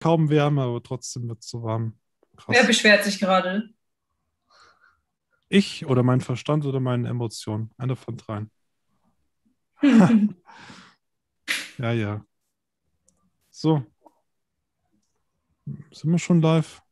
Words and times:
kaum 0.00 0.30
Wärme, 0.30 0.62
aber 0.62 0.82
trotzdem 0.82 1.28
wird 1.28 1.40
es 1.40 1.48
so 1.48 1.62
warm. 1.62 1.96
Krass. 2.36 2.56
Wer 2.56 2.64
beschwert 2.64 3.04
sich 3.04 3.20
gerade? 3.20 3.70
Ich 5.48 5.86
oder 5.86 6.02
mein 6.02 6.20
Verstand 6.20 6.64
oder 6.64 6.80
meine 6.80 7.08
Emotionen? 7.08 7.70
Einer 7.76 7.96
von 7.96 8.16
dreien. 8.16 8.50
ja, 11.78 11.92
ja. 11.92 12.24
So. 13.50 13.84
Sind 15.92 16.10
wir 16.10 16.18
schon 16.18 16.40
live? 16.40 16.82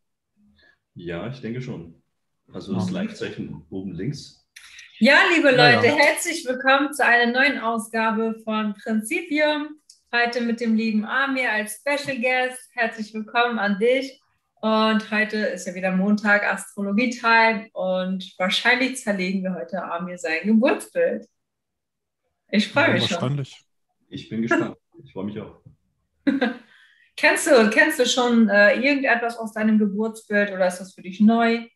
Ja, 0.95 1.29
ich 1.29 1.41
denke 1.41 1.63
schon. 1.63 2.03
Also 2.53 2.75
das 2.75 2.91
Live-Zeichen 2.91 3.65
oben 3.71 3.93
links. 3.93 4.47
Ja, 4.99 5.19
liebe 5.35 5.51
Leute, 5.51 5.87
ja, 5.87 5.97
ja. 5.97 5.97
herzlich 5.97 6.45
willkommen 6.45 6.93
zu 6.93 7.05
einer 7.05 7.33
neuen 7.33 7.59
Ausgabe 7.59 8.41
von 8.43 8.75
Prinzipium. 8.75 9.79
Heute 10.11 10.41
mit 10.41 10.59
dem 10.61 10.75
lieben 10.75 11.05
Amir 11.05 11.53
als 11.53 11.83
Special 11.83 12.17
Guest. 12.17 12.71
Herzlich 12.73 13.13
willkommen 13.13 13.59
an 13.59 13.79
dich. 13.79 14.19
Und 14.63 15.11
heute 15.11 15.37
ist 15.37 15.67
ja 15.67 15.75
wieder 15.75 15.93
Montag, 15.93 16.51
Astrologie-Time. 16.51 17.69
Und 17.75 18.35
wahrscheinlich 18.39 18.97
zerlegen 18.97 19.43
wir 19.43 19.55
heute 19.55 19.83
Amir 19.83 20.17
sein 20.17 20.39
Geburtsbild. 20.45 21.27
Ich 22.51 22.69
freue 22.69 22.87
ja, 22.87 22.93
mich 22.95 23.09
schon. 23.09 23.47
Ich 24.09 24.31
bin 24.31 24.41
gespannt. 24.41 24.79
ich 25.05 25.13
freue 25.13 25.25
mich 25.27 25.39
auch. 25.43 25.61
kennst, 27.17 27.47
du, 27.47 27.69
kennst 27.69 27.99
du 27.99 28.07
schon 28.07 28.49
äh, 28.49 28.77
irgendetwas 28.77 29.37
aus 29.37 29.53
deinem 29.53 29.79
Geburtsbild 29.79 30.51
oder 30.53 30.69
ist 30.69 30.79
das 30.79 30.95
für 30.95 31.03
dich 31.03 31.21
neu? 31.21 31.69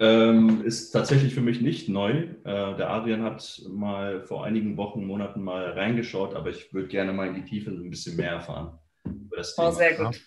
Ähm, 0.00 0.62
ist 0.64 0.92
tatsächlich 0.92 1.34
für 1.34 1.40
mich 1.40 1.60
nicht 1.60 1.88
neu. 1.88 2.10
Äh, 2.44 2.76
der 2.76 2.90
Adrian 2.90 3.22
hat 3.22 3.62
mal 3.68 4.22
vor 4.22 4.44
einigen 4.44 4.76
Wochen, 4.76 5.04
Monaten 5.04 5.42
mal 5.42 5.72
reingeschaut, 5.72 6.36
aber 6.36 6.50
ich 6.50 6.72
würde 6.72 6.86
gerne 6.86 7.12
mal 7.12 7.26
in 7.26 7.34
die 7.34 7.44
Tiefe 7.44 7.70
ein 7.70 7.90
bisschen 7.90 8.16
mehr 8.16 8.30
erfahren 8.30 8.78
über 9.04 9.36
das 9.36 9.58
oh, 9.58 9.62
Thema. 9.62 9.72
Sehr 9.72 9.94
gut. 9.96 10.20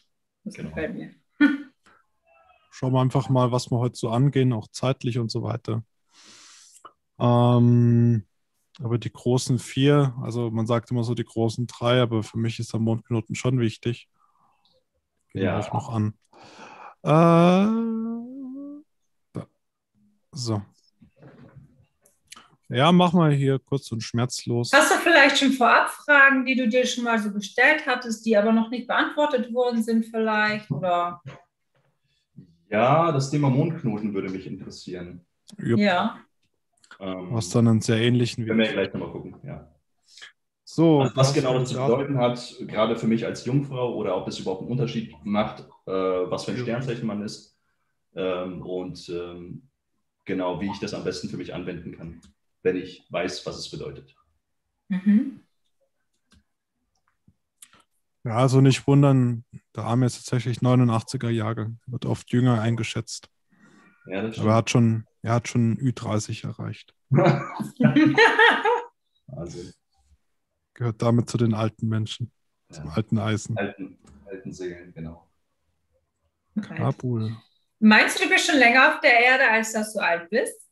Das 0.44 0.54
genau. 0.56 0.70
gefällt 0.70 0.96
mir. 0.96 1.12
Schauen 2.72 2.94
wir 2.94 3.02
einfach 3.02 3.30
mal, 3.30 3.52
was 3.52 3.72
wir 3.72 3.80
heute 3.80 3.96
so 3.96 4.10
angehen, 4.10 4.52
auch 4.52 4.68
zeitlich 4.68 5.20
und 5.20 5.32
so 5.32 5.42
weiter. 5.44 5.84
Ähm, 7.20 8.26
aber 8.82 8.98
die 8.98 9.12
großen 9.12 9.60
vier, 9.60 10.16
also 10.22 10.50
man 10.50 10.66
sagt 10.66 10.92
immer 10.92 11.04
so 11.04 11.14
die 11.14 11.24
großen 11.24 11.68
drei, 11.68 12.02
aber 12.02 12.24
für 12.24 12.40
mich 12.40 12.60
ist 12.60 12.74
der 12.74 12.80
Mondknoten 12.80 13.36
schon 13.36 13.60
wichtig. 13.60 14.10
Gehen 15.32 15.44
ja. 15.44 15.60
ich 15.60 15.72
noch 15.72 15.90
an. 15.90 16.14
Äh, 17.04 18.21
so. 20.32 20.62
Ja, 22.70 22.92
mach 22.94 23.12
mal 23.12 23.34
hier 23.34 23.60
kurz 23.60 23.92
und 23.92 24.02
schmerzlos. 24.02 24.72
Hast 24.74 24.92
du 24.92 24.96
vielleicht 24.96 25.38
schon 25.38 25.52
vorab 25.52 25.90
Fragen, 25.90 26.46
die 26.46 26.56
du 26.56 26.70
dir 26.70 26.86
schon 26.86 27.04
mal 27.04 27.20
so 27.20 27.32
gestellt 27.32 27.86
hattest, 27.86 28.26
die 28.26 28.38
aber 28.38 28.54
noch 28.54 28.70
nicht 28.70 28.88
beantwortet 28.88 29.54
worden 29.54 29.84
sind 29.84 30.06
vielleicht? 30.06 30.72
Oder? 30.72 31.22
Ja, 32.70 33.12
das 33.12 33.30
Thema 33.30 33.50
Mondknoten 33.50 34.14
würde 34.14 34.30
mich 34.30 34.48
interessieren. 34.48 35.26
Jupp. 35.58 35.80
Ja. 35.80 36.18
Ähm, 37.02 37.28
was 37.32 37.50
dann 37.50 37.68
einen 37.68 37.82
sehr 37.82 37.98
ähnlichen. 37.98 38.46
Können 38.46 38.60
wir 38.60 38.72
gleich 38.72 38.94
nochmal 38.94 39.12
gucken, 39.12 39.36
ja. 39.44 39.68
So, 40.64 41.02
also 41.02 41.16
was 41.18 41.34
genau 41.34 41.60
das 41.60 41.68
zu 41.68 41.76
bedeuten 41.76 42.18
hat, 42.18 42.56
gerade 42.62 42.96
für 42.96 43.08
mich 43.08 43.26
als 43.26 43.44
Jungfrau 43.44 43.94
oder 43.96 44.16
ob 44.16 44.30
es 44.30 44.40
überhaupt 44.40 44.62
einen 44.62 44.72
Unterschied 44.72 45.14
macht, 45.26 45.68
äh, 45.86 45.92
was 45.92 46.46
für 46.46 46.52
ein 46.52 46.58
Sternzeichen 46.58 47.06
man 47.06 47.22
ist. 47.22 47.58
Ähm, 48.16 48.62
und 48.62 49.10
ähm, 49.10 49.64
genau, 50.26 50.62
wie 50.62 50.72
ich 50.72 50.80
das 50.80 50.94
am 50.94 51.04
besten 51.04 51.30
für 51.30 51.38
mich 51.38 51.54
anwenden 51.54 51.98
kann, 51.98 52.22
wenn 52.64 52.76
ich 52.76 53.06
weiß, 53.10 53.46
was 53.46 53.58
es 53.58 53.70
bedeutet. 53.70 54.16
Mhm. 54.90 55.42
Ja, 58.24 58.38
also 58.38 58.62
nicht 58.62 58.86
wundern, 58.86 59.46
der 59.76 59.86
Arme 59.86 60.06
ist 60.06 60.16
tatsächlich 60.16 60.60
89er 60.60 61.30
Jahre, 61.30 61.76
wird 61.88 62.06
oft 62.06 62.32
jünger 62.32 62.62
eingeschätzt. 62.62 63.30
Ja, 64.06 64.22
das 64.22 64.40
Aber 64.40 64.52
er 64.52 64.56
hat 64.56 64.70
schon, 64.70 65.06
er 65.22 65.34
hat 65.34 65.48
schon 65.48 65.78
Ü30 65.78 66.46
erreicht. 66.46 66.94
also. 69.28 69.72
Gehört 70.74 71.02
damit 71.02 71.30
zu 71.30 71.38
den 71.38 71.54
alten 71.54 71.88
Menschen, 71.88 72.32
ja. 72.70 72.76
zum 72.76 72.90
alten 72.90 73.18
Eisen. 73.18 73.58
Alten, 73.58 73.98
alten 74.26 74.54
Seelen, 74.54 74.94
genau. 74.94 75.28
Okay. 76.58 76.76
Kabul. 76.76 77.36
Meinst 77.84 78.20
du, 78.20 78.24
du 78.24 78.30
bist 78.30 78.46
schon 78.46 78.60
länger 78.60 78.90
auf 78.90 79.00
der 79.00 79.20
Erde, 79.20 79.50
als 79.50 79.74
dass 79.74 79.94
du 79.94 80.00
alt 80.00 80.30
bist? 80.30 80.70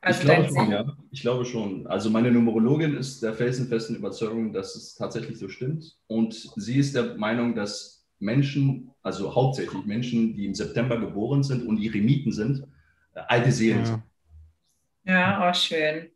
Also 0.00 0.20
ich 0.20 0.26
glaube 0.26 0.48
schon, 0.48 0.70
ja. 0.70 0.96
Ich 1.10 1.20
glaube 1.20 1.44
schon. 1.44 1.86
Also 1.88 2.08
meine 2.08 2.30
Numerologin 2.30 2.96
ist 2.96 3.20
der 3.20 3.34
felsenfesten 3.34 3.96
Überzeugung, 3.96 4.52
dass 4.52 4.76
es 4.76 4.94
tatsächlich 4.94 5.38
so 5.40 5.48
stimmt. 5.48 5.96
Und 6.06 6.34
sie 6.54 6.78
ist 6.78 6.94
der 6.94 7.16
Meinung, 7.16 7.56
dass 7.56 8.06
Menschen, 8.20 8.92
also 9.02 9.34
hauptsächlich 9.34 9.84
Menschen, 9.84 10.36
die 10.36 10.46
im 10.46 10.54
September 10.54 11.00
geboren 11.00 11.42
sind 11.42 11.66
und 11.66 11.82
Eremiten 11.82 12.30
sind, 12.30 12.62
äh, 13.14 13.20
alte 13.26 13.50
Seelen 13.50 13.84
sind. 13.84 14.02
Ja, 15.02 15.50
auch 15.50 15.54
schön. 15.54 16.10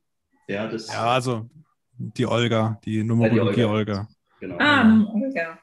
Ja, 0.46 0.69
das 0.69 0.86
ja, 0.86 1.06
also 1.06 1.50
die 1.98 2.26
Olga, 2.26 2.80
die 2.84 3.02
Numerologie 3.02 3.48
ja, 3.48 3.54
die 3.54 3.64
Olga. 3.64 3.92
Olga. 3.92 4.08
Genau. 4.38 4.56
Ah, 4.60 5.06
Olga. 5.12 5.58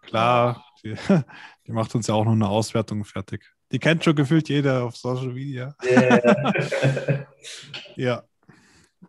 Klar, 0.00 0.64
die, 0.82 0.94
die 1.66 1.72
macht 1.72 1.94
uns 1.94 2.06
ja 2.06 2.14
auch 2.14 2.24
noch 2.24 2.32
eine 2.32 2.48
Auswertung 2.48 3.04
fertig. 3.04 3.52
Die 3.72 3.78
kennt 3.78 4.04
schon 4.04 4.14
gefühlt 4.14 4.48
jeder 4.48 4.84
auf 4.84 4.96
Social 4.96 5.32
Media. 5.32 5.74
Yeah. 5.82 7.26
ja. 7.96 8.22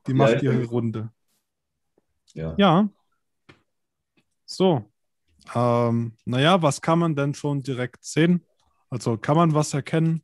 Die 0.08 0.14
macht 0.14 0.42
ja, 0.42 0.52
ihre 0.52 0.66
Runde. 0.66 1.12
Ja. 2.34 2.56
Ja. 2.58 2.90
So. 4.46 4.90
Ähm, 5.54 6.16
naja, 6.26 6.62
was 6.62 6.82
kann 6.82 7.00
man 7.00 7.16
denn 7.16 7.34
schon 7.34 7.62
direkt 7.62 8.06
sehen? 8.06 8.46
Also 8.90 9.18
kann 9.18 9.36
man 9.36 9.54
was 9.54 9.74
erkennen, 9.74 10.24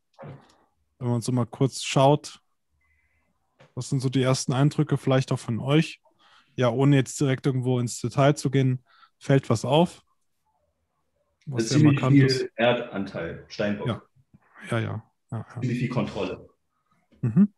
wenn 1.00 1.10
man 1.10 1.22
so 1.22 1.32
mal 1.32 1.46
kurz 1.46 1.84
schaut? 1.84 2.40
Was 3.76 3.90
sind 3.90 4.00
so 4.00 4.10
die 4.10 4.22
ersten 4.22 4.54
Eindrücke 4.54 4.98
vielleicht 4.98 5.32
auch 5.32 5.40
von 5.40 5.60
euch? 5.60 6.02
Ja, 6.56 6.70
ohne 6.70 6.96
jetzt 6.96 7.20
direkt 7.20 7.46
irgendwo 7.46 7.80
ins 7.80 8.00
Detail 8.00 8.36
zu 8.36 8.50
gehen, 8.50 8.84
fällt 9.18 9.50
was 9.50 9.66
auf? 9.66 10.04
Was 11.46 11.70
ziemlich 11.70 12.00
viel 12.00 12.26
ist? 12.26 12.50
Erdanteil, 12.56 13.46
Steinbock. 13.48 13.88
Ja. 13.88 14.02
Ja, 14.70 14.80
ja. 14.80 15.04
ja, 15.32 15.38
ja. 15.38 15.62
Ziemlich 15.62 15.80
viel 15.80 15.90
Kontrolle. 15.90 16.50
Mhm. 17.22 17.54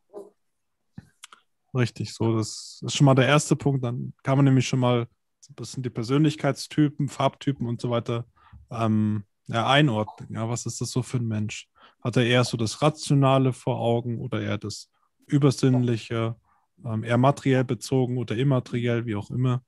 Richtig, 1.73 2.13
so, 2.13 2.35
das 2.35 2.81
ist 2.85 2.95
schon 2.95 3.05
mal 3.05 3.15
der 3.15 3.27
erste 3.27 3.55
Punkt. 3.55 3.83
Dann 3.83 4.13
kann 4.23 4.37
man 4.37 4.45
nämlich 4.45 4.67
schon 4.67 4.79
mal 4.79 5.07
ein 5.49 5.55
bisschen 5.55 5.83
die 5.83 5.89
Persönlichkeitstypen, 5.89 7.07
Farbtypen 7.07 7.67
und 7.67 7.79
so 7.79 7.89
weiter 7.89 8.25
ähm, 8.69 9.23
ja, 9.47 9.67
einordnen. 9.67 10.29
Ja, 10.33 10.49
was 10.49 10.65
ist 10.65 10.81
das 10.81 10.91
so 10.91 11.01
für 11.01 11.17
ein 11.17 11.27
Mensch? 11.27 11.69
Hat 12.03 12.17
er 12.17 12.25
eher 12.25 12.43
so 12.43 12.57
das 12.57 12.81
Rationale 12.81 13.53
vor 13.53 13.79
Augen 13.79 14.19
oder 14.19 14.41
eher 14.41 14.57
das 14.57 14.89
Übersinnliche, 15.27 16.35
ähm, 16.83 17.03
eher 17.03 17.17
materiell 17.17 17.63
bezogen 17.63 18.17
oder 18.17 18.35
immateriell, 18.35 19.05
wie 19.05 19.15
auch 19.15 19.29
immer? 19.31 19.63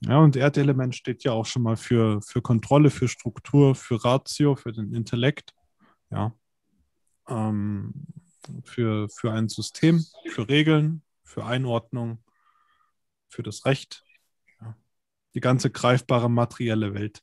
Ja, 0.00 0.18
und 0.18 0.36
Erdelement 0.36 0.94
steht 0.94 1.24
ja 1.24 1.32
auch 1.32 1.46
schon 1.46 1.62
mal 1.62 1.76
für, 1.76 2.22
für 2.22 2.40
Kontrolle, 2.40 2.90
für 2.90 3.08
Struktur, 3.08 3.74
für 3.74 4.04
Ratio, 4.04 4.54
für 4.54 4.72
den 4.72 4.94
Intellekt 4.94 5.54
ja, 6.10 6.32
ähm, 7.28 7.92
für, 8.64 9.08
für 9.08 9.32
ein 9.32 9.48
System, 9.48 10.04
für 10.26 10.48
Regeln, 10.48 11.02
für 11.22 11.44
Einordnung, 11.44 12.22
für 13.28 13.42
das 13.42 13.64
Recht, 13.66 14.04
ja. 14.60 14.76
die 15.34 15.40
ganze 15.40 15.70
greifbare 15.70 16.30
materielle 16.30 16.94
Welt. 16.94 17.22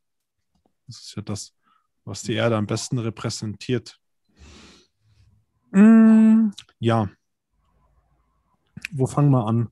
Das 0.88 1.00
ist 1.00 1.16
ja 1.16 1.22
das, 1.22 1.56
was 2.04 2.22
die 2.22 2.34
Erde 2.34 2.58
am 2.58 2.68
besten 2.68 3.00
repräsentiert. 3.00 4.00
Mm, 5.72 6.50
ja. 6.80 7.10
Wo 8.92 9.08
fangen 9.08 9.32
wir 9.32 9.48
an? 9.48 9.70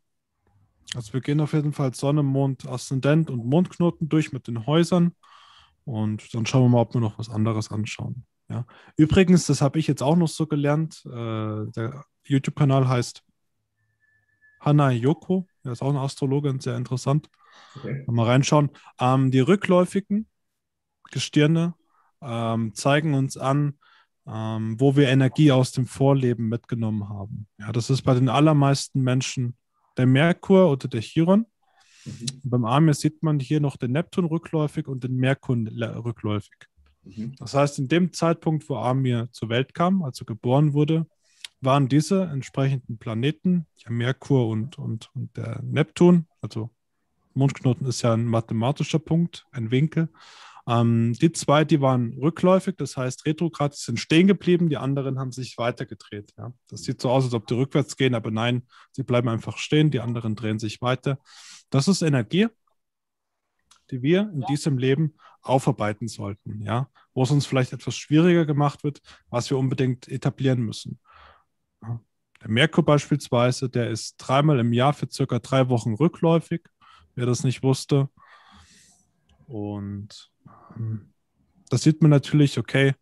Also 0.95 1.13
wir 1.13 1.21
gehen 1.21 1.39
auf 1.39 1.53
jeden 1.53 1.73
Fall 1.73 1.93
Sonne, 1.93 2.23
Mond, 2.23 2.67
Aszendent 2.67 3.29
und 3.29 3.45
Mondknoten 3.45 4.09
durch 4.09 4.31
mit 4.31 4.47
den 4.47 4.65
Häusern 4.65 5.15
und 5.85 6.33
dann 6.33 6.45
schauen 6.45 6.63
wir 6.63 6.69
mal, 6.69 6.81
ob 6.81 6.93
wir 6.93 7.01
noch 7.01 7.17
was 7.17 7.29
anderes 7.29 7.71
anschauen. 7.71 8.25
Ja. 8.53 8.67
Übrigens, 8.97 9.47
das 9.47 9.61
habe 9.61 9.79
ich 9.79 9.87
jetzt 9.87 10.03
auch 10.03 10.15
noch 10.15 10.27
so 10.27 10.45
gelernt. 10.45 11.03
Äh, 11.07 11.09
der 11.71 12.05
YouTube-Kanal 12.25 12.87
heißt 12.87 13.23
Hanna 14.59 14.91
Yoko. 14.91 15.47
Er 15.63 15.71
ist 15.71 15.81
auch 15.81 15.89
eine 15.89 16.01
Astrologin, 16.01 16.59
sehr 16.59 16.77
interessant. 16.77 17.29
Okay. 17.75 18.03
Mal 18.05 18.27
reinschauen. 18.27 18.69
Ähm, 18.99 19.31
die 19.31 19.39
rückläufigen 19.39 20.27
Gestirne 21.11 21.73
ähm, 22.21 22.75
zeigen 22.75 23.15
uns 23.15 23.37
an, 23.37 23.79
ähm, 24.27 24.79
wo 24.79 24.95
wir 24.95 25.09
Energie 25.09 25.51
aus 25.51 25.71
dem 25.71 25.87
Vorleben 25.87 26.47
mitgenommen 26.47 27.09
haben. 27.09 27.47
Ja, 27.57 27.71
das 27.71 27.89
ist 27.89 28.03
bei 28.03 28.13
den 28.13 28.29
allermeisten 28.29 29.01
Menschen 29.01 29.57
der 29.97 30.05
Merkur 30.05 30.69
oder 30.69 30.87
der 30.87 31.01
Chiron. 31.01 31.47
Mhm. 32.05 32.41
Beim 32.43 32.65
Amir 32.65 32.93
sieht 32.93 33.23
man 33.23 33.39
hier 33.39 33.59
noch 33.59 33.77
den 33.77 33.93
Neptun 33.93 34.25
rückläufig 34.25 34.87
und 34.87 35.03
den 35.03 35.15
Merkur 35.15 35.57
rückläufig. 35.57 36.67
Mhm. 37.03 37.35
Das 37.37 37.53
heißt, 37.53 37.79
in 37.79 37.87
dem 37.87 38.13
Zeitpunkt, 38.13 38.67
wo 38.69 38.75
Amir 38.75 39.29
zur 39.31 39.49
Welt 39.49 39.73
kam, 39.73 40.03
also 40.03 40.25
geboren 40.25 40.73
wurde, 40.73 41.05
waren 41.61 41.87
diese 41.87 42.23
entsprechenden 42.23 42.97
Planeten, 42.97 43.67
ja 43.77 43.91
Merkur 43.91 44.47
und, 44.47 44.77
und, 44.77 45.09
und 45.15 45.35
der 45.37 45.61
Neptun, 45.63 46.27
also 46.41 46.69
Mondknoten 47.33 47.87
ist 47.87 48.01
ja 48.01 48.13
ein 48.13 48.25
mathematischer 48.25 48.99
Punkt, 48.99 49.45
ein 49.51 49.71
Winkel, 49.71 50.09
Ähm, 50.65 51.13
die 51.21 51.31
zwei, 51.33 51.65
die 51.65 51.81
waren 51.81 52.17
rückläufig, 52.21 52.75
das 52.77 52.95
heißt 52.95 53.25
retrograd, 53.25 53.75
sind 53.75 53.99
stehen 53.99 54.27
geblieben, 54.27 54.69
die 54.69 54.77
anderen 54.77 55.19
haben 55.19 55.33
sich 55.33 55.57
weitergedreht. 55.57 56.33
Ja. 56.37 56.53
Das 56.69 56.83
sieht 56.83 57.01
so 57.01 57.09
aus, 57.09 57.25
als 57.25 57.33
ob 57.33 57.47
die 57.47 57.53
rückwärts 57.55 57.97
gehen, 57.97 58.15
aber 58.15 58.31
nein, 58.31 58.63
sie 58.91 59.03
bleiben 59.03 59.27
einfach 59.27 59.57
stehen, 59.57 59.91
die 59.91 59.99
anderen 59.99 60.35
drehen 60.35 60.59
sich 60.59 60.81
weiter. 60.81 61.19
Das 61.69 61.87
ist 61.87 62.01
Energie, 62.01 62.47
die 63.93 64.01
wir 64.01 64.31
in 64.33 64.41
diesem 64.49 64.79
Leben 64.79 65.13
aufarbeiten 65.43 66.07
sollten, 66.07 66.63
ja, 66.63 66.89
wo 67.13 67.23
es 67.23 67.31
uns 67.31 67.45
vielleicht 67.45 67.73
etwas 67.73 67.95
schwieriger 67.95 68.45
gemacht 68.45 68.83
wird, 68.83 69.01
was 69.29 69.49
wir 69.51 69.57
unbedingt 69.57 70.07
etablieren 70.07 70.61
müssen. 70.61 70.99
Der 72.41 72.49
Merkur 72.49 72.83
beispielsweise, 72.83 73.69
der 73.69 73.91
ist 73.91 74.15
dreimal 74.17 74.59
im 74.59 74.73
Jahr 74.73 74.93
für 74.93 75.07
circa 75.09 75.37
drei 75.37 75.69
Wochen 75.69 75.93
rückläufig, 75.93 76.61
wer 77.13 77.27
das 77.27 77.43
nicht 77.43 77.61
wusste. 77.61 78.09
Und 79.45 80.31
ähm, 80.75 81.13
da 81.69 81.77
sieht 81.77 82.01
man 82.01 82.09
natürlich, 82.09 82.57
okay, 82.57 82.95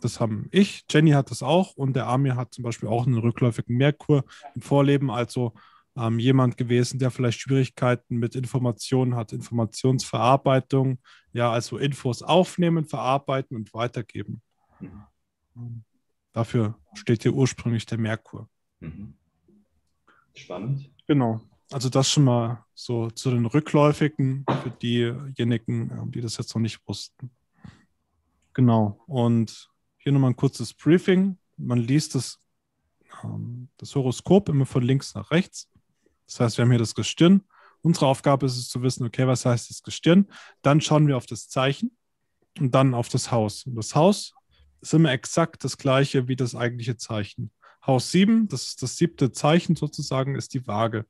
das 0.00 0.18
haben 0.18 0.48
ich, 0.50 0.84
Jenny 0.90 1.10
hat 1.10 1.30
das 1.30 1.42
auch 1.42 1.76
und 1.76 1.94
der 1.94 2.06
Amir 2.06 2.36
hat 2.36 2.54
zum 2.54 2.64
Beispiel 2.64 2.88
auch 2.88 3.06
einen 3.06 3.18
rückläufigen 3.18 3.76
Merkur 3.76 4.24
im 4.54 4.62
Vorleben, 4.62 5.10
also 5.10 5.52
ähm, 5.96 6.18
jemand 6.18 6.56
gewesen, 6.56 6.98
der 6.98 7.10
vielleicht 7.10 7.40
Schwierigkeiten 7.40 8.16
mit 8.16 8.34
Informationen 8.34 9.14
hat, 9.14 9.32
Informationsverarbeitung, 9.32 10.98
ja, 11.32 11.50
also 11.50 11.78
Infos 11.78 12.22
aufnehmen, 12.22 12.84
verarbeiten 12.84 13.56
und 13.56 13.72
weitergeben. 13.74 14.42
Mhm. 14.80 15.84
Dafür 16.32 16.78
steht 16.94 17.22
hier 17.22 17.34
ursprünglich 17.34 17.84
der 17.86 17.98
Merkur. 17.98 18.48
Mhm. 18.80 19.14
Spannend. 20.34 20.90
Genau. 21.06 21.40
Also 21.70 21.88
das 21.88 22.10
schon 22.10 22.24
mal 22.24 22.64
so 22.74 23.10
zu 23.10 23.30
den 23.30 23.46
Rückläufigen 23.46 24.44
für 24.62 24.70
diejenigen, 24.70 25.90
ähm, 25.90 26.10
die 26.10 26.20
das 26.20 26.36
jetzt 26.36 26.54
noch 26.54 26.62
nicht 26.62 26.80
wussten. 26.86 27.30
Genau. 28.54 29.02
Und 29.06 29.70
hier 29.98 30.12
nochmal 30.12 30.30
ein 30.30 30.36
kurzes 30.36 30.74
Briefing. 30.74 31.38
Man 31.56 31.78
liest 31.78 32.14
das, 32.14 32.38
ähm, 33.24 33.68
das 33.76 33.94
Horoskop 33.94 34.48
immer 34.48 34.66
von 34.66 34.82
links 34.82 35.14
nach 35.14 35.30
rechts. 35.30 35.71
Das 36.32 36.40
heißt, 36.40 36.58
wir 36.58 36.64
haben 36.64 36.70
hier 36.70 36.78
das 36.78 36.94
Gestirn. 36.94 37.42
Unsere 37.82 38.06
Aufgabe 38.06 38.46
ist 38.46 38.56
es 38.56 38.68
zu 38.68 38.82
wissen, 38.82 39.04
okay, 39.04 39.26
was 39.26 39.44
heißt 39.44 39.70
das 39.70 39.82
Gestirn? 39.82 40.28
Dann 40.62 40.80
schauen 40.80 41.06
wir 41.06 41.16
auf 41.16 41.26
das 41.26 41.48
Zeichen 41.48 41.96
und 42.58 42.74
dann 42.74 42.94
auf 42.94 43.08
das 43.08 43.30
Haus. 43.30 43.66
Und 43.66 43.74
das 43.74 43.94
Haus 43.94 44.34
ist 44.80 44.94
immer 44.94 45.12
exakt 45.12 45.64
das 45.64 45.78
gleiche 45.78 46.28
wie 46.28 46.36
das 46.36 46.54
eigentliche 46.54 46.96
Zeichen. 46.96 47.50
Haus 47.86 48.10
7, 48.12 48.48
das 48.48 48.68
ist 48.68 48.82
das 48.82 48.96
siebte 48.96 49.32
Zeichen 49.32 49.74
sozusagen, 49.74 50.36
ist 50.36 50.54
die 50.54 50.66
Waage. 50.66 51.06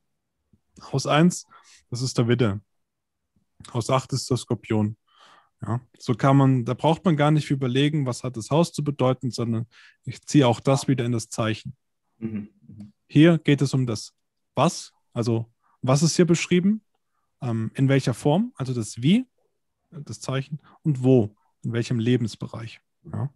Haus 0.92 1.06
1, 1.06 1.46
das 1.90 2.00
ist 2.00 2.16
der 2.16 2.28
Widder. 2.28 2.60
Haus 3.72 3.90
8 3.90 4.12
ist 4.14 4.30
der 4.30 4.38
Skorpion. 4.38 4.96
Ja, 5.60 5.80
so 5.98 6.14
kann 6.14 6.36
man, 6.36 6.64
da 6.64 6.74
braucht 6.74 7.04
man 7.04 7.16
gar 7.16 7.30
nicht 7.30 7.50
überlegen, 7.50 8.04
was 8.04 8.24
hat 8.24 8.36
das 8.36 8.50
Haus 8.50 8.72
zu 8.72 8.82
bedeuten, 8.82 9.30
sondern 9.30 9.66
ich 10.04 10.20
ziehe 10.26 10.48
auch 10.48 10.58
das 10.58 10.88
wieder 10.88 11.04
in 11.04 11.12
das 11.12 11.28
Zeichen. 11.28 11.76
Mhm. 12.19 12.48
mhm. 12.66 12.92
Hier 13.06 13.38
geht 13.38 13.60
es 13.60 13.74
um 13.74 13.86
das 13.86 14.14
Was, 14.54 14.92
also 15.12 15.53
was 15.82 16.03
ist 16.03 16.17
hier 16.17 16.26
beschrieben, 16.26 16.82
ähm, 17.41 17.70
in 17.75 17.88
welcher 17.88 18.14
Form, 18.14 18.53
also 18.56 18.73
das 18.73 19.03
Wie, 19.03 19.26
das 19.91 20.20
Zeichen 20.20 20.61
und 20.82 21.03
wo, 21.03 21.35
in 21.62 21.73
welchem 21.73 21.99
Lebensbereich. 21.99 22.81
Ja. 23.12 23.31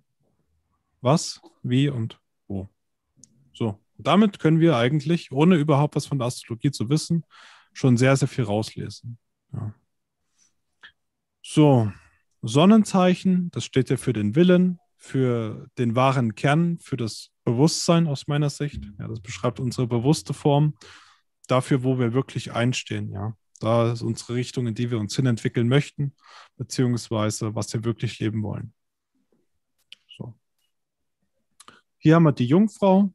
Was, 1.00 1.40
wie 1.62 1.88
und 1.88 2.20
wo. 2.48 2.68
So, 3.52 3.78
damit 3.98 4.38
können 4.38 4.60
wir 4.60 4.76
eigentlich, 4.76 5.32
ohne 5.32 5.56
überhaupt 5.56 5.96
was 5.96 6.06
von 6.06 6.18
der 6.18 6.26
Astrologie 6.28 6.70
zu 6.70 6.88
wissen, 6.88 7.24
schon 7.72 7.96
sehr, 7.96 8.16
sehr 8.16 8.28
viel 8.28 8.44
rauslesen. 8.44 9.18
Ja. 9.52 9.74
So, 11.42 11.92
Sonnenzeichen, 12.42 13.50
das 13.50 13.64
steht 13.64 13.90
ja 13.90 13.96
für 13.96 14.12
den 14.12 14.34
Willen, 14.34 14.78
für 14.96 15.68
den 15.78 15.94
wahren 15.94 16.34
Kern, 16.34 16.78
für 16.78 16.96
das 16.96 17.30
Bewusstsein 17.44 18.06
aus 18.06 18.26
meiner 18.26 18.50
Sicht. 18.50 18.84
Ja, 18.98 19.08
das 19.08 19.20
beschreibt 19.20 19.60
unsere 19.60 19.86
bewusste 19.86 20.34
Form 20.34 20.74
dafür, 21.46 21.82
wo 21.82 21.98
wir 21.98 22.12
wirklich 22.12 22.52
einstehen. 22.52 23.10
Ja, 23.10 23.36
da 23.60 23.92
ist 23.92 24.02
unsere 24.02 24.34
Richtung, 24.34 24.66
in 24.66 24.74
die 24.74 24.90
wir 24.90 24.98
uns 24.98 25.16
hin 25.16 25.26
entwickeln 25.26 25.68
möchten, 25.68 26.14
beziehungsweise 26.56 27.54
was 27.54 27.72
wir 27.72 27.84
wirklich 27.84 28.18
leben 28.18 28.42
wollen. 28.42 28.72
So. 30.16 30.34
Hier 31.98 32.16
haben 32.16 32.24
wir 32.24 32.32
die 32.32 32.46
Jungfrau. 32.46 33.12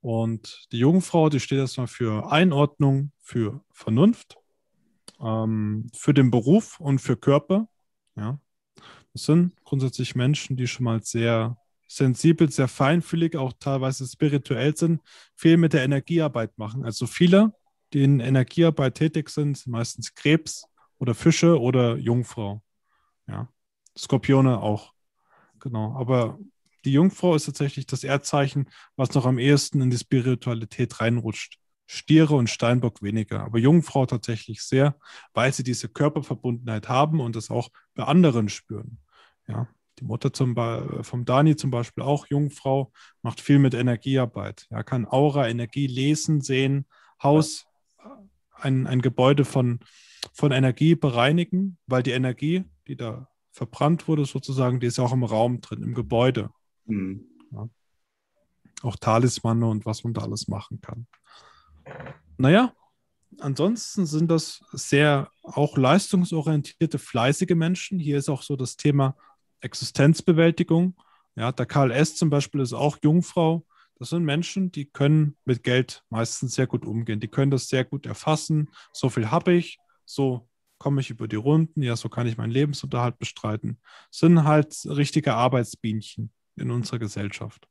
Und 0.00 0.68
die 0.70 0.78
Jungfrau, 0.78 1.28
die 1.28 1.40
steht 1.40 1.58
erstmal 1.58 1.88
für 1.88 2.30
Einordnung, 2.30 3.12
für 3.18 3.64
Vernunft, 3.72 4.36
ähm, 5.20 5.90
für 5.94 6.14
den 6.14 6.30
Beruf 6.30 6.78
und 6.80 7.00
für 7.00 7.16
Körper. 7.16 7.68
Ja. 8.16 8.40
Das 9.12 9.24
sind 9.24 9.56
grundsätzlich 9.64 10.14
Menschen, 10.14 10.56
die 10.56 10.68
schon 10.68 10.84
mal 10.84 11.02
sehr 11.02 11.56
sensibel, 11.88 12.50
sehr 12.50 12.68
feinfühlig, 12.68 13.36
auch 13.36 13.54
teilweise 13.58 14.06
spirituell 14.06 14.76
sind, 14.76 15.00
viel 15.34 15.56
mit 15.56 15.72
der 15.72 15.82
Energiearbeit 15.82 16.56
machen. 16.58 16.84
Also 16.84 17.06
viele, 17.06 17.52
die 17.92 18.04
in 18.04 18.20
Energiearbeit 18.20 18.94
tätig 18.94 19.30
sind, 19.30 19.56
sind 19.56 19.72
meistens 19.72 20.14
Krebs 20.14 20.66
oder 20.98 21.14
Fische 21.14 21.58
oder 21.60 21.96
Jungfrau. 21.96 22.62
Ja. 23.26 23.48
Skorpione 23.96 24.60
auch. 24.60 24.92
Genau. 25.58 25.96
Aber 25.96 26.38
die 26.84 26.92
Jungfrau 26.92 27.34
ist 27.34 27.46
tatsächlich 27.46 27.86
das 27.86 28.04
Erdzeichen, 28.04 28.68
was 28.96 29.14
noch 29.14 29.26
am 29.26 29.38
ehesten 29.38 29.80
in 29.80 29.90
die 29.90 29.98
Spiritualität 29.98 31.00
reinrutscht. 31.00 31.58
Stiere 31.90 32.34
und 32.34 32.50
Steinbock 32.50 33.00
weniger, 33.00 33.40
aber 33.40 33.58
Jungfrau 33.58 34.04
tatsächlich 34.04 34.62
sehr, 34.62 34.98
weil 35.32 35.54
sie 35.54 35.62
diese 35.62 35.88
Körperverbundenheit 35.88 36.90
haben 36.90 37.18
und 37.18 37.34
das 37.34 37.50
auch 37.50 37.70
bei 37.94 38.04
anderen 38.04 38.50
spüren. 38.50 38.98
Ja, 39.46 39.68
die 40.00 40.04
Mutter 40.04 40.32
zum 40.32 40.54
vom 41.02 41.24
Dani 41.24 41.56
zum 41.56 41.70
Beispiel 41.70 42.04
auch 42.04 42.26
Jungfrau, 42.26 42.92
macht 43.22 43.40
viel 43.40 43.58
mit 43.58 43.74
Energiearbeit. 43.74 44.66
Ja, 44.70 44.82
kann 44.82 45.06
Aura, 45.06 45.48
Energie 45.48 45.86
lesen, 45.86 46.40
sehen, 46.40 46.86
Haus, 47.22 47.66
ein, 48.52 48.86
ein 48.86 49.02
Gebäude 49.02 49.44
von, 49.44 49.80
von 50.32 50.52
Energie 50.52 50.94
bereinigen, 50.94 51.78
weil 51.86 52.02
die 52.02 52.12
Energie, 52.12 52.64
die 52.86 52.96
da 52.96 53.28
verbrannt 53.52 54.08
wurde, 54.08 54.24
sozusagen, 54.24 54.80
die 54.80 54.86
ist 54.86 54.98
auch 54.98 55.12
im 55.12 55.24
Raum 55.24 55.60
drin, 55.60 55.82
im 55.82 55.94
Gebäude. 55.94 56.50
Mhm. 56.86 57.26
Ja. 57.52 57.68
Auch 58.82 58.96
Talismane 58.96 59.66
und 59.66 59.86
was 59.86 60.04
man 60.04 60.14
da 60.14 60.22
alles 60.22 60.46
machen 60.46 60.80
kann. 60.80 61.06
Naja, 62.36 62.72
ansonsten 63.40 64.06
sind 64.06 64.30
das 64.30 64.62
sehr 64.72 65.30
auch 65.42 65.76
leistungsorientierte, 65.76 66.98
fleißige 66.98 67.54
Menschen. 67.56 67.98
Hier 67.98 68.18
ist 68.18 68.28
auch 68.28 68.42
so 68.42 68.54
das 68.54 68.76
Thema 68.76 69.16
Existenzbewältigung. 69.60 70.94
Ja, 71.36 71.52
der 71.52 71.66
Karl 71.66 71.90
S. 71.90 72.16
zum 72.16 72.30
Beispiel 72.30 72.60
ist 72.60 72.72
auch 72.72 72.98
Jungfrau. 73.02 73.64
Das 73.98 74.10
sind 74.10 74.24
Menschen, 74.24 74.70
die 74.70 74.86
können 74.86 75.36
mit 75.44 75.62
Geld 75.64 76.04
meistens 76.08 76.54
sehr 76.54 76.66
gut 76.66 76.84
umgehen. 76.84 77.20
Die 77.20 77.28
können 77.28 77.50
das 77.50 77.68
sehr 77.68 77.84
gut 77.84 78.06
erfassen. 78.06 78.70
So 78.92 79.10
viel 79.10 79.30
habe 79.30 79.52
ich, 79.52 79.78
so 80.04 80.48
komme 80.78 81.00
ich 81.00 81.10
über 81.10 81.26
die 81.26 81.36
Runden, 81.36 81.82
ja, 81.82 81.96
so 81.96 82.08
kann 82.08 82.26
ich 82.26 82.36
meinen 82.36 82.52
Lebensunterhalt 82.52 83.18
bestreiten. 83.18 83.80
Sind 84.10 84.44
halt 84.44 84.74
richtige 84.86 85.34
Arbeitsbienchen 85.34 86.32
in 86.56 86.70
unserer 86.70 86.98
Gesellschaft. 86.98 87.68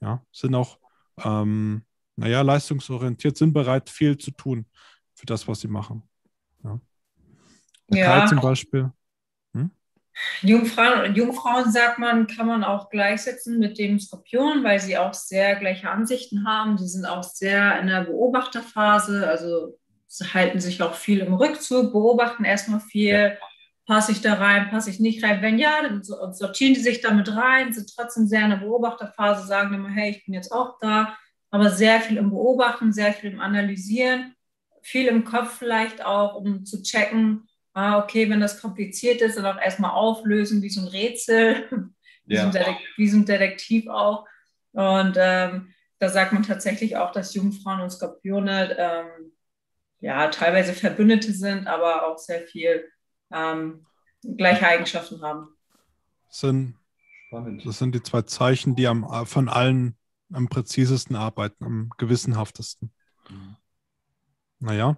Ja, 0.00 0.24
sind 0.32 0.54
auch, 0.54 0.78
ähm, 1.18 1.84
naja, 2.16 2.42
leistungsorientiert, 2.42 3.36
sind 3.36 3.52
bereit, 3.52 3.90
viel 3.90 4.16
zu 4.16 4.30
tun 4.30 4.66
für 5.14 5.26
das, 5.26 5.48
was 5.48 5.60
sie 5.60 5.68
machen. 5.68 6.02
Ja. 6.62 6.80
ja. 7.90 8.20
Kai 8.20 8.26
zum 8.26 8.40
Beispiel. 8.40 8.92
Jungfrauen, 10.42 11.14
Jungfrauen, 11.14 11.72
sagt 11.72 11.98
man, 11.98 12.26
kann 12.26 12.46
man 12.46 12.64
auch 12.64 12.88
gleichsetzen 12.90 13.58
mit 13.58 13.78
dem 13.78 13.98
Skorpion, 13.98 14.62
weil 14.62 14.80
sie 14.80 14.96
auch 14.96 15.14
sehr 15.14 15.56
gleiche 15.56 15.90
Ansichten 15.90 16.46
haben. 16.46 16.78
Sie 16.78 16.88
sind 16.88 17.04
auch 17.04 17.22
sehr 17.22 17.80
in 17.80 17.88
der 17.88 18.02
Beobachterphase, 18.02 19.28
also 19.28 19.76
sie 20.06 20.24
halten 20.32 20.60
sich 20.60 20.82
auch 20.82 20.94
viel 20.94 21.20
im 21.20 21.34
Rückzug, 21.34 21.92
beobachten 21.92 22.44
erstmal 22.44 22.80
viel. 22.80 23.12
Ja 23.12 23.48
passe 23.86 24.12
ich 24.12 24.20
da 24.20 24.34
rein, 24.34 24.70
passe 24.70 24.90
ich 24.90 25.00
nicht 25.00 25.22
rein. 25.22 25.42
Wenn 25.42 25.58
ja, 25.58 25.82
dann 25.82 26.02
sortieren 26.02 26.74
die 26.74 26.80
sich 26.80 27.00
damit 27.00 27.34
rein, 27.34 27.72
sind 27.72 27.94
trotzdem 27.94 28.26
sehr 28.26 28.44
in 28.44 28.50
der 28.50 28.56
Beobachterphase, 28.58 29.46
sagen 29.46 29.74
immer, 29.74 29.90
hey, 29.90 30.10
ich 30.10 30.24
bin 30.24 30.34
jetzt 30.34 30.52
auch 30.52 30.78
da, 30.80 31.16
aber 31.50 31.70
sehr 31.70 32.00
viel 32.00 32.16
im 32.16 32.30
Beobachten, 32.30 32.92
sehr 32.92 33.12
viel 33.12 33.32
im 33.32 33.40
Analysieren, 33.40 34.34
viel 34.82 35.06
im 35.06 35.24
Kopf 35.24 35.58
vielleicht 35.58 36.04
auch, 36.04 36.34
um 36.34 36.64
zu 36.64 36.82
checken, 36.82 37.46
ah, 37.74 37.98
okay, 37.98 38.30
wenn 38.30 38.40
das 38.40 38.60
kompliziert 38.60 39.20
ist, 39.20 39.36
dann 39.36 39.46
auch 39.46 39.60
erstmal 39.60 39.90
auflösen, 39.90 40.62
wie 40.62 40.70
so 40.70 40.80
ein 40.80 40.88
Rätsel, 40.88 41.68
wie, 42.24 42.34
ja. 42.34 42.50
so, 42.50 42.58
ein 42.58 42.76
wie 42.96 43.08
so 43.08 43.18
ein 43.18 43.26
Detektiv 43.26 43.88
auch. 43.88 44.26
Und 44.72 45.16
ähm, 45.18 45.74
da 45.98 46.08
sagt 46.08 46.32
man 46.32 46.42
tatsächlich 46.42 46.96
auch, 46.96 47.12
dass 47.12 47.34
Jungfrauen 47.34 47.80
und 47.80 47.90
Skorpione 47.90 48.76
ähm, 48.78 49.32
ja 50.00 50.28
teilweise 50.28 50.72
Verbündete 50.72 51.32
sind, 51.32 51.66
aber 51.66 52.06
auch 52.06 52.18
sehr 52.18 52.42
viel 52.46 52.88
ähm, 53.32 53.86
gleiche 54.36 54.66
Eigenschaften 54.66 55.22
haben. 55.22 55.48
Sind, 56.28 56.76
das 57.64 57.78
sind 57.78 57.94
die 57.94 58.02
zwei 58.02 58.22
Zeichen, 58.22 58.74
die 58.74 58.86
am, 58.86 59.26
von 59.26 59.48
allen 59.48 59.96
am 60.32 60.48
präzisesten 60.48 61.16
arbeiten, 61.16 61.64
am 61.64 61.90
gewissenhaftesten. 61.96 62.92
Mhm. 63.28 63.56
Naja, 64.58 64.96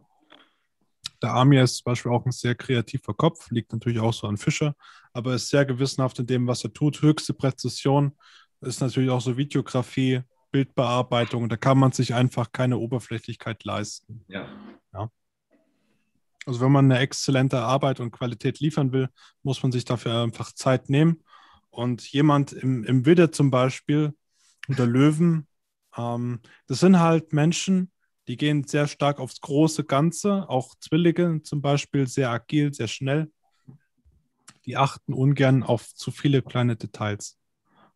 Der 1.26 1.34
Amir 1.34 1.64
ist 1.64 1.78
zum 1.78 1.86
Beispiel 1.86 2.12
auch 2.12 2.24
ein 2.24 2.30
sehr 2.30 2.54
kreativer 2.54 3.12
Kopf, 3.12 3.50
liegt 3.50 3.72
natürlich 3.72 3.98
auch 3.98 4.12
so 4.12 4.28
an 4.28 4.36
Fischer, 4.36 4.76
aber 5.12 5.34
ist 5.34 5.48
sehr 5.48 5.64
gewissenhaft 5.64 6.20
in 6.20 6.26
dem, 6.28 6.46
was 6.46 6.62
er 6.62 6.72
tut. 6.72 7.02
Höchste 7.02 7.34
Präzision 7.34 8.12
ist 8.60 8.80
natürlich 8.80 9.10
auch 9.10 9.20
so 9.20 9.36
Videografie, 9.36 10.20
Bildbearbeitung. 10.52 11.48
Da 11.48 11.56
kann 11.56 11.78
man 11.78 11.90
sich 11.90 12.14
einfach 12.14 12.52
keine 12.52 12.78
Oberflächlichkeit 12.78 13.64
leisten. 13.64 14.24
Ja. 14.28 14.46
ja. 14.94 15.10
Also 16.46 16.60
wenn 16.60 16.70
man 16.70 16.84
eine 16.84 17.00
exzellente 17.00 17.58
Arbeit 17.58 17.98
und 17.98 18.12
Qualität 18.12 18.60
liefern 18.60 18.92
will, 18.92 19.08
muss 19.42 19.60
man 19.64 19.72
sich 19.72 19.84
dafür 19.84 20.22
einfach 20.22 20.52
Zeit 20.52 20.88
nehmen. 20.88 21.24
Und 21.70 22.06
jemand 22.12 22.52
im, 22.52 22.84
im 22.84 23.04
Widder 23.04 23.32
zum 23.32 23.50
Beispiel 23.50 24.14
oder 24.68 24.86
Löwen, 24.86 25.48
ähm, 25.96 26.38
das 26.68 26.78
sind 26.78 27.00
halt 27.00 27.32
Menschen, 27.32 27.90
die 28.28 28.36
gehen 28.36 28.64
sehr 28.64 28.88
stark 28.88 29.20
aufs 29.20 29.40
große 29.40 29.84
Ganze, 29.84 30.48
auch 30.48 30.74
Zwillinge 30.76 31.42
zum 31.42 31.62
Beispiel, 31.62 32.06
sehr 32.06 32.30
agil, 32.30 32.74
sehr 32.74 32.88
schnell. 32.88 33.30
Die 34.64 34.76
achten 34.76 35.12
ungern 35.12 35.62
auf 35.62 35.94
zu 35.94 36.10
viele 36.10 36.42
kleine 36.42 36.76
Details. 36.76 37.38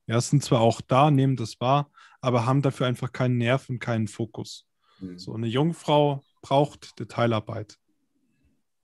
Ja, 0.06 0.20
sind 0.20 0.42
zwar 0.42 0.60
auch 0.60 0.80
da, 0.80 1.10
nehmen 1.10 1.36
das 1.36 1.60
wahr, 1.60 1.90
aber 2.20 2.46
haben 2.46 2.62
dafür 2.62 2.86
einfach 2.86 3.12
keinen 3.12 3.38
Nerv 3.38 3.68
und 3.68 3.80
keinen 3.80 4.08
Fokus. 4.08 4.66
Mhm. 5.00 5.18
So 5.18 5.34
eine 5.34 5.46
Jungfrau 5.46 6.22
braucht 6.42 6.98
Detailarbeit. 6.98 7.78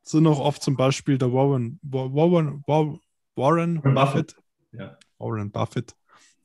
Sind 0.03 0.27
auch 0.27 0.39
oft 0.39 0.63
zum 0.63 0.77
Beispiel 0.77 1.19
der 1.19 1.33
Warren, 1.33 1.81
Warren, 1.83 2.63
Warren, 2.67 3.01
Warren 3.35 3.83
Buffett. 3.83 4.37
Ja. 4.73 4.97
Warren 5.19 5.51
Buffett. 5.51 5.97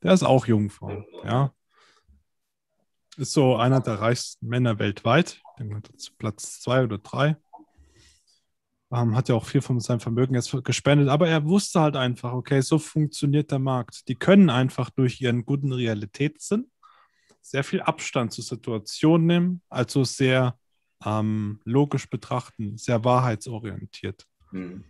Der 0.01 0.13
ist 0.13 0.24
auch 0.24 0.48
Jungfrau. 0.48 1.05
Ja. 1.24 1.53
Ist 3.21 3.33
so 3.33 3.55
einer 3.55 3.81
der 3.81 4.01
reichsten 4.01 4.47
Männer 4.47 4.79
weltweit. 4.79 5.43
Platz 6.17 6.59
zwei 6.59 6.83
oder 6.83 6.97
drei. 6.97 7.37
Ähm, 8.91 9.15
hat 9.15 9.29
ja 9.29 9.35
auch 9.35 9.45
viel 9.45 9.61
von 9.61 9.79
seinem 9.79 9.99
Vermögen 9.99 10.33
jetzt 10.33 10.51
gespendet, 10.63 11.07
aber 11.07 11.27
er 11.27 11.45
wusste 11.45 11.81
halt 11.81 11.95
einfach, 11.95 12.33
okay, 12.33 12.61
so 12.61 12.79
funktioniert 12.79 13.51
der 13.51 13.59
Markt. 13.59 14.07
Die 14.07 14.15
können 14.15 14.49
einfach 14.49 14.89
durch 14.89 15.21
ihren 15.21 15.45
guten 15.45 15.71
Realitätssinn 15.71 16.71
sehr 17.41 17.63
viel 17.63 17.81
Abstand 17.81 18.33
zur 18.33 18.43
Situation 18.43 19.27
nehmen, 19.27 19.61
also 19.69 20.03
sehr 20.03 20.57
ähm, 21.05 21.59
logisch 21.63 22.09
betrachten, 22.09 22.79
sehr 22.79 23.05
wahrheitsorientiert. 23.05 24.25
Mhm. 24.51 24.83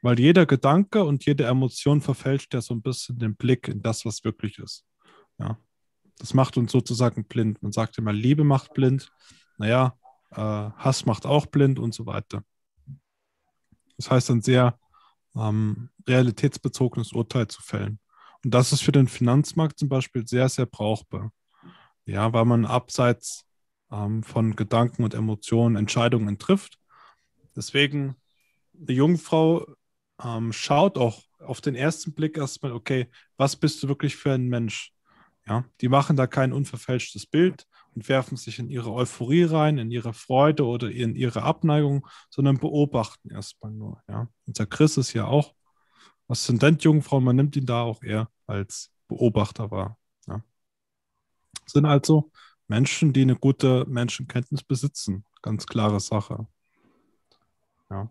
Weil 0.00 0.18
jeder 0.18 0.46
Gedanke 0.46 1.04
und 1.04 1.26
jede 1.26 1.44
Emotion 1.44 2.00
verfälscht 2.00 2.54
ja 2.54 2.62
so 2.62 2.72
ein 2.72 2.80
bisschen 2.80 3.18
den 3.18 3.36
Blick 3.36 3.68
in 3.68 3.82
das, 3.82 4.06
was 4.06 4.24
wirklich 4.24 4.58
ist. 4.58 4.86
Ja. 5.38 5.58
Das 6.18 6.34
macht 6.34 6.56
uns 6.56 6.72
sozusagen 6.72 7.24
blind. 7.24 7.62
Man 7.62 7.72
sagt 7.72 7.98
immer, 7.98 8.12
Liebe 8.12 8.44
macht 8.44 8.74
blind. 8.74 9.12
Naja, 9.58 9.96
äh, 10.30 10.36
Hass 10.40 11.06
macht 11.06 11.26
auch 11.26 11.46
blind 11.46 11.78
und 11.78 11.94
so 11.94 12.06
weiter. 12.06 12.44
Das 13.96 14.10
heißt, 14.10 14.30
ein 14.30 14.42
sehr 14.42 14.78
ähm, 15.36 15.90
realitätsbezogenes 16.06 17.12
Urteil 17.12 17.48
zu 17.48 17.62
fällen. 17.62 17.98
Und 18.44 18.52
das 18.52 18.72
ist 18.72 18.82
für 18.82 18.92
den 18.92 19.08
Finanzmarkt 19.08 19.78
zum 19.78 19.88
Beispiel 19.88 20.26
sehr, 20.26 20.48
sehr 20.48 20.66
brauchbar. 20.66 21.32
Ja, 22.06 22.32
weil 22.32 22.44
man 22.44 22.66
abseits 22.66 23.46
ähm, 23.90 24.22
von 24.22 24.56
Gedanken 24.56 25.04
und 25.04 25.14
Emotionen 25.14 25.76
Entscheidungen 25.76 26.38
trifft. 26.38 26.78
Deswegen, 27.56 28.16
die 28.72 28.94
Jungfrau 28.94 29.66
ähm, 30.22 30.52
schaut 30.52 30.98
auch 30.98 31.22
auf 31.38 31.60
den 31.60 31.74
ersten 31.74 32.12
Blick 32.14 32.36
erstmal, 32.36 32.72
okay, 32.72 33.08
was 33.36 33.56
bist 33.56 33.82
du 33.82 33.88
wirklich 33.88 34.16
für 34.16 34.32
ein 34.32 34.48
Mensch? 34.48 34.93
Ja, 35.46 35.64
die 35.80 35.88
machen 35.88 36.16
da 36.16 36.26
kein 36.26 36.52
unverfälschtes 36.52 37.26
Bild 37.26 37.66
und 37.94 38.08
werfen 38.08 38.36
sich 38.36 38.58
in 38.58 38.68
ihre 38.70 38.92
Euphorie 38.92 39.44
rein, 39.44 39.78
in 39.78 39.90
ihre 39.90 40.14
Freude 40.14 40.64
oder 40.64 40.90
in 40.90 41.14
ihre 41.14 41.42
Abneigung, 41.42 42.06
sondern 42.30 42.58
beobachten 42.58 43.30
erstmal 43.30 43.72
nur. 43.72 44.02
Ja. 44.08 44.28
Unser 44.46 44.66
Chris 44.66 44.96
ist 44.96 45.12
ja 45.12 45.26
auch 45.26 45.54
Aszendent-Jungfrau, 46.28 47.20
man 47.20 47.36
nimmt 47.36 47.56
ihn 47.56 47.66
da 47.66 47.82
auch 47.82 48.02
eher 48.02 48.30
als 48.46 48.90
Beobachter 49.08 49.70
wahr. 49.70 49.98
Ja. 50.26 50.42
Sind 51.66 51.84
also 51.84 52.30
Menschen, 52.66 53.12
die 53.12 53.22
eine 53.22 53.36
gute 53.36 53.84
Menschenkenntnis 53.86 54.62
besitzen. 54.62 55.24
Ganz 55.42 55.66
klare 55.66 56.00
Sache. 56.00 56.46
Ja. 57.90 58.10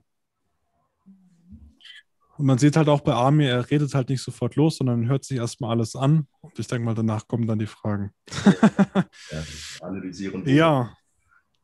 Und 2.38 2.46
man 2.48 2.58
sieht 2.58 2.76
halt 2.76 2.90
auch 2.90 3.02
bei 3.02 3.14
Armin, 3.14 3.48
er 3.48 3.70
redet 3.70 3.94
halt 3.94 4.10
nicht 4.10 4.24
sofort 4.24 4.56
los, 4.56 4.78
sondern 4.78 5.08
hört 5.08 5.24
sich 5.24 5.38
erstmal 5.38 5.72
alles 5.72 5.96
an. 5.96 6.28
Und 6.42 6.58
ich 6.58 6.68
denke 6.68 6.86
mal, 6.86 6.96
danach 6.96 7.28
kommen 7.28 7.46
dann 7.46 7.60
die 7.60 7.68
Fragen. 7.68 8.12
ja, 9.32 9.44
analysieren. 9.82 10.48
Ja, 10.48 10.98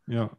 ja. 0.07 0.29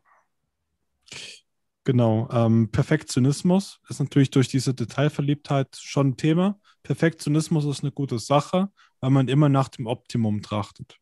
Genau. 1.85 2.29
Ähm, 2.31 2.71
Perfektionismus 2.71 3.81
ist 3.89 3.99
natürlich 3.99 4.31
durch 4.31 4.47
diese 4.47 4.75
Detailverliebtheit 4.75 5.77
schon 5.77 6.11
ein 6.11 6.17
Thema. 6.17 6.61
Perfektionismus 6.83 7.65
ist 7.65 7.83
eine 7.83 7.91
gute 7.91 8.19
Sache, 8.19 8.69
weil 9.01 9.11
man 9.11 9.29
immer 9.29 9.49
nach 9.49 9.69
dem 9.69 9.87
Optimum 9.87 10.43
trachtet. 10.43 10.99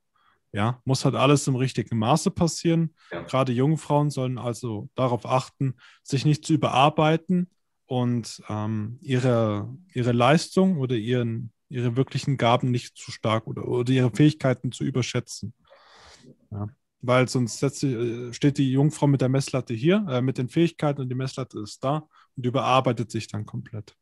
Ja, 0.53 0.81
muss 0.87 1.05
halt 1.05 1.15
alles 1.15 1.47
im 1.47 1.57
richtigen 1.57 1.99
Maße 1.99 2.31
passieren. 2.31 2.95
Ja. 3.13 3.23
Gerade 3.23 3.53
Jungfrauen 3.53 4.09
sollen 4.09 4.39
also 4.39 4.89
darauf 4.95 5.27
achten, 5.27 5.77
sich 6.03 6.25
nicht 6.25 6.47
zu 6.47 6.55
überarbeiten, 6.55 7.51
und 7.89 8.43
ähm, 8.51 8.99
ihre, 9.01 9.75
ihre 9.95 10.13
Leistung 10.13 10.77
oder 10.77 10.95
ihren, 10.95 11.53
ihre 11.71 11.97
wirklichen 11.97 12.37
Gaben 12.37 12.71
nicht 12.71 12.99
zu 12.99 13.11
stark 13.11 13.47
oder, 13.47 13.67
oder 13.67 13.91
ihre 13.91 14.11
Fähigkeiten 14.11 14.73
zu 14.73 14.85
überschätzen. 14.85 15.55
Ja. 16.51 16.69
Weil 17.01 17.29
sonst 17.29 17.59
setzt, 17.59 17.83
äh, 17.85 18.31
steht 18.35 18.59
die 18.59 18.71
Jungfrau 18.71 19.07
mit 19.07 19.23
der 19.23 19.31
Messlatte 19.31 19.73
hier, 19.73 20.07
äh, 20.11 20.21
mit 20.21 20.37
den 20.37 20.51
Fähigkeiten 20.51 21.01
und 21.01 21.09
die 21.09 21.15
Messlatte 21.15 21.61
ist 21.61 21.83
da 21.83 22.07
und 22.37 22.45
überarbeitet 22.45 23.11
sich 23.11 23.27
dann 23.27 23.47
komplett. 23.47 23.97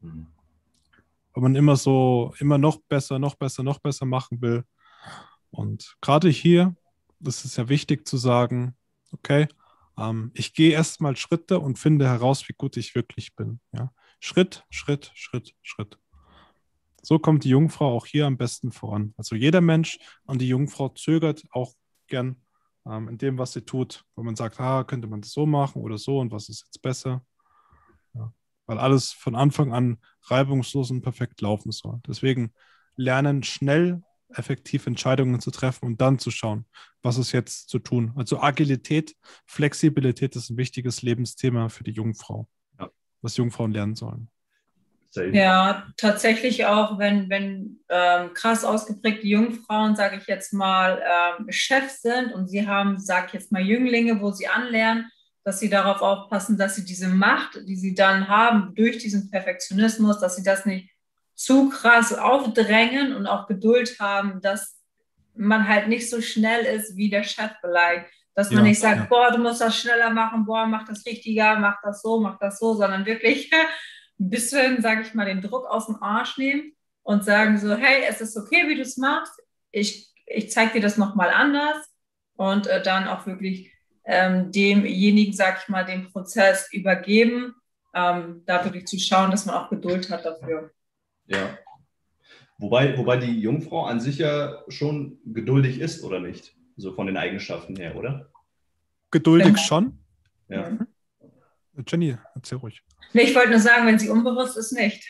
Mhm. 0.00 0.26
Wenn 1.32 1.42
man 1.44 1.54
immer 1.54 1.76
so, 1.76 2.34
immer 2.40 2.58
noch 2.58 2.78
besser, 2.88 3.20
noch 3.20 3.36
besser, 3.36 3.62
noch 3.62 3.78
besser 3.78 4.06
machen 4.06 4.42
will. 4.42 4.64
Und 5.52 5.96
gerade 6.00 6.28
hier, 6.28 6.74
das 7.20 7.44
ist 7.44 7.56
ja 7.56 7.68
wichtig 7.68 8.08
zu 8.08 8.16
sagen, 8.16 8.74
okay, 9.12 9.46
ähm, 10.00 10.30
ich 10.34 10.54
gehe 10.54 10.72
erstmal 10.72 11.16
Schritte 11.16 11.60
und 11.60 11.78
finde 11.78 12.08
heraus, 12.08 12.48
wie 12.48 12.54
gut 12.54 12.76
ich 12.76 12.94
wirklich 12.94 13.36
bin. 13.36 13.60
Ja? 13.72 13.92
Schritt, 14.18 14.64
Schritt, 14.70 15.12
Schritt, 15.14 15.54
Schritt. 15.62 15.98
So 17.02 17.18
kommt 17.18 17.44
die 17.44 17.50
Jungfrau 17.50 17.94
auch 17.94 18.06
hier 18.06 18.26
am 18.26 18.36
besten 18.36 18.72
voran. 18.72 19.14
Also 19.16 19.34
jeder 19.36 19.60
Mensch 19.60 19.98
und 20.24 20.40
die 20.40 20.48
Jungfrau 20.48 20.88
zögert 20.90 21.44
auch 21.50 21.74
gern 22.08 22.36
ähm, 22.86 23.08
in 23.08 23.18
dem, 23.18 23.38
was 23.38 23.52
sie 23.52 23.62
tut, 23.62 24.04
wenn 24.16 24.24
man 24.24 24.36
sagt, 24.36 24.60
ah, 24.60 24.84
könnte 24.84 25.08
man 25.08 25.20
das 25.20 25.32
so 25.32 25.46
machen 25.46 25.82
oder 25.82 25.98
so 25.98 26.18
und 26.18 26.32
was 26.32 26.48
ist 26.48 26.64
jetzt 26.64 26.82
besser. 26.82 27.24
Ja. 28.14 28.32
Weil 28.66 28.78
alles 28.78 29.12
von 29.12 29.34
Anfang 29.34 29.72
an 29.72 29.98
reibungslos 30.24 30.90
und 30.90 31.02
perfekt 31.02 31.40
laufen 31.40 31.72
soll. 31.72 32.00
Deswegen 32.06 32.52
lernen 32.96 33.42
schnell 33.42 34.02
effektiv 34.34 34.86
Entscheidungen 34.86 35.40
zu 35.40 35.50
treffen 35.50 35.86
und 35.86 36.00
dann 36.00 36.18
zu 36.18 36.30
schauen, 36.30 36.66
was 37.02 37.18
ist 37.18 37.32
jetzt 37.32 37.68
zu 37.68 37.78
tun. 37.78 38.12
Also 38.16 38.40
Agilität, 38.40 39.16
Flexibilität 39.46 40.36
ist 40.36 40.50
ein 40.50 40.56
wichtiges 40.56 41.02
Lebensthema 41.02 41.68
für 41.68 41.84
die 41.84 41.92
Jungfrau, 41.92 42.48
ja. 42.78 42.90
was 43.22 43.36
Jungfrauen 43.36 43.72
lernen 43.72 43.94
sollen. 43.94 44.28
Ja, 45.32 45.88
tatsächlich 45.96 46.66
auch, 46.66 46.98
wenn, 46.98 47.28
wenn 47.28 47.80
ähm, 47.88 48.32
krass 48.32 48.64
ausgeprägte 48.64 49.26
Jungfrauen, 49.26 49.96
sage 49.96 50.18
ich 50.18 50.28
jetzt 50.28 50.52
mal, 50.52 51.02
ähm, 51.02 51.46
Chef 51.50 51.90
sind 51.90 52.32
und 52.32 52.46
sie 52.46 52.68
haben, 52.68 52.96
sage 52.98 53.26
ich 53.28 53.32
jetzt 53.32 53.50
mal, 53.50 53.60
Jünglinge, 53.60 54.20
wo 54.20 54.30
sie 54.30 54.46
anlernen, 54.46 55.10
dass 55.42 55.58
sie 55.58 55.68
darauf 55.68 56.00
aufpassen, 56.00 56.56
dass 56.56 56.76
sie 56.76 56.84
diese 56.84 57.08
Macht, 57.08 57.58
die 57.66 57.74
sie 57.74 57.94
dann 57.94 58.28
haben 58.28 58.72
durch 58.76 58.98
diesen 58.98 59.30
Perfektionismus, 59.30 60.20
dass 60.20 60.36
sie 60.36 60.44
das 60.44 60.64
nicht 60.64 60.89
zu 61.40 61.70
krass 61.70 62.12
aufdrängen 62.12 63.16
und 63.16 63.26
auch 63.26 63.46
Geduld 63.46 63.98
haben, 63.98 64.42
dass 64.42 64.78
man 65.34 65.66
halt 65.66 65.88
nicht 65.88 66.10
so 66.10 66.20
schnell 66.20 66.66
ist 66.66 66.98
wie 66.98 67.08
der 67.08 67.24
Chef 67.24 67.52
vielleicht. 67.62 68.10
Dass 68.34 68.50
man 68.50 68.64
ja, 68.64 68.68
nicht 68.68 68.80
sagt, 68.80 68.98
ja. 68.98 69.06
boah, 69.06 69.30
du 69.32 69.38
musst 69.38 69.62
das 69.62 69.74
schneller 69.74 70.10
machen, 70.10 70.44
boah, 70.44 70.66
mach 70.66 70.84
das 70.84 71.04
richtiger, 71.06 71.58
mach 71.58 71.80
das 71.82 72.02
so, 72.02 72.20
mach 72.20 72.38
das 72.38 72.58
so, 72.58 72.74
sondern 72.74 73.06
wirklich 73.06 73.50
ein 74.20 74.28
bisschen, 74.28 74.82
sage 74.82 75.00
ich 75.00 75.14
mal, 75.14 75.24
den 75.24 75.40
Druck 75.40 75.64
aus 75.66 75.86
dem 75.86 76.02
Arsch 76.02 76.36
nehmen 76.36 76.72
und 77.02 77.24
sagen 77.24 77.56
so, 77.56 77.74
hey, 77.74 78.04
es 78.06 78.20
ist 78.20 78.36
okay, 78.36 78.68
wie 78.68 78.76
du 78.76 78.82
es 78.82 78.98
machst. 78.98 79.32
Ich, 79.70 80.12
ich 80.26 80.50
zeige 80.50 80.74
dir 80.74 80.82
das 80.82 80.98
nochmal 80.98 81.30
anders 81.30 81.88
und 82.36 82.66
äh, 82.66 82.82
dann 82.82 83.08
auch 83.08 83.24
wirklich 83.24 83.72
ähm, 84.04 84.52
demjenigen, 84.52 85.32
sage 85.32 85.56
ich 85.62 85.68
mal, 85.70 85.86
den 85.86 86.12
Prozess 86.12 86.70
übergeben, 86.70 87.54
ähm, 87.94 88.42
da 88.44 88.62
wirklich 88.62 88.84
zu 88.84 88.98
schauen, 88.98 89.30
dass 89.30 89.46
man 89.46 89.54
auch 89.54 89.70
Geduld 89.70 90.10
hat 90.10 90.26
dafür. 90.26 90.70
Ja. 91.30 91.58
Wobei, 92.58 92.96
wobei 92.98 93.16
die 93.16 93.40
Jungfrau 93.40 93.86
an 93.86 94.00
sich 94.00 94.18
ja 94.18 94.62
schon 94.68 95.18
geduldig 95.24 95.80
ist, 95.80 96.04
oder 96.04 96.20
nicht? 96.20 96.54
So 96.76 96.92
von 96.92 97.06
den 97.06 97.16
Eigenschaften 97.16 97.76
her, 97.76 97.96
oder? 97.96 98.30
Geduldig 99.10 99.54
genau. 99.54 99.58
schon. 99.58 99.98
Ja. 100.48 100.70
Mhm. 100.70 100.86
Jenny, 101.86 102.16
erzähl 102.34 102.58
ruhig. 102.58 102.82
Nee, 103.12 103.22
ich 103.22 103.34
wollte 103.34 103.50
nur 103.50 103.60
sagen, 103.60 103.86
wenn 103.86 103.98
sie 103.98 104.08
unbewusst 104.08 104.56
ist, 104.56 104.72
nicht. 104.72 105.08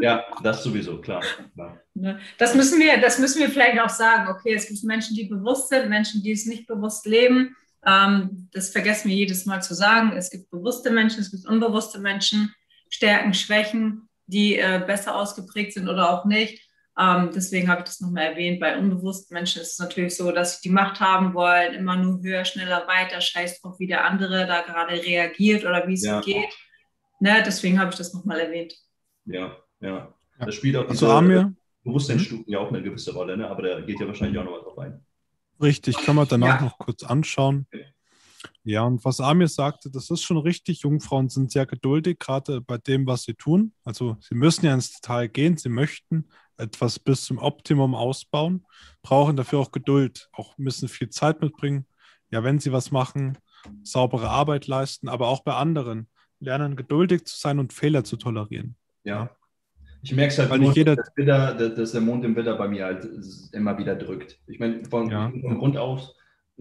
Ja, 0.00 0.24
das 0.42 0.62
sowieso, 0.62 1.00
klar. 1.00 1.22
klar. 1.54 1.80
Ne, 1.94 2.20
das, 2.38 2.54
müssen 2.54 2.78
wir, 2.78 3.00
das 3.00 3.18
müssen 3.18 3.40
wir 3.40 3.48
vielleicht 3.48 3.80
auch 3.80 3.88
sagen. 3.88 4.28
Okay, 4.28 4.54
es 4.54 4.68
gibt 4.68 4.82
Menschen, 4.84 5.16
die 5.16 5.24
bewusst 5.24 5.68
sind, 5.68 5.88
Menschen, 5.88 6.22
die 6.22 6.32
es 6.32 6.46
nicht 6.46 6.66
bewusst 6.66 7.06
leben. 7.06 7.56
Ähm, 7.84 8.48
das 8.52 8.70
vergessen 8.70 9.08
wir 9.08 9.16
jedes 9.16 9.44
Mal 9.44 9.62
zu 9.62 9.74
sagen. 9.74 10.12
Es 10.16 10.30
gibt 10.30 10.50
bewusste 10.50 10.90
Menschen, 10.90 11.20
es 11.20 11.30
gibt 11.30 11.46
unbewusste 11.46 11.98
Menschen, 11.98 12.54
Stärken, 12.88 13.34
Schwächen, 13.34 14.08
die 14.32 14.58
äh, 14.58 14.82
besser 14.86 15.14
ausgeprägt 15.14 15.74
sind 15.74 15.88
oder 15.88 16.10
auch 16.10 16.24
nicht. 16.24 16.68
Ähm, 16.98 17.30
deswegen 17.34 17.68
habe 17.68 17.80
ich 17.80 17.86
das 17.86 18.00
nochmal 18.00 18.24
erwähnt. 18.24 18.60
Bei 18.60 18.76
unbewussten 18.76 19.34
Menschen 19.34 19.62
ist 19.62 19.72
es 19.72 19.78
natürlich 19.78 20.16
so, 20.16 20.30
dass 20.30 20.56
sie 20.56 20.68
die 20.68 20.74
Macht 20.74 21.00
haben 21.00 21.32
wollen, 21.32 21.74
immer 21.74 21.96
nur 21.96 22.22
höher, 22.22 22.44
schneller, 22.44 22.86
weiter, 22.86 23.20
scheiß 23.20 23.60
drauf, 23.60 23.78
wie 23.78 23.86
der 23.86 24.04
andere 24.04 24.46
da 24.46 24.62
gerade 24.62 24.94
reagiert 24.94 25.64
oder 25.64 25.86
wie 25.86 25.94
es 25.94 26.04
ja. 26.04 26.20
geht. 26.20 26.52
Ne, 27.20 27.42
deswegen 27.46 27.78
habe 27.78 27.90
ich 27.90 27.96
das 27.96 28.12
nochmal 28.12 28.40
erwähnt. 28.40 28.74
Ja, 29.24 29.56
ja. 29.80 30.12
Das 30.38 30.54
spielt 30.54 30.76
auch 30.76 30.88
also 30.88 31.20
diese 31.20 31.54
Bewusstseinsstufen 31.84 32.52
ja 32.52 32.58
auch 32.58 32.68
eine 32.68 32.82
gewisse 32.82 33.12
Rolle, 33.14 33.36
ne? 33.36 33.48
aber 33.48 33.62
da 33.62 33.80
geht 33.80 34.00
ja 34.00 34.06
wahrscheinlich 34.06 34.38
auch 34.38 34.44
noch 34.44 34.54
was 34.54 34.64
drauf 34.64 34.78
ein. 34.78 35.04
Richtig, 35.60 35.96
kann 35.98 36.16
man 36.16 36.26
danach 36.28 36.60
ja. 36.60 36.66
noch 36.66 36.78
kurz 36.78 37.04
anschauen. 37.04 37.66
Ja, 38.64 38.82
und 38.82 39.04
was 39.04 39.20
Amir 39.20 39.48
sagte, 39.48 39.90
das 39.90 40.10
ist 40.10 40.22
schon 40.22 40.38
richtig. 40.38 40.82
Jungfrauen 40.82 41.28
sind 41.28 41.50
sehr 41.50 41.66
geduldig, 41.66 42.18
gerade 42.18 42.60
bei 42.60 42.78
dem, 42.78 43.06
was 43.06 43.24
sie 43.24 43.34
tun. 43.34 43.72
Also 43.84 44.16
sie 44.20 44.36
müssen 44.36 44.66
ja 44.66 44.74
ins 44.74 44.92
Detail 44.92 45.28
gehen, 45.28 45.56
sie 45.56 45.68
möchten 45.68 46.28
etwas 46.58 46.98
bis 46.98 47.24
zum 47.24 47.38
Optimum 47.38 47.94
ausbauen, 47.94 48.64
brauchen 49.02 49.36
dafür 49.36 49.58
auch 49.58 49.72
Geduld, 49.72 50.28
auch 50.32 50.56
müssen 50.58 50.88
viel 50.88 51.08
Zeit 51.08 51.40
mitbringen. 51.40 51.86
Ja, 52.30 52.44
wenn 52.44 52.60
sie 52.60 52.72
was 52.72 52.92
machen, 52.92 53.36
saubere 53.82 54.30
Arbeit 54.30 54.68
leisten, 54.68 55.08
aber 55.08 55.28
auch 55.28 55.40
bei 55.40 55.54
anderen 55.54 56.08
lernen, 56.38 56.76
geduldig 56.76 57.24
zu 57.24 57.38
sein 57.38 57.58
und 57.58 57.72
Fehler 57.72 58.04
zu 58.04 58.16
tolerieren. 58.16 58.76
Ja. 59.04 59.30
Ich 60.02 60.12
merke 60.12 60.32
es 60.32 60.38
halt, 60.38 60.50
Weil 60.50 60.58
nur, 60.58 60.72
jeder, 60.72 60.96
dass, 60.96 61.10
Widder, 61.14 61.54
dass, 61.54 61.92
der 61.92 62.00
Mond 62.00 62.24
im 62.24 62.34
Widder 62.34 62.56
bei 62.56 62.66
mir 62.66 62.86
halt 62.86 63.08
immer 63.52 63.78
wieder 63.78 63.94
drückt. 63.94 64.40
Ich 64.48 64.58
meine, 64.58 64.84
von, 64.84 65.10
ja. 65.10 65.30
von 65.30 65.58
Grund 65.58 65.76
auf 65.76 66.10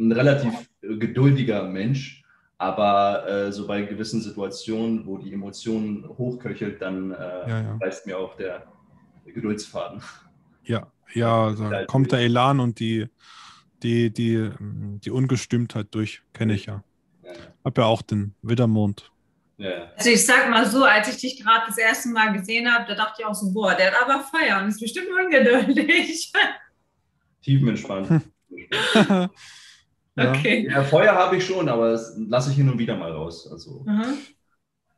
ein 0.01 0.11
relativ 0.11 0.53
geduldiger 0.81 1.63
Mensch, 1.63 2.23
aber 2.57 3.27
äh, 3.27 3.51
so 3.51 3.67
bei 3.67 3.81
gewissen 3.83 4.21
Situationen, 4.21 5.05
wo 5.05 5.17
die 5.17 5.33
Emotionen 5.33 6.07
hochköchelt, 6.07 6.81
dann 6.81 7.11
äh, 7.11 7.15
ja, 7.17 7.61
ja. 7.61 7.77
reißt 7.81 8.05
mir 8.05 8.17
auch 8.17 8.35
der, 8.35 8.67
der 9.25 9.33
Geduldsfaden. 9.33 10.01
Ja, 10.63 10.91
ja, 11.13 11.51
da 11.51 11.69
halt 11.69 11.87
kommt 11.87 12.11
der 12.11 12.19
Elan 12.19 12.59
und 12.59 12.79
die, 12.79 13.07
die, 13.83 14.11
die, 14.11 14.49
die 14.59 15.11
Ungestimmtheit 15.11 15.87
durch, 15.91 16.21
kenne 16.33 16.53
ich 16.53 16.67
ja. 16.67 16.83
ja. 17.23 17.31
Hab 17.63 17.77
ja 17.77 17.85
auch 17.85 18.01
den 18.01 18.35
Widdermond. 18.41 19.11
Ja. 19.57 19.91
Also 19.95 20.09
ich 20.09 20.25
sag 20.25 20.49
mal 20.49 20.65
so, 20.65 20.83
als 20.83 21.07
ich 21.09 21.17
dich 21.17 21.43
gerade 21.43 21.65
das 21.67 21.77
erste 21.77 22.09
Mal 22.09 22.33
gesehen 22.33 22.71
habe, 22.71 22.85
da 22.87 22.95
dachte 22.95 23.21
ich 23.21 23.25
auch 23.25 23.35
so, 23.35 23.51
boah, 23.53 23.75
der 23.75 23.91
hat 23.91 24.01
aber 24.03 24.23
Feier 24.23 24.61
und 24.61 24.69
ist 24.69 24.79
bestimmt 24.79 25.07
ungeduldig. 25.09 26.31
Tiefenentspannt. 27.43 28.23
Okay. 30.17 30.67
Ja, 30.69 30.83
Feuer 30.83 31.13
habe 31.13 31.37
ich 31.37 31.45
schon, 31.45 31.69
aber 31.69 31.91
das 31.91 32.15
lasse 32.17 32.51
ich 32.51 32.57
hin 32.57 32.69
und 32.69 32.77
wieder 32.77 32.97
mal 32.97 33.11
raus. 33.11 33.49
Also 33.51 33.85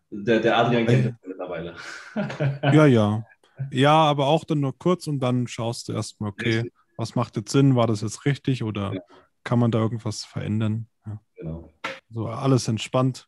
der, 0.09 0.39
der 0.39 0.57
Adrian 0.57 0.85
kennt 0.85 1.05
das 1.05 1.13
mittlerweile. 1.25 1.75
ja, 2.63 2.85
ja. 2.85 3.25
Ja, 3.71 3.93
aber 3.93 4.27
auch 4.27 4.43
dann 4.43 4.59
nur 4.59 4.77
kurz 4.77 5.07
und 5.07 5.19
dann 5.19 5.47
schaust 5.47 5.87
du 5.87 5.93
erstmal, 5.93 6.31
okay, 6.31 6.55
richtig. 6.55 6.73
was 6.97 7.15
macht 7.15 7.35
jetzt 7.35 7.51
Sinn? 7.51 7.75
War 7.75 7.87
das 7.87 8.01
jetzt 8.01 8.25
richtig 8.25 8.63
oder 8.63 8.93
ja. 8.93 9.01
kann 9.43 9.59
man 9.59 9.71
da 9.71 9.79
irgendwas 9.79 10.25
verändern? 10.25 10.87
Ja. 11.05 11.21
Genau. 11.35 11.73
So 12.09 12.27
alles 12.27 12.67
entspannt. 12.67 13.27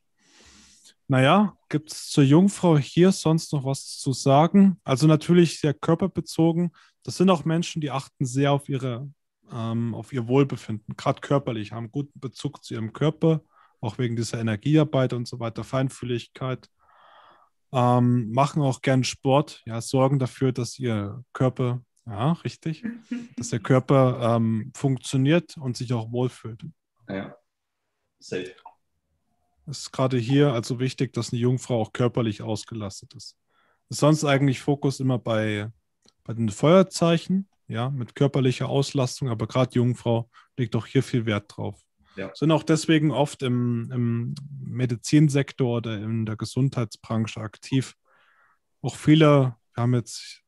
Naja, 1.08 1.56
gibt 1.70 1.92
es 1.92 2.10
zur 2.10 2.24
Jungfrau 2.24 2.78
hier 2.78 3.12
sonst 3.12 3.54
noch 3.54 3.64
was 3.64 3.98
zu 3.98 4.12
sagen? 4.12 4.80
Also 4.84 5.06
natürlich 5.06 5.60
sehr 5.60 5.74
körperbezogen. 5.74 6.72
Das 7.04 7.18
sind 7.18 7.30
auch 7.30 7.46
Menschen, 7.46 7.80
die 7.80 7.92
achten 7.92 8.26
sehr 8.26 8.52
auf, 8.52 8.68
ihre, 8.68 9.08
ähm, 9.52 9.94
auf 9.94 10.14
ihr 10.14 10.28
Wohlbefinden, 10.28 10.96
gerade 10.98 11.22
körperlich, 11.22 11.72
haben 11.72 11.92
guten 11.92 12.20
Bezug 12.20 12.64
zu 12.64 12.74
ihrem 12.74 12.94
Körper, 12.94 13.42
auch 13.82 13.98
wegen 13.98 14.16
dieser 14.16 14.40
Energiearbeit 14.40 15.14
und 15.14 15.28
so 15.28 15.40
weiter, 15.40 15.64
Feinfühligkeit. 15.64 16.70
Ähm, 17.72 18.32
machen 18.32 18.62
auch 18.62 18.82
gern 18.82 19.04
Sport, 19.04 19.62
ja, 19.66 19.82
sorgen 19.82 20.20
dafür, 20.20 20.52
dass 20.52 20.80
ihr 20.80 21.24
Körper, 21.34 21.82
ja, 22.06 22.34
richtig, 22.34 22.84
dass 23.38 23.50
der 23.50 23.60
Körper 23.60 24.36
ähm, 24.36 24.72
funktioniert 24.76 25.58
und 25.58 25.76
sich 25.76 25.94
auch 25.94 26.12
wohlfühlt. 26.12 26.66
Ja, 27.10 27.36
safe 28.20 28.56
ist 29.68 29.92
gerade 29.92 30.18
hier 30.18 30.54
also 30.54 30.80
wichtig, 30.80 31.14
dass 31.14 31.32
eine 31.32 31.42
Jungfrau 31.42 31.82
auch 31.82 31.94
körperlich 31.94 32.42
ausgelastet 32.42 33.14
ist. 33.16 33.36
ist 33.90 34.00
sonst 34.00 34.24
eigentlich 34.24 34.60
Fokus 34.60 35.00
immer 35.00 35.18
bei, 35.18 35.72
bei 36.24 36.34
den 36.34 36.50
Feuerzeichen, 36.50 37.48
ja, 37.68 37.90
mit 37.90 38.16
körperlicher 38.16 38.70
Auslastung, 38.70 39.30
aber 39.30 39.48
gerade 39.48 39.74
Jungfrau 39.74 40.30
legt 40.58 40.76
auch 40.76 40.86
hier 40.86 41.04
viel 41.04 41.26
Wert 41.26 41.56
drauf. 41.56 41.82
Ja. 42.16 42.32
Sind 42.34 42.52
auch 42.52 42.64
deswegen 42.64 43.12
oft 43.12 43.44
im, 43.44 43.92
im 43.92 44.36
Medizinsektor 44.60 45.78
oder 45.78 45.98
in 45.98 46.26
der 46.26 46.38
Gesundheitsbranche 46.38 47.42
aktiv. 47.42 47.96
Auch 48.82 48.96
viele, 48.96 49.56
wir 49.74 49.84
haben 49.84 49.94
jetzt 49.94 50.44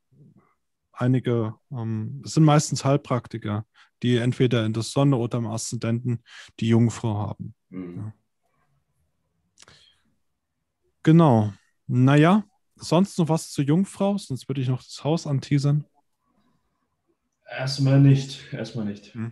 einige, 0.94 1.56
ähm, 1.72 2.22
es 2.26 2.34
sind 2.34 2.44
meistens 2.44 2.86
Heilpraktiker, 2.86 3.66
die 4.02 4.18
entweder 4.18 4.66
in 4.66 4.74
der 4.74 4.84
Sonne 4.84 5.18
oder 5.18 5.40
im 5.40 5.48
Aszendenten 5.48 6.24
die 6.60 6.70
Jungfrau 6.70 7.16
haben. 7.16 7.54
Mhm. 7.70 7.98
Ja. 7.98 8.14
Genau. 11.04 11.54
Naja, 11.88 12.44
sonst 12.76 13.18
noch 13.18 13.30
was 13.30 13.52
zur 13.52 13.64
Jungfrau? 13.64 14.18
Sonst 14.18 14.48
würde 14.50 14.62
ich 14.62 14.68
noch 14.68 14.84
das 14.84 15.04
Haus 15.04 15.26
anteasern. 15.26 15.86
Erstmal 17.50 18.00
nicht. 18.00 18.52
Erstmal 18.54 18.86
nicht. 18.86 19.14
Hm. 19.14 19.32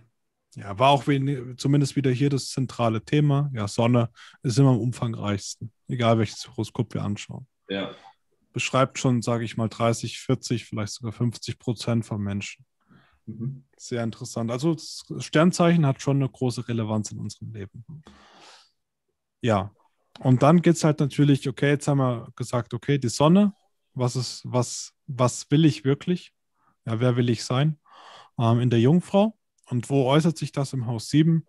Ja, 0.56 0.80
war 0.80 0.89
auch 0.89 1.06
wenig, 1.08 1.58
zumindest 1.58 1.95
wieder 1.97 2.12
hier 2.12 2.30
das 2.30 2.49
zentrale 2.49 3.04
Thema. 3.04 3.51
Ja, 3.54 3.67
Sonne 3.67 4.10
ist 4.41 4.58
immer 4.58 4.69
am 4.69 4.80
umfangreichsten, 4.80 5.71
egal 5.88 6.17
welches 6.17 6.47
Horoskop 6.47 6.93
wir 6.93 7.04
anschauen. 7.04 7.45
Ja. 7.67 7.93
Beschreibt 8.54 8.97
schon, 8.97 9.21
sage 9.21 9.43
ich 9.43 9.58
mal, 9.58 9.67
30, 9.67 10.17
40, 10.19 10.65
vielleicht 10.65 10.93
sogar 10.93 11.12
50 11.12 11.60
Prozent 11.60 12.06
von 12.06 12.21
Menschen. 12.21 12.65
Mhm. 13.25 13.65
Sehr 13.75 14.01
interessant. 14.01 14.49
Also 14.49 14.78
Sternzeichen 15.17 15.86
hat 15.86 16.01
schon 16.01 16.17
eine 16.17 16.30
große 16.30 16.67
Relevanz 16.69 17.12
in 17.12 17.19
unserem 17.19 17.51
Leben. 17.51 17.84
Ja, 19.41 19.71
und 20.19 20.41
dann 20.41 20.62
geht 20.62 20.75
es 20.75 20.84
halt 20.86 21.01
natürlich, 21.01 21.49
okay, 21.49 21.71
jetzt 21.71 21.88
haben 21.89 21.97
wir 21.97 22.30
gesagt, 22.38 22.73
okay, 22.73 22.97
die 22.97 23.10
Sonne, 23.10 23.54
was 23.93 24.15
ist, 24.15 24.41
was, 24.45 24.93
was 25.06 25.51
will 25.51 25.65
ich 25.65 25.84
wirklich? 25.84 26.34
Ja, 26.86 26.99
wer 26.99 27.17
will 27.17 27.30
ich 27.30 27.43
sein? 27.43 27.78
Ähm, 28.39 28.60
in 28.60 28.69
der 28.69 28.80
Jungfrau. 28.80 29.38
Und 29.69 29.89
wo 29.89 30.06
äußert 30.06 30.38
sich 30.38 30.52
das 30.52 30.74
im 30.74 30.86
Haus 30.86 31.10
7? 31.10 31.45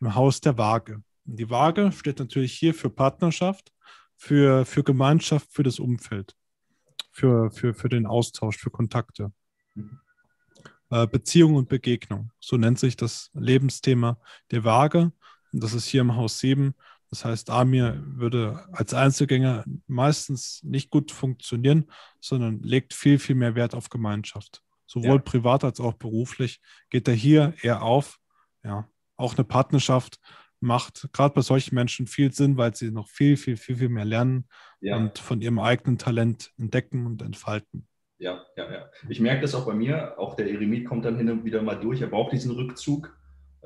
Im 0.00 0.14
Haus 0.14 0.40
der 0.40 0.58
Waage. 0.58 1.02
Und 1.26 1.36
die 1.38 1.50
Waage 1.50 1.92
steht 1.92 2.18
natürlich 2.18 2.52
hier 2.52 2.74
für 2.74 2.90
Partnerschaft, 2.90 3.72
für, 4.16 4.64
für 4.64 4.82
Gemeinschaft, 4.82 5.52
für 5.52 5.62
das 5.62 5.78
Umfeld, 5.78 6.34
für, 7.12 7.50
für, 7.50 7.74
für 7.74 7.88
den 7.88 8.06
Austausch, 8.06 8.56
für 8.56 8.70
Kontakte. 8.70 9.32
Äh, 10.90 11.06
Beziehung 11.06 11.56
und 11.56 11.68
Begegnung. 11.68 12.30
So 12.40 12.56
nennt 12.56 12.78
sich 12.78 12.96
das 12.96 13.30
Lebensthema 13.34 14.18
der 14.50 14.64
Waage. 14.64 15.12
Und 15.52 15.62
das 15.62 15.74
ist 15.74 15.86
hier 15.86 16.00
im 16.00 16.16
Haus 16.16 16.38
7 16.38 16.74
das 17.10 17.24
heißt, 17.24 17.50
Amir 17.50 18.02
würde 18.04 18.66
als 18.72 18.92
Einzelgänger 18.92 19.64
meistens 19.86 20.62
nicht 20.62 20.90
gut 20.90 21.12
funktionieren, 21.12 21.90
sondern 22.20 22.60
legt 22.60 22.94
viel, 22.94 23.18
viel 23.18 23.36
mehr 23.36 23.54
Wert 23.54 23.74
auf 23.74 23.90
Gemeinschaft. 23.90 24.62
Sowohl 24.86 25.16
ja. 25.16 25.18
privat 25.18 25.64
als 25.64 25.80
auch 25.80 25.94
beruflich 25.94 26.60
geht 26.90 27.08
er 27.08 27.14
hier 27.14 27.54
eher 27.62 27.82
auf. 27.82 28.18
Ja, 28.64 28.88
auch 29.16 29.36
eine 29.36 29.44
Partnerschaft 29.44 30.18
macht 30.60 31.08
gerade 31.12 31.34
bei 31.34 31.42
solchen 31.42 31.74
Menschen 31.74 32.06
viel 32.06 32.32
Sinn, 32.32 32.56
weil 32.56 32.74
sie 32.74 32.90
noch 32.90 33.08
viel, 33.08 33.36
viel, 33.36 33.56
viel, 33.56 33.76
viel 33.76 33.88
mehr 33.88 34.04
lernen 34.04 34.48
ja. 34.80 34.96
und 34.96 35.18
von 35.18 35.40
ihrem 35.40 35.58
eigenen 35.58 35.98
Talent 35.98 36.52
entdecken 36.58 37.06
und 37.06 37.22
entfalten. 37.22 37.86
Ja, 38.18 38.42
ja, 38.56 38.72
ja. 38.72 38.90
Ich 39.08 39.20
merke 39.20 39.42
das 39.42 39.54
auch 39.54 39.66
bei 39.66 39.74
mir. 39.74 40.18
Auch 40.18 40.34
der 40.34 40.50
Eremit 40.50 40.86
kommt 40.86 41.04
dann 41.04 41.18
hin 41.18 41.30
und 41.30 41.44
wieder 41.44 41.62
mal 41.62 41.74
durch. 41.74 42.00
Er 42.00 42.06
braucht 42.06 42.32
diesen 42.32 42.52
Rückzug. 42.52 43.14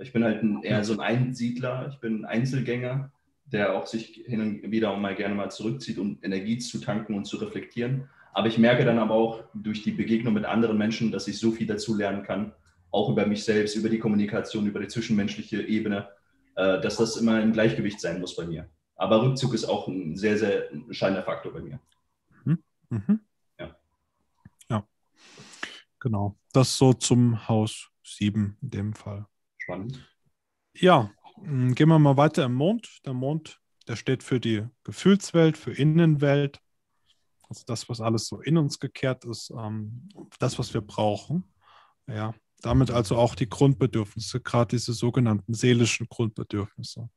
Ich 0.01 0.13
bin 0.13 0.25
halt 0.25 0.43
ein, 0.43 0.63
eher 0.65 0.83
so 0.83 0.95
ein 0.95 1.01
Einsiedler. 1.01 1.89
Ich 1.93 2.01
bin 2.01 2.23
ein 2.23 2.25
Einzelgänger 2.25 3.13
der 3.53 3.75
auch 3.75 3.87
sich 3.87 4.23
hin 4.27 4.41
und 4.41 4.71
wieder 4.71 4.97
mal 4.97 5.15
gerne 5.15 5.35
mal 5.35 5.51
zurückzieht, 5.51 5.99
um 5.99 6.19
Energie 6.23 6.59
zu 6.59 6.79
tanken 6.79 7.15
und 7.15 7.25
zu 7.25 7.37
reflektieren. 7.39 8.09
Aber 8.33 8.49
ich 8.49 8.59
merke 8.59 8.85
dann 8.85 8.99
aber 8.99 9.15
auch 9.15 9.43
durch 9.55 9.83
die 9.83 9.93
Begegnung 9.93 10.35
mit 10.35 10.45
anderen 10.45 10.79
Menschen, 10.79 11.11
dass 11.11 11.29
ich 11.29 11.39
so 11.39 11.51
viel 11.51 11.67
dazu 11.67 11.97
lernen 11.97 12.23
kann, 12.23 12.53
auch 12.91 13.09
über 13.11 13.27
mich 13.27 13.45
selbst, 13.45 13.77
über 13.77 13.89
die 13.89 13.99
Kommunikation, 13.99 14.67
über 14.67 14.81
die 14.81 14.89
zwischenmenschliche 14.89 15.63
Ebene, 15.63 16.09
äh, 16.57 16.81
dass 16.81 16.97
das 16.97 17.17
immer 17.17 17.41
im 17.41 17.53
Gleichgewicht 17.53 18.01
sein 18.01 18.21
muss 18.21 18.37
bei 18.37 18.47
mir. 18.47 18.69
Aber 18.97 19.23
Rückzug 19.23 19.55
ist 19.55 19.65
auch 19.65 19.89
ein 19.89 20.17
sehr, 20.17 20.37
sehr 20.37 20.71
entscheidender 20.73 21.23
Faktor 21.23 21.53
bei 21.53 21.61
mir. 21.61 21.81
Mhm. 22.45 22.63
Mhm. 22.91 23.21
Ja. 23.59 23.77
Ja, 24.69 24.87
genau. 25.99 26.37
Das 26.53 26.77
so 26.77 26.93
zum 26.93 27.49
Haus 27.49 27.91
7 28.05 28.57
in 28.61 28.71
dem 28.71 28.93
Fall. 28.93 29.27
Spannend. 29.59 30.07
Ja, 30.75 31.11
hm, 31.37 31.75
gehen 31.75 31.89
wir 31.89 31.99
mal 31.99 32.17
weiter 32.17 32.45
im 32.45 32.55
Mond. 32.55 33.01
Der 33.07 33.15
Mond, 33.15 33.61
der 33.89 33.97
steht 33.97 34.23
für 34.23 34.41
die 34.41 34.67
Gefühlswelt, 34.85 35.57
für 35.57 35.73
Innenwelt. 35.73 36.61
Also 37.51 37.65
das, 37.67 37.89
was 37.89 38.01
alles 38.01 38.29
so 38.29 38.41
in 38.41 38.57
uns 38.57 38.79
gekehrt 38.79 39.25
ist, 39.25 39.51
ähm, 39.51 40.09
das, 40.39 40.59
was 40.59 40.73
wir 40.73 40.81
brauchen. 40.81 41.45
Ja, 42.07 42.33
damit 42.63 42.91
also 42.91 43.17
auch 43.17 43.35
die 43.35 43.49
Grundbedürfnisse, 43.49 44.41
gerade 44.41 44.77
diese 44.77 44.93
sogenannten 44.93 45.53
seelischen 45.53 46.07
Grundbedürfnisse. 46.09 47.11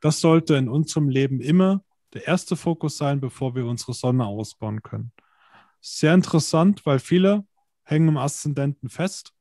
Das 0.00 0.20
sollte 0.20 0.56
in 0.56 0.68
unserem 0.68 1.08
Leben 1.08 1.40
immer 1.40 1.82
der 2.12 2.26
erste 2.26 2.56
Fokus 2.56 2.98
sein, 2.98 3.20
bevor 3.20 3.54
wir 3.54 3.64
unsere 3.64 3.94
Sonne 3.94 4.26
ausbauen 4.26 4.82
können. 4.82 5.12
Sehr 5.80 6.14
interessant, 6.14 6.84
weil 6.84 6.98
viele 6.98 7.46
hängen 7.84 8.08
im 8.08 8.16
Aszendenten 8.18 8.90
fest, 8.90 9.32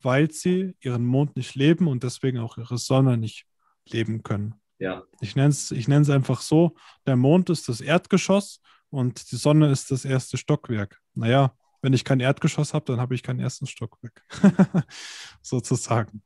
weil 0.00 0.30
sie 0.30 0.74
ihren 0.80 1.04
Mond 1.04 1.36
nicht 1.36 1.54
leben 1.54 1.86
und 1.86 2.02
deswegen 2.02 2.38
auch 2.38 2.56
ihre 2.56 2.78
Sonne 2.78 3.16
nicht 3.18 3.46
leben 3.86 4.22
können. 4.22 4.54
Ja. 4.78 5.04
Ich 5.20 5.36
nenne 5.36 5.50
es 5.50 5.70
ich 5.70 5.88
einfach 5.88 6.40
so, 6.40 6.76
der 7.06 7.16
Mond 7.16 7.50
ist 7.50 7.68
das 7.68 7.80
Erdgeschoss 7.80 8.60
und 8.96 9.30
die 9.30 9.36
Sonne 9.36 9.70
ist 9.70 9.90
das 9.90 10.06
erste 10.06 10.38
Stockwerk. 10.38 11.02
Naja, 11.14 11.54
wenn 11.82 11.92
ich 11.92 12.02
kein 12.02 12.18
Erdgeschoss 12.18 12.72
habe, 12.72 12.86
dann 12.86 12.98
habe 12.98 13.14
ich 13.14 13.22
kein 13.22 13.38
erstes 13.38 13.68
Stockwerk. 13.68 14.22
Sozusagen. 15.42 16.22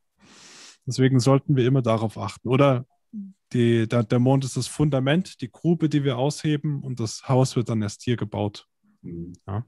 Deswegen 0.87 1.18
sollten 1.18 1.56
wir 1.56 1.66
immer 1.66 1.83
darauf 1.83 2.16
achten. 2.16 2.48
Oder 2.48 2.87
die, 3.52 3.88
der, 3.88 4.04
der, 4.04 4.20
Mond 4.20 4.44
ist 4.44 4.56
das 4.56 4.68
Fundament, 4.68 5.40
die 5.40 5.50
Grube, 5.50 5.88
die 5.88 6.04
wir 6.04 6.16
ausheben 6.16 6.80
und 6.85 7.00
das 7.00 7.28
Haus 7.28 7.56
wird 7.56 7.68
dann 7.68 7.83
erst 7.83 8.02
hier 8.02 8.16
gebaut. 8.16 8.68
Mhm. 9.02 9.33
Ja. 9.48 9.66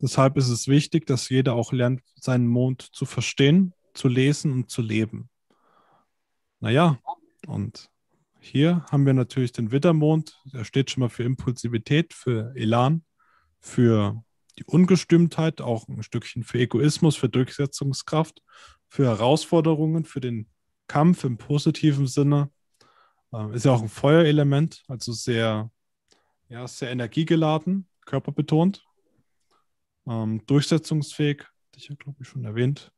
Deshalb 0.00 0.36
ist 0.36 0.50
es 0.50 0.68
wichtig, 0.68 1.06
dass 1.06 1.28
jeder 1.28 1.54
auch 1.54 1.72
lernt, 1.72 2.02
seinen 2.14 2.46
Mond 2.46 2.82
zu 2.82 3.06
verstehen, 3.06 3.74
zu 3.92 4.06
lesen 4.06 4.52
und 4.52 4.70
zu 4.70 4.82
leben. 4.82 5.28
Naja, 6.60 7.00
und 7.48 7.90
hier 8.44 8.84
haben 8.90 9.06
wir 9.06 9.14
natürlich 9.14 9.52
den 9.52 9.70
Wittermond, 9.70 10.36
der 10.52 10.64
steht 10.64 10.90
schon 10.90 11.02
mal 11.02 11.08
für 11.08 11.22
Impulsivität, 11.22 12.12
für 12.12 12.52
Elan, 12.56 13.04
für 13.60 14.24
die 14.58 14.64
Ungestimmtheit, 14.64 15.60
auch 15.60 15.86
ein 15.86 16.02
Stückchen 16.02 16.42
für 16.42 16.58
Egoismus, 16.58 17.14
für 17.14 17.28
Durchsetzungskraft, 17.28 18.42
für 18.88 19.06
Herausforderungen, 19.06 20.04
für 20.04 20.20
den 20.20 20.48
Kampf 20.88 21.22
im 21.22 21.38
positiven 21.38 22.08
Sinne. 22.08 22.50
Äh, 23.32 23.54
ist 23.54 23.64
ja 23.64 23.70
auch 23.70 23.82
ein 23.82 23.88
Feuerelement, 23.88 24.82
also 24.88 25.12
sehr, 25.12 25.70
ja, 26.48 26.66
sehr 26.66 26.90
energiegeladen, 26.90 27.88
körperbetont. 28.06 28.84
Ähm, 30.06 30.44
durchsetzungsfähig, 30.46 31.44
hatte 31.44 31.78
ich 31.78 31.88
ja, 31.88 31.94
glaube 31.94 32.18
ich, 32.20 32.28
schon 32.28 32.44
erwähnt. 32.44 32.92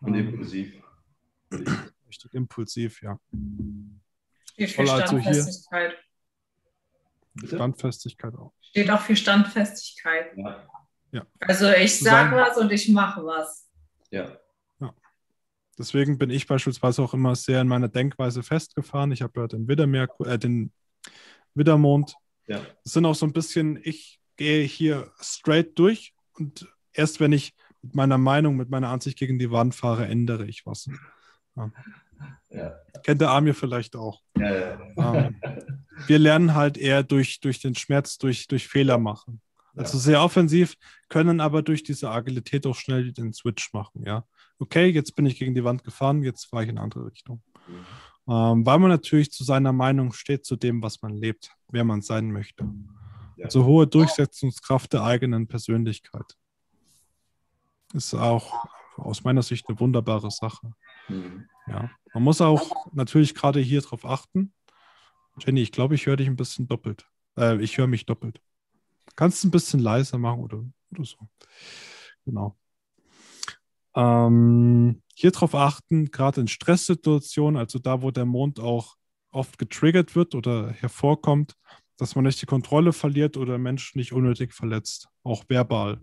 Und 0.00 0.14
ähm, 0.14 0.28
impulsiv. 0.28 0.82
Richtig 2.08 2.32
impulsiv, 2.32 3.02
ja. 3.02 3.20
Steht 4.54 4.70
für 4.70 4.82
also 4.82 4.98
Standfestigkeit. 4.98 5.94
Hier, 7.40 7.48
Standfestigkeit 7.48 8.34
auch. 8.34 8.52
Steht 8.60 8.90
auch 8.90 9.00
für 9.00 9.16
Standfestigkeit. 9.16 10.36
Ja. 10.36 10.68
ja. 11.10 11.26
Also 11.40 11.70
ich 11.72 11.98
sag 11.98 12.32
was 12.32 12.56
und 12.56 12.70
ich 12.70 12.88
mache 12.88 13.24
was. 13.24 13.68
Ja. 14.10 14.38
ja. 14.78 14.94
Deswegen 15.76 16.18
bin 16.18 16.30
ich 16.30 16.46
beispielsweise 16.46 17.02
auch 17.02 17.14
immer 17.14 17.34
sehr 17.34 17.60
in 17.60 17.68
meiner 17.68 17.88
Denkweise 17.88 18.44
festgefahren. 18.44 19.10
Ich 19.10 19.22
habe 19.22 19.40
ja 19.40 19.48
den 19.48 19.66
Widdermerkur, 19.66 20.28
äh, 20.28 20.38
den 20.38 20.72
Widdermond. 21.54 22.14
Ja. 22.46 22.60
Das 22.84 22.92
sind 22.92 23.06
auch 23.06 23.14
so 23.16 23.26
ein 23.26 23.32
bisschen, 23.32 23.80
ich 23.82 24.20
gehe 24.36 24.64
hier 24.64 25.12
straight 25.20 25.76
durch 25.78 26.14
und 26.34 26.72
erst 26.92 27.18
wenn 27.18 27.32
ich 27.32 27.54
mit 27.82 27.96
meiner 27.96 28.18
Meinung, 28.18 28.56
mit 28.56 28.70
meiner 28.70 28.88
Ansicht 28.88 29.18
gegen 29.18 29.38
die 29.40 29.50
Wand 29.50 29.74
fahre, 29.74 30.06
ändere 30.06 30.46
ich 30.46 30.64
was. 30.64 30.88
Ja. 31.56 31.70
Ja. 32.50 32.74
Kennt 33.02 33.20
der 33.20 33.30
Amir 33.30 33.54
vielleicht 33.54 33.96
auch. 33.96 34.22
Ja, 34.36 34.78
ähm, 34.96 35.36
wir 36.06 36.18
lernen 36.18 36.54
halt 36.54 36.78
eher 36.78 37.02
durch, 37.02 37.40
durch 37.40 37.60
den 37.60 37.74
Schmerz, 37.74 38.18
durch, 38.18 38.46
durch 38.46 38.68
Fehler 38.68 38.98
machen. 38.98 39.40
Also 39.76 39.98
sehr 39.98 40.22
offensiv, 40.22 40.76
können 41.08 41.40
aber 41.40 41.62
durch 41.62 41.82
diese 41.82 42.08
Agilität 42.08 42.64
auch 42.66 42.76
schnell 42.76 43.12
den 43.12 43.32
Switch 43.32 43.72
machen. 43.72 44.04
Ja, 44.04 44.24
okay, 44.58 44.86
jetzt 44.86 45.16
bin 45.16 45.26
ich 45.26 45.36
gegen 45.38 45.54
die 45.54 45.64
Wand 45.64 45.82
gefahren, 45.82 46.22
jetzt 46.22 46.44
fahre 46.44 46.62
ich 46.62 46.68
in 46.68 46.78
eine 46.78 46.84
andere 46.84 47.06
Richtung. 47.06 47.42
Mhm. 47.66 48.32
Ähm, 48.32 48.64
weil 48.64 48.78
man 48.78 48.90
natürlich 48.90 49.32
zu 49.32 49.44
seiner 49.44 49.72
Meinung 49.72 50.12
steht, 50.12 50.46
zu 50.46 50.56
dem, 50.56 50.82
was 50.82 51.02
man 51.02 51.14
lebt, 51.14 51.50
wer 51.68 51.84
man 51.84 52.02
sein 52.02 52.30
möchte. 52.30 52.64
Ja. 53.36 53.46
Also 53.46 53.64
hohe 53.64 53.86
Durchsetzungskraft 53.86 54.92
der 54.92 55.02
eigenen 55.02 55.46
Persönlichkeit. 55.48 56.36
Ist 57.92 58.14
auch 58.14 58.64
aus 58.96 59.24
meiner 59.24 59.42
Sicht 59.42 59.68
eine 59.68 59.78
wunderbare 59.78 60.30
Sache. 60.30 60.72
Mhm. 61.08 61.48
Ja, 61.68 61.90
man 62.12 62.22
muss 62.22 62.40
auch 62.40 62.92
natürlich 62.92 63.34
gerade 63.34 63.60
hier 63.60 63.80
drauf 63.80 64.04
achten. 64.04 64.52
Jenny, 65.38 65.62
ich 65.62 65.72
glaube, 65.72 65.94
ich 65.94 66.06
höre 66.06 66.16
dich 66.16 66.28
ein 66.28 66.36
bisschen 66.36 66.68
doppelt. 66.68 67.06
Äh, 67.36 67.62
ich 67.62 67.78
höre 67.78 67.86
mich 67.86 68.06
doppelt. 68.06 68.40
Kannst 69.16 69.42
du 69.42 69.48
ein 69.48 69.50
bisschen 69.50 69.80
leiser 69.80 70.18
machen 70.18 70.40
oder, 70.40 70.64
oder 70.92 71.04
so. 71.04 71.16
Genau. 72.24 72.56
Ähm, 73.94 75.02
hier 75.14 75.30
drauf 75.30 75.54
achten, 75.54 76.10
gerade 76.10 76.40
in 76.40 76.48
Stresssituationen, 76.48 77.58
also 77.58 77.78
da, 77.78 78.02
wo 78.02 78.10
der 78.10 78.24
Mond 78.24 78.58
auch 78.58 78.96
oft 79.30 79.58
getriggert 79.58 80.16
wird 80.16 80.34
oder 80.34 80.70
hervorkommt, 80.70 81.54
dass 81.96 82.14
man 82.16 82.24
nicht 82.24 82.42
die 82.42 82.46
Kontrolle 82.46 82.92
verliert 82.92 83.36
oder 83.36 83.58
Menschen 83.58 83.98
nicht 83.98 84.12
unnötig 84.12 84.52
verletzt. 84.52 85.08
Auch 85.22 85.44
verbal, 85.48 86.00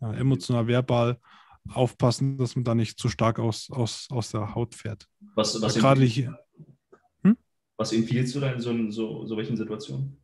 ja, 0.00 0.12
emotional, 0.14 0.68
verbal 0.68 1.20
aufpassen, 1.68 2.38
dass 2.38 2.56
man 2.56 2.64
da 2.64 2.74
nicht 2.74 2.98
zu 2.98 3.08
stark 3.08 3.38
aus, 3.38 3.70
aus, 3.70 4.08
aus 4.10 4.30
der 4.30 4.54
Haut 4.54 4.74
fährt. 4.74 5.06
Was, 5.34 5.60
was 5.60 5.74
gerade 5.74 6.02
hier. 6.02 6.38
Hm? 7.22 7.36
Was 7.76 7.92
empfiehlst 7.92 8.34
du 8.34 8.40
da 8.40 8.52
in 8.52 8.60
so, 8.60 8.90
so, 8.90 9.26
so 9.26 9.36
welchen 9.36 9.56
Situationen? 9.56 10.16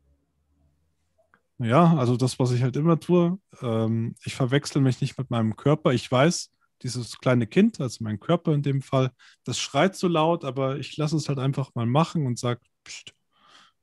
Ja, 1.59 1.97
also 1.97 2.15
das, 2.15 2.39
was 2.39 2.51
ich 2.51 2.61
halt 2.61 2.77
immer 2.77 2.99
tue, 2.99 3.37
ähm, 3.61 4.15
ich 4.23 4.33
verwechsel 4.33 4.81
mich 4.81 5.01
nicht 5.01 5.17
mit 5.17 5.29
meinem 5.29 5.57
Körper. 5.57 5.91
Ich 5.91 6.09
weiß, 6.09 6.51
dieses 6.83 7.17
kleine 7.17 7.47
Kind, 7.47 7.81
also 7.81 8.03
mein 8.03 8.19
Körper 8.19 8.53
in 8.53 8.61
dem 8.61 8.81
Fall, 8.81 9.11
das 9.43 9.59
schreit 9.59 9.95
so 9.95 10.07
laut, 10.07 10.45
aber 10.45 10.77
ich 10.77 10.95
lasse 10.95 11.17
es 11.17 11.27
halt 11.27 11.39
einfach 11.39 11.75
mal 11.75 11.85
machen 11.85 12.25
und 12.25 12.39
sage, 12.39 12.61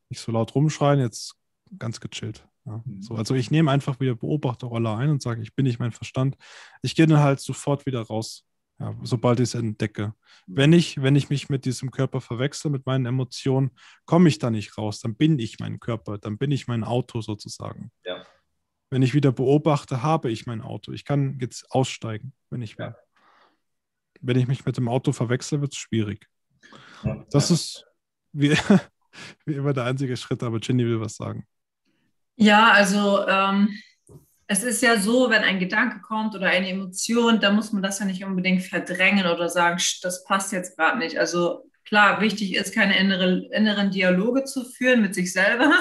nicht 0.08 0.20
so 0.20 0.32
laut 0.32 0.54
rumschreien, 0.54 1.00
jetzt 1.00 1.34
ganz 1.78 2.00
gechillt. 2.00 2.46
Ja, 2.66 2.82
mhm. 2.84 3.02
so, 3.02 3.14
also 3.14 3.34
ich 3.34 3.50
nehme 3.50 3.70
einfach 3.70 4.00
wieder 4.00 4.14
Beobachterrolle 4.14 4.94
ein 4.94 5.10
und 5.10 5.22
sage, 5.22 5.40
ich 5.42 5.54
bin 5.54 5.64
nicht 5.64 5.78
mein 5.78 5.92
Verstand. 5.92 6.36
Ich 6.82 6.94
gehe 6.94 7.06
dann 7.06 7.20
halt 7.20 7.40
sofort 7.40 7.86
wieder 7.86 8.02
raus, 8.02 8.44
ja, 8.78 8.94
sobald 9.02 9.40
ich 9.40 9.44
es 9.44 9.54
entdecke. 9.54 10.14
Mhm. 10.46 10.56
Wenn 10.56 10.72
ich, 10.72 11.02
wenn 11.02 11.16
ich 11.16 11.30
mich 11.30 11.48
mit 11.48 11.64
diesem 11.64 11.90
Körper 11.90 12.20
verwechsel, 12.20 12.70
mit 12.70 12.84
meinen 12.84 13.06
Emotionen, 13.06 13.70
komme 14.04 14.28
ich 14.28 14.38
da 14.38 14.50
nicht 14.50 14.76
raus. 14.76 15.00
Dann 15.00 15.14
bin 15.14 15.38
ich 15.38 15.58
mein 15.60 15.80
Körper, 15.80 16.18
dann 16.18 16.38
bin 16.38 16.50
ich 16.50 16.66
mein 16.66 16.84
Auto 16.84 17.20
sozusagen. 17.20 17.90
Ja. 18.04 18.26
Wenn 18.90 19.02
ich 19.02 19.14
wieder 19.14 19.32
beobachte, 19.32 20.02
habe 20.02 20.30
ich 20.30 20.46
mein 20.46 20.60
Auto. 20.60 20.92
Ich 20.92 21.04
kann 21.04 21.38
jetzt 21.40 21.70
aussteigen, 21.70 22.32
wenn 22.50 22.62
ich 22.62 22.78
will. 22.78 22.94
Wenn 24.20 24.38
ich 24.38 24.46
mich 24.46 24.64
mit 24.64 24.76
dem 24.76 24.88
Auto 24.88 25.12
verwechsel, 25.12 25.60
wird 25.60 25.72
es 25.72 25.78
schwierig. 25.78 26.26
Das 27.30 27.50
ist 27.50 27.86
wie, 28.32 28.50
wie 29.44 29.54
immer 29.54 29.72
der 29.72 29.84
einzige 29.84 30.16
Schritt, 30.16 30.42
aber 30.42 30.58
Ginny 30.58 30.84
will 30.84 31.00
was 31.00 31.16
sagen. 31.16 31.46
Ja, 32.36 32.70
also 32.70 33.26
ähm, 33.26 33.70
es 34.46 34.62
ist 34.62 34.82
ja 34.82 34.98
so, 34.98 35.30
wenn 35.30 35.42
ein 35.42 35.58
Gedanke 35.58 36.00
kommt 36.00 36.34
oder 36.34 36.46
eine 36.46 36.68
Emotion, 36.68 37.40
dann 37.40 37.56
muss 37.56 37.72
man 37.72 37.82
das 37.82 37.98
ja 37.98 38.04
nicht 38.04 38.24
unbedingt 38.24 38.62
verdrängen 38.62 39.26
oder 39.26 39.48
sagen, 39.48 39.82
das 40.02 40.24
passt 40.24 40.52
jetzt 40.52 40.76
gerade 40.76 40.98
nicht. 40.98 41.18
Also 41.18 41.70
klar, 41.84 42.20
wichtig 42.20 42.54
ist, 42.54 42.74
keine 42.74 42.98
innere, 42.98 43.48
inneren 43.52 43.90
Dialoge 43.90 44.44
zu 44.44 44.64
führen 44.64 45.02
mit 45.02 45.14
sich 45.14 45.32
selber. 45.32 45.72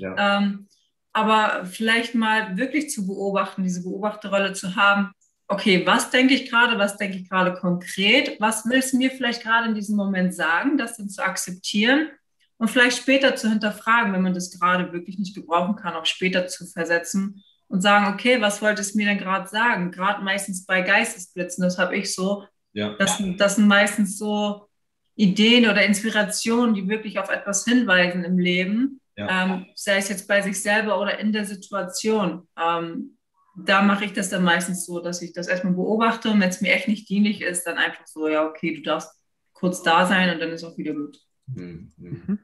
Ja. 0.00 0.38
Ähm, 0.38 0.68
aber 1.12 1.66
vielleicht 1.66 2.14
mal 2.14 2.56
wirklich 2.56 2.88
zu 2.90 3.04
beobachten, 3.04 3.64
diese 3.64 3.82
Beobachterrolle 3.82 4.52
zu 4.52 4.76
haben. 4.76 5.10
Okay, 5.48 5.84
was 5.84 6.10
denke 6.10 6.34
ich 6.34 6.48
gerade, 6.48 6.78
was 6.78 6.96
denke 6.96 7.16
ich 7.16 7.28
gerade 7.28 7.54
konkret, 7.54 8.40
was 8.40 8.64
will 8.66 8.78
es 8.78 8.92
mir 8.92 9.10
vielleicht 9.10 9.42
gerade 9.42 9.66
in 9.66 9.74
diesem 9.74 9.96
Moment 9.96 10.36
sagen, 10.36 10.78
das 10.78 10.96
dann 10.96 11.08
zu 11.08 11.24
akzeptieren 11.24 12.10
und 12.58 12.68
vielleicht 12.68 12.98
später 12.98 13.36
zu 13.36 13.48
hinterfragen, 13.48 14.12
wenn 14.12 14.22
man 14.22 14.34
das 14.34 14.50
gerade 14.50 14.92
wirklich 14.92 15.18
nicht 15.18 15.34
gebrauchen 15.34 15.76
kann, 15.76 15.94
auch 15.94 16.06
später 16.06 16.46
zu 16.48 16.66
versetzen 16.66 17.42
und 17.68 17.80
sagen, 17.80 18.12
okay, 18.12 18.40
was 18.40 18.60
wollte 18.62 18.80
es 18.80 18.94
mir 18.94 19.06
denn 19.06 19.18
gerade 19.18 19.48
sagen? 19.48 19.90
Gerade 19.90 20.24
meistens 20.24 20.66
bei 20.66 20.82
Geistesblitzen, 20.82 21.62
das 21.62 21.78
habe 21.78 21.96
ich 21.96 22.14
so. 22.14 22.44
Ja. 22.72 22.94
Das, 22.98 23.22
das 23.36 23.56
sind 23.56 23.68
meistens 23.68 24.18
so 24.18 24.68
Ideen 25.14 25.68
oder 25.68 25.84
Inspirationen, 25.84 26.74
die 26.74 26.88
wirklich 26.88 27.18
auf 27.18 27.30
etwas 27.30 27.64
hinweisen 27.64 28.24
im 28.24 28.38
Leben, 28.38 29.00
ja. 29.16 29.44
ähm, 29.44 29.66
sei 29.74 29.96
es 29.96 30.08
jetzt 30.08 30.28
bei 30.28 30.42
sich 30.42 30.60
selber 30.60 31.00
oder 31.00 31.18
in 31.18 31.32
der 31.32 31.44
Situation. 31.44 32.48
Ähm, 32.58 33.18
da 33.56 33.82
mache 33.82 34.04
ich 34.04 34.12
das 34.12 34.30
dann 34.30 34.44
meistens 34.44 34.86
so, 34.86 35.00
dass 35.00 35.20
ich 35.22 35.32
das 35.32 35.48
erstmal 35.48 35.74
beobachte 35.74 36.30
und 36.30 36.40
wenn 36.40 36.48
es 36.48 36.60
mir 36.60 36.72
echt 36.72 36.88
nicht 36.88 37.08
dienlich 37.08 37.42
ist, 37.42 37.64
dann 37.64 37.78
einfach 37.78 38.06
so, 38.06 38.28
ja, 38.28 38.46
okay, 38.46 38.74
du 38.74 38.82
darfst 38.82 39.10
kurz 39.52 39.82
da 39.82 40.06
sein 40.06 40.30
und 40.30 40.40
dann 40.40 40.50
ist 40.50 40.62
auch 40.62 40.78
wieder 40.78 40.94
gut. 40.94 41.18
Mhm. 41.46 42.38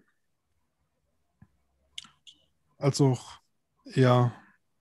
Also, 2.84 3.16
ja, 3.94 4.34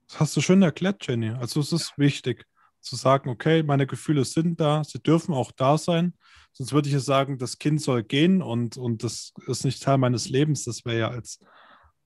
das 0.10 0.20
hast 0.20 0.36
du 0.36 0.42
schön 0.42 0.62
erklärt, 0.62 1.08
Jenny. 1.08 1.30
Also 1.30 1.62
es 1.62 1.72
ist 1.72 1.98
wichtig 1.98 2.46
zu 2.82 2.98
sagen, 2.98 3.30
okay, 3.30 3.64
meine 3.64 3.88
Gefühle 3.88 4.26
sind 4.26 4.60
da, 4.60 4.84
sie 4.84 5.00
dürfen 5.02 5.34
auch 5.34 5.54
da 5.54 5.78
sein. 5.78 6.14
Sonst 6.52 6.74
würde 6.74 6.90
ich 6.90 6.94
ja 6.94 7.00
sagen, 7.00 7.38
das 7.38 7.60
Kind 7.60 7.82
soll 7.82 8.04
gehen 8.04 8.42
und, 8.42 8.76
und 8.76 9.06
das 9.06 9.32
ist 9.48 9.64
nicht 9.64 9.82
Teil 9.82 10.00
meines 10.00 10.28
Lebens. 10.28 10.66
Das 10.66 10.84
wäre 10.84 11.00
ja 11.00 11.08
als 11.12 11.40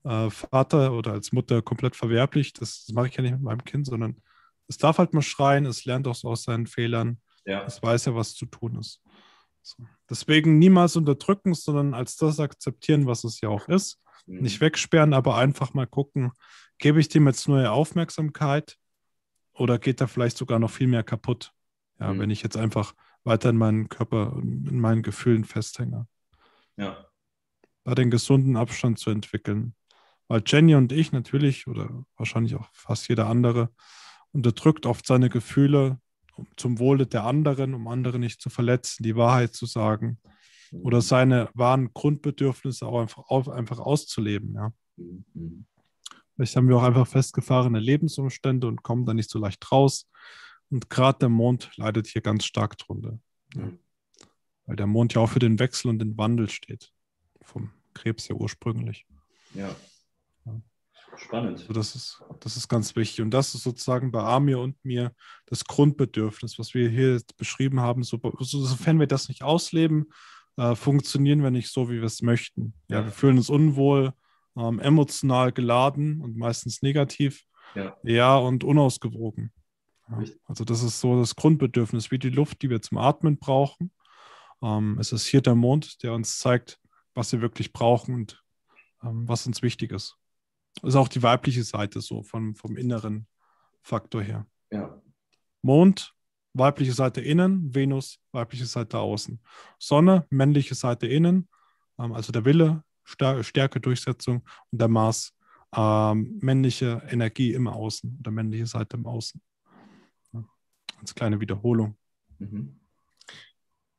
äh, 0.04 0.30
Vater 0.30 0.92
oder 0.92 1.14
als 1.14 1.32
Mutter 1.32 1.62
komplett 1.62 1.96
verwerblich. 1.96 2.52
Das, 2.52 2.84
das 2.86 2.94
mache 2.94 3.08
ich 3.08 3.16
ja 3.16 3.22
nicht 3.22 3.32
mit 3.32 3.42
meinem 3.42 3.64
Kind, 3.64 3.86
sondern 3.86 4.22
es 4.68 4.78
darf 4.78 4.98
halt 4.98 5.14
mal 5.14 5.22
schreien, 5.22 5.66
es 5.66 5.84
lernt 5.84 6.06
auch 6.06 6.14
so 6.14 6.28
aus 6.28 6.44
seinen 6.44 6.68
Fehlern. 6.68 7.20
Ja. 7.44 7.64
Es 7.64 7.82
weiß 7.82 8.04
ja, 8.04 8.14
was 8.14 8.34
zu 8.34 8.46
tun 8.46 8.76
ist. 8.78 9.02
So. 9.62 9.84
Deswegen 10.08 10.60
niemals 10.60 10.94
unterdrücken, 10.94 11.54
sondern 11.54 11.92
als 11.92 12.14
das 12.14 12.38
akzeptieren, 12.38 13.06
was 13.06 13.24
es 13.24 13.40
ja 13.40 13.48
auch 13.48 13.66
ist. 13.66 14.00
Mhm. 14.28 14.42
Nicht 14.42 14.60
wegsperren, 14.60 15.14
aber 15.14 15.36
einfach 15.36 15.74
mal 15.74 15.86
gucken, 15.86 16.32
gebe 16.78 17.00
ich 17.00 17.08
dem 17.08 17.26
jetzt 17.26 17.48
neue 17.48 17.70
Aufmerksamkeit 17.70 18.76
oder 19.52 19.78
geht 19.78 20.00
da 20.00 20.06
vielleicht 20.06 20.36
sogar 20.36 20.58
noch 20.58 20.70
viel 20.70 20.86
mehr 20.86 21.02
kaputt? 21.02 21.52
Ja, 21.98 22.12
mhm. 22.12 22.20
wenn 22.20 22.30
ich 22.30 22.42
jetzt 22.42 22.56
einfach 22.56 22.94
weiter 23.24 23.50
in 23.50 23.56
meinen 23.56 23.88
Körper, 23.88 24.36
in 24.40 24.78
meinen 24.78 25.02
Gefühlen 25.02 25.44
festhänge. 25.44 26.06
Ja. 26.76 27.06
Da 27.84 27.94
den 27.94 28.10
gesunden 28.10 28.56
Abstand 28.56 28.98
zu 28.98 29.10
entwickeln. 29.10 29.74
Weil 30.28 30.42
Jenny 30.46 30.74
und 30.74 30.92
ich 30.92 31.10
natürlich 31.10 31.66
oder 31.66 32.04
wahrscheinlich 32.16 32.54
auch 32.54 32.68
fast 32.72 33.08
jeder 33.08 33.26
andere 33.26 33.70
unterdrückt 34.30 34.84
oft 34.84 35.06
seine 35.06 35.30
Gefühle 35.30 35.98
zum 36.56 36.78
Wohle 36.78 37.06
der 37.06 37.24
anderen, 37.24 37.74
um 37.74 37.88
andere 37.88 38.18
nicht 38.18 38.40
zu 38.40 38.50
verletzen, 38.50 39.02
die 39.02 39.16
Wahrheit 39.16 39.54
zu 39.54 39.66
sagen 39.66 40.20
oder 40.72 41.00
seine 41.00 41.50
wahren 41.54 41.92
Grundbedürfnisse 41.94 42.86
auch 42.86 43.00
einfach, 43.00 43.48
einfach 43.48 43.78
auszuleben. 43.78 44.54
Ja. 44.54 44.72
Mhm. 44.96 45.66
Vielleicht 46.34 46.56
haben 46.56 46.68
wir 46.68 46.76
auch 46.76 46.82
einfach 46.82 47.06
festgefahrene 47.06 47.80
Lebensumstände 47.80 48.66
und 48.66 48.82
kommen 48.82 49.04
da 49.04 49.14
nicht 49.14 49.30
so 49.30 49.38
leicht 49.38 49.70
raus. 49.72 50.08
Und 50.70 50.88
gerade 50.90 51.18
der 51.18 51.28
Mond 51.28 51.70
leidet 51.76 52.06
hier 52.06 52.22
ganz 52.22 52.44
stark 52.44 52.78
drunter. 52.78 53.18
Ja. 53.54 53.72
Weil 54.66 54.76
der 54.76 54.86
Mond 54.86 55.14
ja 55.14 55.22
auch 55.22 55.30
für 55.30 55.38
den 55.38 55.58
Wechsel 55.58 55.88
und 55.88 55.98
den 55.98 56.16
Wandel 56.16 56.48
steht. 56.48 56.92
Vom 57.42 57.70
Krebs 57.94 58.28
ja 58.28 58.36
ursprünglich. 58.36 59.06
Ja. 59.54 59.74
Spannend. 61.16 61.60
Also 61.60 61.72
das, 61.72 61.94
ist, 61.94 62.22
das 62.40 62.56
ist 62.56 62.68
ganz 62.68 62.94
wichtig. 62.94 63.22
Und 63.22 63.30
das 63.32 63.54
ist 63.54 63.64
sozusagen 63.64 64.12
bei 64.12 64.22
Amir 64.22 64.60
und 64.60 64.82
mir 64.84 65.12
das 65.46 65.64
Grundbedürfnis, 65.64 66.58
was 66.58 66.74
wir 66.74 66.88
hier 66.88 67.20
beschrieben 67.36 67.80
haben. 67.80 68.02
So, 68.02 68.20
sofern 68.38 69.00
wir 69.00 69.06
das 69.06 69.28
nicht 69.28 69.42
ausleben, 69.42 70.10
äh, 70.58 70.74
funktionieren 70.74 71.42
wir 71.42 71.50
nicht 71.50 71.70
so, 71.70 71.88
wie 71.88 71.98
wir 71.98 72.04
es 72.04 72.20
möchten. 72.20 72.74
Ja, 72.88 72.98
ja. 72.98 73.04
wir 73.04 73.12
fühlen 73.12 73.38
uns 73.38 73.48
unwohl, 73.48 74.12
ähm, 74.56 74.80
emotional 74.80 75.52
geladen 75.52 76.20
und 76.20 76.36
meistens 76.36 76.82
negativ. 76.82 77.44
Ja, 77.74 77.96
ja 78.02 78.36
und 78.36 78.64
unausgewogen. 78.64 79.52
Ja, 80.10 80.24
also 80.46 80.64
das 80.64 80.82
ist 80.82 81.00
so 81.00 81.18
das 81.18 81.36
Grundbedürfnis, 81.36 82.10
wie 82.10 82.18
die 82.18 82.30
Luft, 82.30 82.62
die 82.62 82.70
wir 82.70 82.82
zum 82.82 82.98
Atmen 82.98 83.38
brauchen. 83.38 83.92
Ähm, 84.60 84.98
es 84.98 85.12
ist 85.12 85.26
hier 85.26 85.42
der 85.42 85.54
Mond, 85.54 86.02
der 86.02 86.12
uns 86.12 86.38
zeigt, 86.38 86.80
was 87.14 87.30
wir 87.30 87.40
wirklich 87.40 87.72
brauchen 87.72 88.14
und 88.14 88.42
ähm, 89.04 89.28
was 89.28 89.46
uns 89.46 89.62
wichtig 89.62 89.92
ist. 89.92 90.16
Das 90.82 90.90
ist 90.90 90.96
auch 90.96 91.08
die 91.08 91.22
weibliche 91.22 91.62
Seite 91.62 92.00
so 92.00 92.22
vom, 92.22 92.56
vom 92.56 92.76
inneren 92.76 93.28
Faktor 93.82 94.22
her. 94.22 94.46
Ja. 94.72 95.00
Mond, 95.62 96.14
weibliche 96.54 96.92
Seite 96.92 97.20
innen, 97.20 97.74
Venus, 97.74 98.18
weibliche 98.32 98.66
Seite 98.66 98.98
außen. 98.98 99.40
Sonne, 99.78 100.26
männliche 100.30 100.74
Seite 100.74 101.06
innen, 101.06 101.48
ähm, 101.98 102.12
also 102.12 102.32
der 102.32 102.44
Wille, 102.44 102.82
Stärke, 103.04 103.80
Durchsetzung 103.80 104.42
und 104.70 104.80
der 104.80 104.88
Mars, 104.88 105.34
ähm, 105.74 106.38
männliche 106.40 107.02
Energie 107.08 107.52
im 107.52 107.68
Außen 107.68 108.18
oder 108.20 108.30
männliche 108.30 108.66
Seite 108.66 108.96
im 108.96 109.06
Außen. 109.06 109.40
Ja, 110.32 110.44
als 111.00 111.14
kleine 111.14 111.40
Wiederholung. 111.40 111.96
Mhm. 112.38 112.78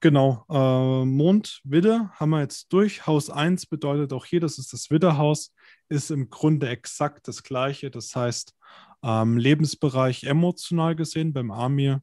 Genau, 0.02 0.46
äh, 0.50 1.06
Mond, 1.06 1.60
Widder 1.66 2.10
haben 2.16 2.30
wir 2.30 2.40
jetzt 2.40 2.72
durch. 2.72 3.06
Haus 3.06 3.30
1 3.30 3.66
bedeutet 3.66 4.14
auch 4.14 4.26
hier, 4.26 4.40
das 4.40 4.58
ist 4.58 4.72
das 4.72 4.90
Widderhaus, 4.90 5.54
ist 5.90 6.10
im 6.10 6.30
Grunde 6.30 6.70
exakt 6.70 7.28
das 7.28 7.44
gleiche. 7.44 7.92
Das 7.92 8.16
heißt, 8.16 8.56
ähm, 9.04 9.38
Lebensbereich 9.38 10.24
emotional 10.24 10.96
gesehen 10.96 11.34
beim 11.34 11.52
Amir, 11.52 12.02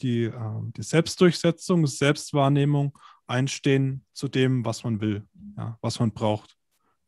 die, 0.00 0.24
äh, 0.24 0.60
die 0.76 0.82
Selbstdurchsetzung, 0.82 1.86
Selbstwahrnehmung, 1.86 2.98
Einstehen 3.26 4.04
zu 4.12 4.28
dem, 4.28 4.64
was 4.64 4.84
man 4.84 5.00
will, 5.00 5.26
ja, 5.56 5.78
was 5.80 5.98
man 5.98 6.12
braucht, 6.12 6.56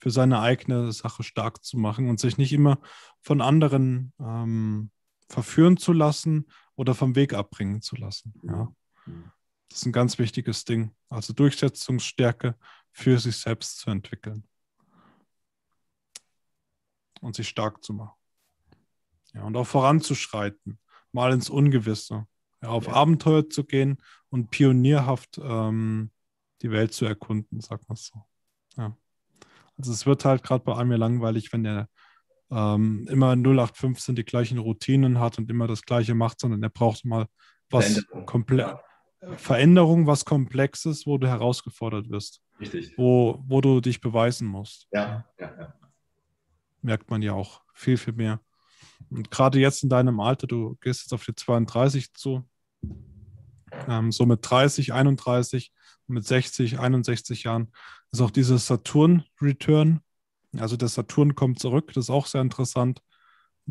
für 0.01 0.11
seine 0.11 0.41
eigene 0.41 0.93
Sache 0.93 1.23
stark 1.23 1.65
zu 1.65 1.77
machen 1.79 2.09
und 2.09 2.19
sich 2.19 2.39
nicht 2.39 2.53
immer 2.53 2.81
von 3.21 3.41
anderen 3.41 4.13
ähm, 4.19 4.91
verführen 5.29 5.77
zu 5.77 5.93
lassen 5.93 6.47
oder 6.75 6.95
vom 6.95 7.15
Weg 7.15 7.35
abbringen 7.35 7.83
zu 7.83 7.97
lassen. 7.97 8.35
Ja. 8.43 8.73
Das 9.69 9.81
ist 9.81 9.87
ein 9.87 9.93
ganz 9.93 10.19
wichtiges 10.19 10.65
Ding. 10.65 10.95
Also 11.09 11.33
Durchsetzungsstärke 11.33 12.57
für 12.91 13.19
sich 13.19 13.37
selbst 13.37 13.79
zu 13.79 13.91
entwickeln 13.91 14.45
und 17.21 17.37
sich 17.37 17.49
stark 17.49 17.85
zu 17.85 17.93
machen. 17.93 18.17
Ja, 19.35 19.43
und 19.43 19.57
auch 19.57 19.67
voranzuschreiten, 19.67 20.79
mal 21.13 21.33
ins 21.33 21.51
Ungewisse, 21.51 22.27
auf 22.63 22.87
ja. 22.87 22.93
Abenteuer 22.93 23.49
zu 23.49 23.65
gehen 23.65 23.99
und 24.31 24.51
pionierhaft 24.51 25.41
ähm, 25.43 26.11
die 26.63 26.71
Welt 26.71 26.93
zu 26.93 27.05
erkunden, 27.05 27.61
sagt 27.61 27.89
man 27.89 27.97
so. 27.97 28.25
Ja. 28.77 28.97
Also 29.77 29.93
es 29.93 30.07
wird 30.07 30.25
halt 30.25 30.43
gerade 30.43 30.65
bei 30.65 30.77
einem 30.77 30.91
ja 30.91 30.97
langweilig, 30.97 31.53
wenn 31.53 31.65
er 31.65 31.89
ähm, 32.51 33.07
immer 33.11 33.33
0815 33.33 34.17
die 34.17 34.25
gleichen 34.25 34.59
Routinen 34.59 35.21
hat 35.21 35.39
und 35.39 35.51
immer 35.51 35.67
das 35.67 35.83
Gleiche 35.83 36.15
macht, 36.15 36.41
sondern 36.41 36.63
er 36.63 36.71
braucht 36.71 37.05
mal 37.05 37.27
was 37.71 38.05
komplett 38.27 38.77
Veränderung, 39.37 40.07
was 40.07 40.25
Komplexes, 40.25 41.07
wo 41.07 41.19
du 41.19 41.29
herausgefordert 41.29 42.09
wirst. 42.09 42.41
Richtig. 42.61 42.97
Wo, 42.97 43.43
wo 43.47 43.61
du 43.61 43.81
dich 43.81 44.01
beweisen 44.01 44.47
musst. 44.47 44.89
Ja, 44.93 45.25
ja, 45.39 45.53
ja. 45.59 45.75
Merkt 46.83 47.11
man 47.11 47.23
ja 47.23 47.33
auch 47.33 47.63
viel, 47.75 47.97
viel 47.97 48.15
mehr. 48.15 48.41
Und 49.11 49.31
gerade 49.31 49.59
jetzt 49.59 49.83
in 49.83 49.89
deinem 49.89 50.21
Alter, 50.21 50.47
du 50.47 50.77
gehst 50.81 51.03
jetzt 51.03 51.13
auf 51.13 51.25
die 51.25 51.35
32 51.35 52.13
zu, 52.15 52.49
ähm, 53.87 54.13
so 54.13 54.27
mit 54.27 54.41
30, 54.43 54.93
31, 54.93 55.73
mit 56.07 56.27
60, 56.27 56.79
61 56.79 57.45
Jahren, 57.45 57.73
ist 58.13 58.21
auch 58.21 58.31
dieses 58.31 58.67
Saturn-Return. 58.67 60.01
Also 60.57 60.77
der 60.77 60.89
Saturn 60.89 61.35
kommt 61.35 61.59
zurück, 61.59 61.93
das 61.95 62.07
ist 62.07 62.11
auch 62.11 62.27
sehr 62.27 62.41
interessant. 62.41 63.03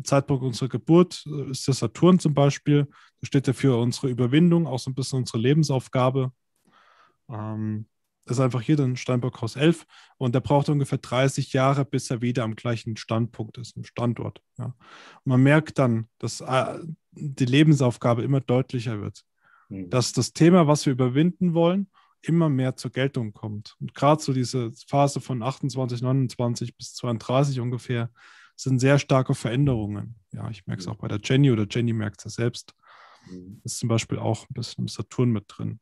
Zeitpunkt 0.04 0.44
unserer 0.44 0.68
Geburt 0.68 1.24
äh, 1.26 1.50
ist 1.50 1.66
der 1.66 1.74
Saturn 1.74 2.18
zum 2.18 2.34
Beispiel. 2.34 2.86
Da 3.20 3.26
steht 3.26 3.46
ja 3.46 3.52
für 3.52 3.76
unsere 3.80 4.08
Überwindung, 4.08 4.66
auch 4.66 4.78
so 4.78 4.90
ein 4.90 4.94
bisschen 4.94 5.20
unsere 5.20 5.38
Lebensaufgabe. 5.38 6.32
Ähm, 7.28 7.86
ist 8.30 8.40
einfach 8.40 8.60
hier 8.60 8.76
dann 8.76 8.96
Steinbockhaus 8.96 9.56
11 9.56 9.86
und 10.16 10.34
der 10.34 10.40
braucht 10.40 10.68
ungefähr 10.68 10.98
30 10.98 11.52
Jahre, 11.52 11.84
bis 11.84 12.10
er 12.10 12.20
wieder 12.20 12.44
am 12.44 12.54
gleichen 12.54 12.96
Standpunkt 12.96 13.58
ist, 13.58 13.76
im 13.76 13.84
Standort. 13.84 14.40
Ja. 14.58 14.66
Und 14.66 14.74
man 15.24 15.42
merkt 15.42 15.78
dann, 15.78 16.08
dass 16.18 16.40
äh, 16.40 16.78
die 17.12 17.44
Lebensaufgabe 17.44 18.22
immer 18.22 18.40
deutlicher 18.40 19.00
wird. 19.00 19.24
Mhm. 19.68 19.90
Dass 19.90 20.12
das 20.12 20.32
Thema, 20.32 20.66
was 20.66 20.86
wir 20.86 20.92
überwinden 20.92 21.54
wollen, 21.54 21.88
immer 22.22 22.48
mehr 22.48 22.76
zur 22.76 22.90
Geltung 22.90 23.32
kommt. 23.32 23.76
Und 23.80 23.94
gerade 23.94 24.22
so 24.22 24.32
diese 24.32 24.72
Phase 24.88 25.20
von 25.20 25.42
28, 25.42 26.02
29 26.02 26.76
bis 26.76 26.94
32 26.94 27.60
ungefähr, 27.60 28.10
sind 28.56 28.80
sehr 28.80 28.98
starke 28.98 29.34
Veränderungen. 29.34 30.16
Ja, 30.32 30.50
ich 30.50 30.66
merke 30.66 30.80
es 30.80 30.86
mhm. 30.86 30.92
auch 30.92 30.96
bei 30.96 31.08
der 31.08 31.20
Jenny 31.22 31.50
oder 31.50 31.66
Jenny 31.70 31.92
merkt 31.92 32.18
es 32.18 32.24
ja 32.24 32.30
selbst. 32.30 32.74
Mhm. 33.30 33.60
Ist 33.64 33.78
zum 33.78 33.88
Beispiel 33.88 34.18
auch 34.18 34.48
ein 34.48 34.54
bisschen 34.54 34.84
im 34.84 34.88
Saturn 34.88 35.30
mit 35.30 35.44
drin. 35.46 35.80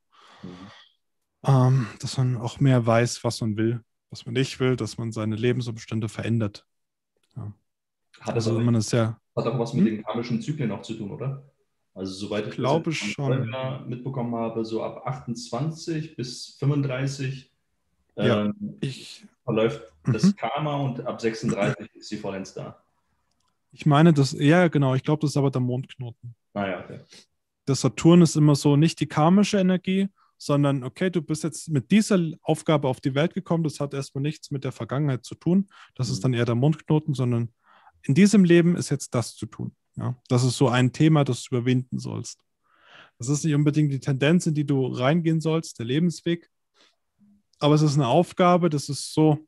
Ähm, 1.44 1.86
dass 2.00 2.18
man 2.18 2.36
auch 2.36 2.60
mehr 2.60 2.84
weiß, 2.84 3.24
was 3.24 3.40
man 3.40 3.56
will, 3.56 3.82
was 4.10 4.26
man 4.26 4.34
nicht 4.34 4.58
will, 4.60 4.76
dass 4.76 4.98
man 4.98 5.12
seine 5.12 5.36
Lebensumstände 5.36 6.08
verändert. 6.08 6.66
Ja. 7.36 7.52
Hat 8.20 8.36
das 8.36 8.48
also, 8.48 8.58
auch, 8.58 8.62
man 8.62 8.80
sehr, 8.80 9.20
hat 9.36 9.46
auch 9.46 9.58
was 9.58 9.74
mit 9.74 9.86
hm? 9.86 9.96
den 9.96 10.04
karmischen 10.04 10.40
Zyklen 10.40 10.72
auch 10.72 10.82
zu 10.82 10.94
tun, 10.94 11.10
oder? 11.10 11.42
Also 11.94 12.12
soweit 12.12 12.48
ich 12.48 12.54
glaube 12.54 12.92
schon 12.92 13.54
mitbekommen 13.86 14.34
habe, 14.34 14.64
so 14.64 14.82
ab 14.82 15.06
28 15.06 16.14
bis 16.16 16.56
35 16.58 17.50
ja, 18.16 18.44
ähm, 18.44 18.78
ich, 18.80 19.26
verläuft 19.44 19.82
mhm. 20.04 20.12
das 20.12 20.34
Karma 20.36 20.76
und 20.76 21.06
ab 21.06 21.20
36 21.20 21.94
ist 21.94 22.10
die 22.10 22.16
Vollenz 22.16 22.54
da. 22.54 22.82
Ich 23.72 23.86
meine, 23.86 24.12
das, 24.12 24.32
ja, 24.32 24.68
genau, 24.68 24.94
ich 24.94 25.02
glaube, 25.02 25.20
das 25.20 25.30
ist 25.30 25.36
aber 25.36 25.50
der 25.50 25.60
Mondknoten. 25.60 26.34
Ah 26.54 26.66
ja, 26.66 26.80
okay. 26.80 27.00
Der 27.68 27.74
Saturn 27.74 28.22
ist 28.22 28.36
immer 28.36 28.54
so 28.54 28.76
nicht 28.76 29.00
die 29.00 29.06
karmische 29.06 29.58
Energie, 29.58 30.08
sondern 30.38 30.84
okay, 30.84 31.10
du 31.10 31.22
bist 31.22 31.44
jetzt 31.44 31.68
mit 31.68 31.90
dieser 31.90 32.18
Aufgabe 32.42 32.88
auf 32.88 33.00
die 33.00 33.14
Welt 33.14 33.34
gekommen, 33.34 33.64
das 33.64 33.80
hat 33.80 33.94
erstmal 33.94 34.22
nichts 34.22 34.50
mit 34.50 34.64
der 34.64 34.72
Vergangenheit 34.72 35.24
zu 35.24 35.34
tun. 35.34 35.68
Das 35.94 36.08
mhm. 36.08 36.12
ist 36.14 36.24
dann 36.24 36.34
eher 36.34 36.44
der 36.44 36.54
Mondknoten, 36.54 37.14
sondern 37.14 37.50
in 38.02 38.14
diesem 38.14 38.44
Leben 38.44 38.76
ist 38.76 38.90
jetzt 38.90 39.14
das 39.14 39.34
zu 39.34 39.46
tun. 39.46 39.74
Ja? 39.96 40.16
Das 40.28 40.44
ist 40.44 40.56
so 40.56 40.68
ein 40.68 40.92
Thema, 40.92 41.24
das 41.24 41.44
du 41.44 41.56
überwinden 41.56 41.98
sollst. 41.98 42.40
Das 43.18 43.28
ist 43.28 43.44
nicht 43.44 43.54
unbedingt 43.54 43.92
die 43.92 44.00
Tendenz, 44.00 44.46
in 44.46 44.54
die 44.54 44.66
du 44.66 44.86
reingehen 44.86 45.40
sollst, 45.40 45.78
der 45.78 45.86
Lebensweg, 45.86 46.50
aber 47.58 47.74
es 47.74 47.82
ist 47.82 47.94
eine 47.94 48.08
Aufgabe, 48.08 48.70
das 48.70 48.88
ist 48.88 49.12
so, 49.14 49.46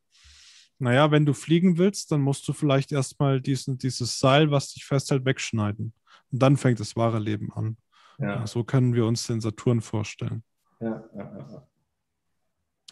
naja, 0.79 1.11
wenn 1.11 1.27
du 1.27 1.35
fliegen 1.35 1.79
willst, 1.79 2.13
dann 2.13 2.21
musst 2.21 2.47
du 2.49 2.53
vielleicht 2.53 2.93
erstmal 2.93 3.41
diesen, 3.41 3.79
dieses 3.79 4.19
Seil, 4.19 4.51
was 4.51 4.73
dich 4.73 4.85
festhält, 4.85 5.25
wegschneiden. 5.25 5.93
Und 6.31 6.43
dann 6.43 6.57
fängt 6.57 6.81
das 6.81 6.97
wahre 6.97 7.19
Leben 7.19 7.53
an. 7.53 7.77
Ja. 8.19 8.47
So 8.47 8.65
können 8.65 8.95
wir 8.95 9.07
uns 9.07 9.27
den 9.27 9.41
Saturn 9.41 9.81
vorstellen. 9.81 10.43
Ja, 10.81 11.09
ja, 11.15 11.39
ja. 11.39 11.69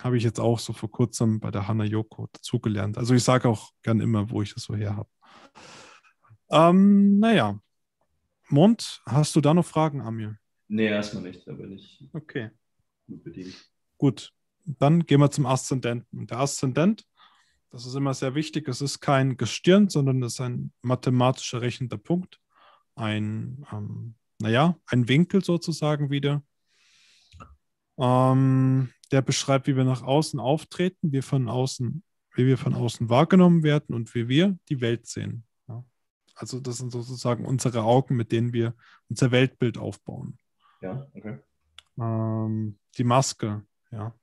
Habe 0.01 0.17
ich 0.19 0.25
jetzt 0.25 0.41
auch 0.41 0.59
so 0.59 0.73
vor 0.73 0.91
kurzem 0.91 1.41
bei 1.41 1.51
der 1.51 1.69
Hanna 1.69 1.85
Yoko 1.85 2.29
dazugelernt. 2.33 2.99
Also 2.99 3.15
ich 3.15 3.25
sage 3.25 3.49
auch 3.49 3.73
gern 3.83 4.01
immer, 4.01 4.31
wo 4.31 4.43
ich 4.43 4.53
das 4.53 4.65
so 4.65 4.75
her 4.75 4.97
habe. 4.97 5.09
Ähm, 6.51 7.19
naja. 7.19 7.59
Mond, 8.49 9.03
hast 9.07 9.35
du 9.35 9.41
da 9.41 9.55
noch 9.55 9.65
Fragen, 9.65 10.01
Amir? 10.01 10.39
Nee, 10.69 10.87
erstmal 10.87 11.23
nicht. 11.23 11.47
Da 11.47 11.53
bin 11.53 11.73
ich 11.73 12.09
okay. 12.13 12.51
gut 13.07 13.25
bedient. 13.25 13.71
Gut, 13.99 14.33
dann 14.65 15.05
gehen 15.05 15.21
wir 15.21 15.31
zum 15.31 15.47
Aszendenten. 15.47 16.27
Der 16.27 16.39
Aszendent, 16.39 17.07
das 17.71 17.87
ist 17.87 17.95
immer 17.95 18.15
sehr 18.15 18.35
wichtig, 18.35 18.69
es 18.69 18.81
ist 18.81 19.01
kein 19.01 19.37
Gestirn, 19.37 19.89
sondern 19.89 20.23
es 20.23 20.35
ist 20.35 20.41
ein 20.41 20.73
mathematischer 20.83 21.61
rechnender 21.61 21.99
Punkt. 21.99 22.41
Ein, 22.95 23.67
ähm, 23.73 24.15
naja, 24.41 24.79
ein 24.87 25.09
Winkel 25.09 25.43
sozusagen 25.43 26.11
wieder. 26.11 26.43
Ähm, 27.99 28.91
der 29.13 29.23
beschreibt, 29.23 29.67
wie 29.67 29.77
wir 29.77 29.85
nach 29.85 30.03
außen 30.03 30.41
auftreten, 30.41 31.13
wie, 31.13 31.23
von 31.23 31.49
außen, 31.49 32.03
wie 32.35 32.47
wir 32.47 32.59
von 32.59 32.75
außen 32.75 33.09
wahrgenommen 33.09 33.63
werden 33.63 33.95
und 33.95 34.15
wie 34.15 34.29
wir 34.29 34.59
die 34.69 34.81
Welt 34.81 35.07
sehen. 35.07 35.45
Ja. 35.69 35.85
Also 36.35 36.61
das 36.61 36.79
sind 36.79 36.93
sozusagen 36.93 37.45
unsere 37.45 37.83
Augen, 37.83 38.17
mit 38.17 38.33
denen 38.33 38.53
wir 38.53 38.75
unser 39.09 39.31
Weltbild 39.31 39.79
aufbauen. 39.79 40.39
Ja, 40.83 41.07
okay. 41.15 41.39
Ähm, 41.99 42.79
die 42.99 43.05
Maske, 43.05 43.65
ja. 43.91 44.15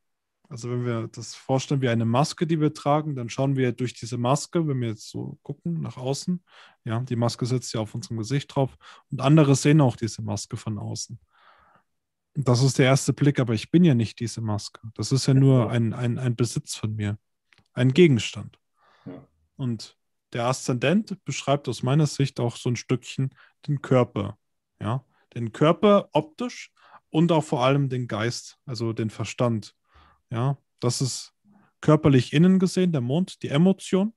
Also 0.49 0.69
wenn 0.69 0.85
wir 0.85 1.07
das 1.07 1.33
vorstellen 1.33 1.81
wie 1.81 1.89
eine 1.89 2.05
Maske, 2.05 2.45
die 2.45 2.59
wir 2.59 2.73
tragen, 2.73 3.15
dann 3.15 3.29
schauen 3.29 3.55
wir 3.55 3.71
durch 3.71 3.95
diese 3.95 4.19
Maske, 4.19 4.67
wenn 4.67 4.81
wir 4.81 4.89
jetzt 4.89 5.09
so 5.09 5.39
gucken 5.41 5.81
nach 5.81 5.97
außen, 5.97 6.43
ja, 6.83 6.99
die 6.99 7.15
Maske 7.15 7.47
sitzt 7.47 7.73
ja 7.73 7.79
auf 7.79 7.95
unserem 7.95 8.17
Gesicht 8.17 8.53
drauf 8.53 8.77
und 9.09 9.21
andere 9.21 9.55
sehen 9.55 9.81
auch 9.81 9.95
diese 9.95 10.21
Maske 10.21 10.55
von 10.55 10.77
außen. 10.77 11.19
Das 12.35 12.63
ist 12.63 12.79
der 12.79 12.87
erste 12.87 13.13
Blick, 13.13 13.39
aber 13.39 13.53
ich 13.53 13.69
bin 13.69 13.83
ja 13.83 13.93
nicht 13.93 14.19
diese 14.19 14.41
Maske. 14.41 14.81
Das 14.95 15.11
ist 15.11 15.27
ja 15.27 15.33
nur 15.33 15.69
ein, 15.69 15.93
ein, 15.93 16.17
ein 16.17 16.35
Besitz 16.35 16.75
von 16.75 16.95
mir, 16.95 17.17
ein 17.73 17.93
Gegenstand. 17.93 18.59
Ja. 19.05 19.27
Und 19.55 19.97
der 20.33 20.45
Aszendent 20.45 21.23
beschreibt 21.25 21.69
aus 21.69 21.83
meiner 21.83 22.07
Sicht 22.07 22.39
auch 22.39 22.55
so 22.55 22.69
ein 22.69 22.75
Stückchen 22.75 23.35
den 23.67 23.81
Körper. 23.81 24.37
Ja, 24.81 25.05
den 25.35 25.51
Körper 25.51 26.09
optisch 26.11 26.71
und 27.09 27.31
auch 27.31 27.43
vor 27.43 27.63
allem 27.63 27.89
den 27.89 28.07
Geist, 28.07 28.57
also 28.65 28.93
den 28.93 29.09
Verstand. 29.09 29.75
Ja, 30.31 30.57
das 30.79 31.01
ist 31.01 31.33
körperlich 31.81 32.33
innen 32.33 32.59
gesehen, 32.59 32.91
der 32.91 33.01
Mond, 33.01 33.43
die 33.43 33.49
Emotion, 33.49 34.13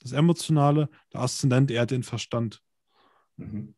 das 0.00 0.12
Emotionale, 0.12 0.88
der 1.12 1.20
Aszendent 1.20 1.70
eher 1.70 1.86
den 1.86 2.02
Verstand. 2.02 2.62
Mhm. 3.36 3.74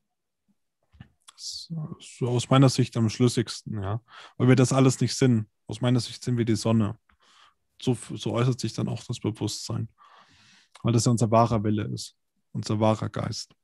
So 1.40 2.29
aus 2.29 2.51
meiner 2.51 2.68
Sicht 2.68 2.96
am 2.96 3.09
schlüssigsten, 3.09 3.81
ja. 3.81 4.03
Weil 4.37 4.48
wir 4.48 4.57
das 4.57 4.72
alles 4.72 5.01
nicht 5.01 5.14
sind. 5.14 5.48
Aus 5.66 5.81
meiner 5.81 6.01
Sicht 6.01 6.24
sind 6.24 6.37
wir 6.37 6.44
die 6.44 6.57
Sonne. 6.57 6.98
So, 7.81 7.96
so 8.14 8.33
äußert 8.33 8.59
sich 8.59 8.72
dann 8.72 8.88
auch 8.88 9.05
das 9.05 9.20
Bewusstsein. 9.20 9.88
Weil 10.83 10.92
das 10.92 11.05
ja 11.05 11.12
unser 11.12 11.31
wahrer 11.31 11.62
Wille 11.62 11.85
ist, 11.85 12.16
unser 12.53 12.81
wahrer 12.81 13.09
Geist. 13.09 13.55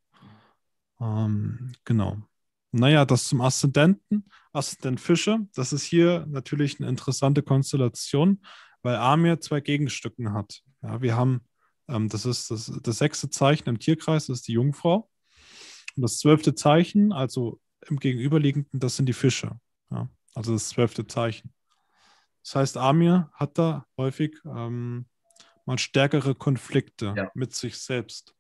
Ähm, 1.01 1.73
genau. 1.85 2.23
Naja, 2.71 3.05
das 3.05 3.25
zum 3.25 3.41
Aszendenten, 3.41 4.29
Aszendent 4.53 5.01
Fische, 5.01 5.47
das 5.55 5.73
ist 5.73 5.85
hier 5.85 6.27
natürlich 6.29 6.79
eine 6.79 6.89
interessante 6.89 7.43
Konstellation, 7.43 8.45
weil 8.83 8.97
Amir 8.97 9.41
zwei 9.41 9.61
Gegenstücken 9.61 10.33
hat. 10.33 10.63
Ja, 10.83 11.03
wir 11.03 11.17
haben, 11.17 11.45
ähm, 11.89 12.09
das 12.09 12.25
ist 12.25 12.51
das, 12.51 12.73
das 12.83 12.99
sechste 12.99 13.31
Zeichen 13.31 13.69
im 13.69 13.79
Tierkreis, 13.79 14.27
das 14.27 14.39
ist 14.39 14.49
die 14.49 14.53
Jungfrau. 14.53 15.11
Und 15.97 16.03
das 16.03 16.19
zwölfte 16.19 16.55
Zeichen, 16.55 17.13
also 17.13 17.61
im 17.89 17.99
Gegenüberliegenden, 17.99 18.81
das 18.81 18.97
sind 18.97 19.07
die 19.07 19.13
Fische. 19.13 19.59
Ja, 19.91 20.09
also 20.35 20.53
das 20.53 20.69
zwölfte 20.69 21.07
Zeichen. 21.07 21.53
Das 22.43 22.57
heißt, 22.57 22.77
Amir 22.77 23.31
hat 23.35 23.59
da 23.59 23.87
häufig 23.97 24.37
ähm, 24.45 25.07
mal 25.65 25.79
stärkere 25.79 26.35
Konflikte 26.35 27.15
ja. 27.17 27.31
mit 27.35 27.55
sich 27.55 27.79
selbst, 27.79 28.35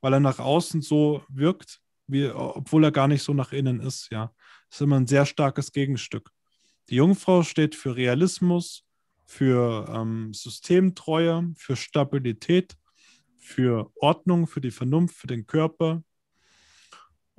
weil 0.00 0.14
er 0.14 0.20
nach 0.20 0.38
außen 0.38 0.80
so 0.82 1.22
wirkt, 1.28 1.80
wie, 2.06 2.26
obwohl 2.28 2.84
er 2.84 2.92
gar 2.92 3.06
nicht 3.06 3.22
so 3.22 3.34
nach 3.34 3.52
innen 3.52 3.80
ist, 3.80 4.10
ja. 4.10 4.32
Das 4.68 4.76
ist 4.78 4.82
immer 4.82 4.96
ein 4.96 5.06
sehr 5.06 5.26
starkes 5.26 5.72
Gegenstück. 5.72 6.30
Die 6.88 6.96
Jungfrau 6.96 7.42
steht 7.42 7.74
für 7.74 7.96
Realismus, 7.96 8.84
für 9.26 9.88
ähm, 9.88 10.32
Systemtreue, 10.34 11.52
für 11.56 11.76
Stabilität, 11.76 12.76
für 13.38 13.90
Ordnung, 13.96 14.46
für 14.46 14.60
die 14.60 14.72
Vernunft, 14.72 15.16
für 15.16 15.28
den 15.28 15.46
Körper. 15.46 16.02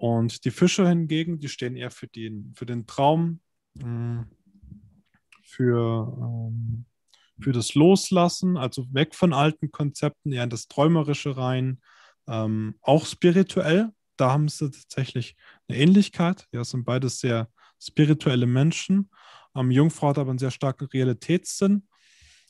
Und 0.02 0.46
die 0.46 0.52
Fische 0.52 0.90
hingegen, 0.90 1.40
die 1.40 1.48
stehen 1.48 1.76
eher 1.76 1.92
für 1.92 2.08
den, 2.08 2.56
für 2.56 2.66
den 2.66 2.88
Traum, 2.88 3.40
mm, 3.76 4.22
für, 5.44 6.18
ähm, 6.20 6.86
für 7.40 7.52
das 7.52 7.76
Loslassen, 7.76 8.58
also 8.58 8.92
weg 8.92 9.14
von 9.14 9.32
alten 9.32 9.72
Konzepten, 9.72 10.32
eher 10.32 10.46
in 10.46 10.50
das 10.50 10.68
Träumerische 10.68 11.38
rein, 11.38 11.82
ähm, 12.28 12.80
auch 12.82 13.06
spirituell, 13.06 13.92
da 14.18 14.32
haben 14.32 14.48
sie 14.48 14.72
tatsächlich 14.72 15.36
eine 15.68 15.78
Ähnlichkeit. 15.78 16.48
Ja, 16.52 16.64
sind 16.64 16.84
beides 16.84 17.20
sehr 17.20 17.48
spirituelle 17.80 18.48
Menschen. 18.48 19.12
Ähm, 19.56 19.70
Jungfrau 19.70 20.10
hat 20.10 20.18
aber 20.18 20.32
einen 20.32 20.40
sehr 20.40 20.50
starken 20.50 20.86
Realitätssinn 20.86 21.88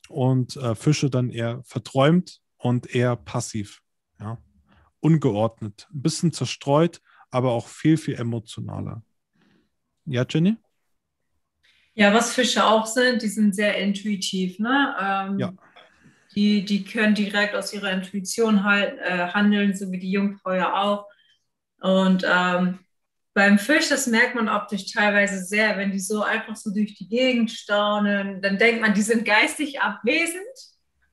und 0.08 0.56
äh, 0.56 0.74
Fische 0.74 1.10
dann 1.10 1.30
eher 1.30 1.62
verträumt 1.66 2.40
und 2.56 2.96
eher 2.96 3.18
passiv. 3.18 3.82
Ja. 4.22 4.38
Ungeordnet, 5.02 5.90
ein 5.92 6.02
bisschen 6.02 6.32
zerstreut, 6.32 7.02
aber 7.32 7.52
auch 7.52 7.68
viel, 7.68 7.98
viel 7.98 8.16
emotionaler. 8.16 9.04
Ja, 10.06 10.26
Jenny? 10.30 10.58
Ja, 11.94 12.14
was 12.14 12.34
Fische 12.34 12.66
auch 12.66 12.86
sind, 12.86 13.22
die 13.22 13.28
sind 13.28 13.56
sehr 13.56 13.78
intuitiv. 13.78 14.60
Ne? 14.60 14.96
Ähm, 15.00 15.40
ja. 15.40 15.54
Die, 16.36 16.64
die 16.64 16.86
können 16.86 17.16
direkt 17.16 17.56
aus 17.56 17.74
ihrer 17.74 17.92
Intuition 17.92 18.64
halt, 18.64 18.98
äh, 19.00 19.28
handeln, 19.28 19.76
so 19.76 19.92
wie 19.92 20.00
die 20.00 20.12
Jungfrau 20.12 20.54
ja 20.54 20.82
auch. 20.82 21.06
Und 21.82 22.26
ähm, 22.26 22.80
beim 23.34 23.60
Fisch, 23.60 23.90
das 23.90 24.08
merkt 24.08 24.36
man 24.36 24.50
optisch 24.50 24.92
teilweise 24.92 25.44
sehr, 25.44 25.78
wenn 25.78 25.92
die 25.92 26.00
so 26.00 26.22
einfach 26.22 26.56
so 26.56 26.72
durch 26.74 26.96
die 26.96 27.08
Gegend 27.08 27.52
staunen, 27.52 28.42
dann 28.42 28.58
denkt 28.58 28.82
man, 28.82 28.94
die 28.94 29.02
sind 29.02 29.26
geistig 29.26 29.82
abwesend, 29.82 30.42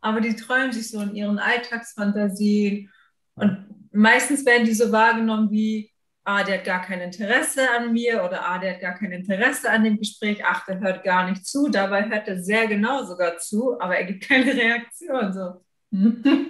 aber 0.00 0.20
die 0.20 0.36
träumen 0.36 0.72
sich 0.72 0.90
so 0.90 1.00
in 1.00 1.14
ihren 1.14 1.38
Alltagsfantasien. 1.38 2.90
Und 3.34 3.66
meistens 3.92 4.44
werden 4.46 4.66
die 4.66 4.74
so 4.74 4.92
wahrgenommen 4.92 5.50
wie, 5.50 5.92
ah, 6.28 6.44
der 6.44 6.58
hat 6.58 6.64
gar 6.64 6.82
kein 6.82 7.00
Interesse 7.00 7.70
an 7.70 7.92
mir 7.92 8.22
oder 8.22 8.46
ah, 8.46 8.58
der 8.58 8.74
hat 8.74 8.80
gar 8.80 8.94
kein 8.94 9.12
Interesse 9.12 9.70
an 9.70 9.82
dem 9.82 9.98
Gespräch, 9.98 10.44
ach, 10.44 10.66
der 10.66 10.78
hört 10.80 11.02
gar 11.02 11.28
nicht 11.28 11.46
zu. 11.46 11.68
Dabei 11.68 12.08
hört 12.08 12.28
er 12.28 12.42
sehr 12.42 12.66
genau 12.66 13.02
sogar 13.04 13.38
zu, 13.38 13.80
aber 13.80 13.96
er 13.96 14.04
gibt 14.04 14.28
keine 14.28 14.52
Reaktion. 14.52 15.32
So. 15.32 15.64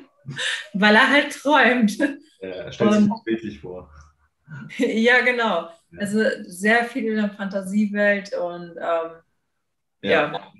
Weil 0.74 0.94
er 0.96 1.10
halt 1.10 1.32
träumt. 1.32 1.96
Ja, 1.96 2.48
er 2.48 2.72
stellt 2.72 2.92
sich 2.92 3.08
das 3.08 3.24
bildlich 3.24 3.60
vor. 3.60 3.90
ja, 4.78 5.20
genau. 5.20 5.68
Also 5.96 6.24
sehr 6.42 6.84
viel 6.84 7.04
in 7.04 7.16
der 7.16 7.30
Fantasiewelt 7.30 8.34
und 8.34 8.70
ähm, 8.76 9.22
ja. 10.02 10.32
ja. 10.32 10.52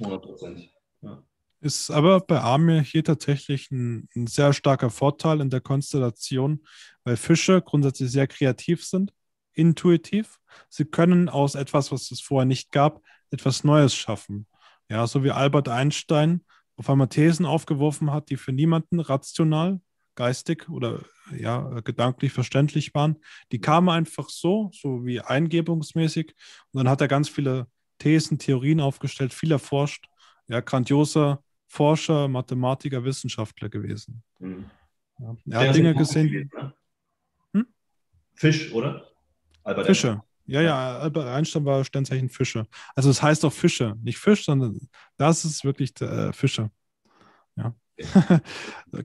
100 0.00 0.22
Prozent. 0.22 0.70
Ja. 1.02 1.22
Ist 1.60 1.90
aber 1.90 2.20
bei 2.20 2.40
Amir 2.40 2.80
hier 2.80 3.04
tatsächlich 3.04 3.70
ein, 3.70 4.08
ein, 4.14 4.26
sehr 4.26 4.52
starker 4.52 4.90
Vorteil 4.90 5.40
in 5.40 5.50
der 5.50 5.60
Konstellation, 5.60 6.64
weil 7.04 7.16
Fische 7.16 7.62
grundsätzlich 7.62 8.10
sehr 8.10 8.26
kreativ 8.26 8.84
sind, 8.84 9.12
intuitiv. 9.52 10.40
Sie 10.68 10.84
können 10.84 11.28
aus 11.28 11.54
etwas, 11.54 11.92
was 11.92 12.10
es 12.10 12.20
vorher 12.20 12.46
nicht 12.46 12.72
gab, 12.72 13.02
etwas 13.30 13.64
Neues 13.64 13.94
schaffen. 13.94 14.46
Ja, 14.88 15.06
so 15.06 15.24
wie 15.24 15.30
Albert 15.30 15.68
Einstein 15.68 16.44
auf 16.76 16.90
einmal 16.90 17.08
Thesen 17.08 17.46
aufgeworfen 17.46 18.10
hat, 18.10 18.30
die 18.30 18.36
für 18.36 18.52
niemanden 18.52 19.00
rational 19.00 19.80
geistig 20.16 20.68
oder 20.68 21.00
ja, 21.36 21.80
gedanklich 21.80 22.32
verständlich 22.32 22.94
waren. 22.94 23.16
Die 23.52 23.60
kamen 23.60 23.88
einfach 23.88 24.28
so, 24.28 24.70
so 24.72 25.04
wie 25.04 25.20
eingebungsmäßig. 25.20 26.34
Und 26.72 26.78
dann 26.78 26.88
hat 26.88 27.00
er 27.00 27.08
ganz 27.08 27.28
viele 27.28 27.66
Thesen, 27.98 28.38
Theorien 28.38 28.80
aufgestellt, 28.80 29.32
viel 29.32 29.52
erforscht. 29.52 30.06
Ja, 30.48 30.60
grandioser 30.60 31.42
Forscher, 31.66 32.28
Mathematiker, 32.28 33.02
Wissenschaftler 33.04 33.68
gewesen. 33.68 34.22
Mhm. 34.38 34.66
Ja, 35.18 35.62
er 35.62 35.68
hat 35.68 35.76
Dinge 35.76 35.94
gesehen. 35.94 36.50
Hm? 36.52 36.63
Fisch, 38.34 38.72
oder? 38.72 39.08
Albert 39.62 39.86
Fische. 39.86 40.08
Einstein. 40.08 40.28
Ja, 40.46 40.60
ja, 40.60 40.98
Albert 40.98 41.28
Einstein 41.28 41.64
war 41.64 41.84
Sternzeichen 41.84 42.28
Fische. 42.28 42.66
Also 42.94 43.10
es 43.10 43.22
heißt 43.22 43.44
auch 43.44 43.52
Fische, 43.52 43.94
nicht 44.02 44.18
Fisch, 44.18 44.44
sondern 44.44 44.78
das 45.16 45.44
ist 45.44 45.64
wirklich 45.64 45.98
äh, 46.02 46.32
Fische. 46.32 46.70
Ja. 47.56 47.74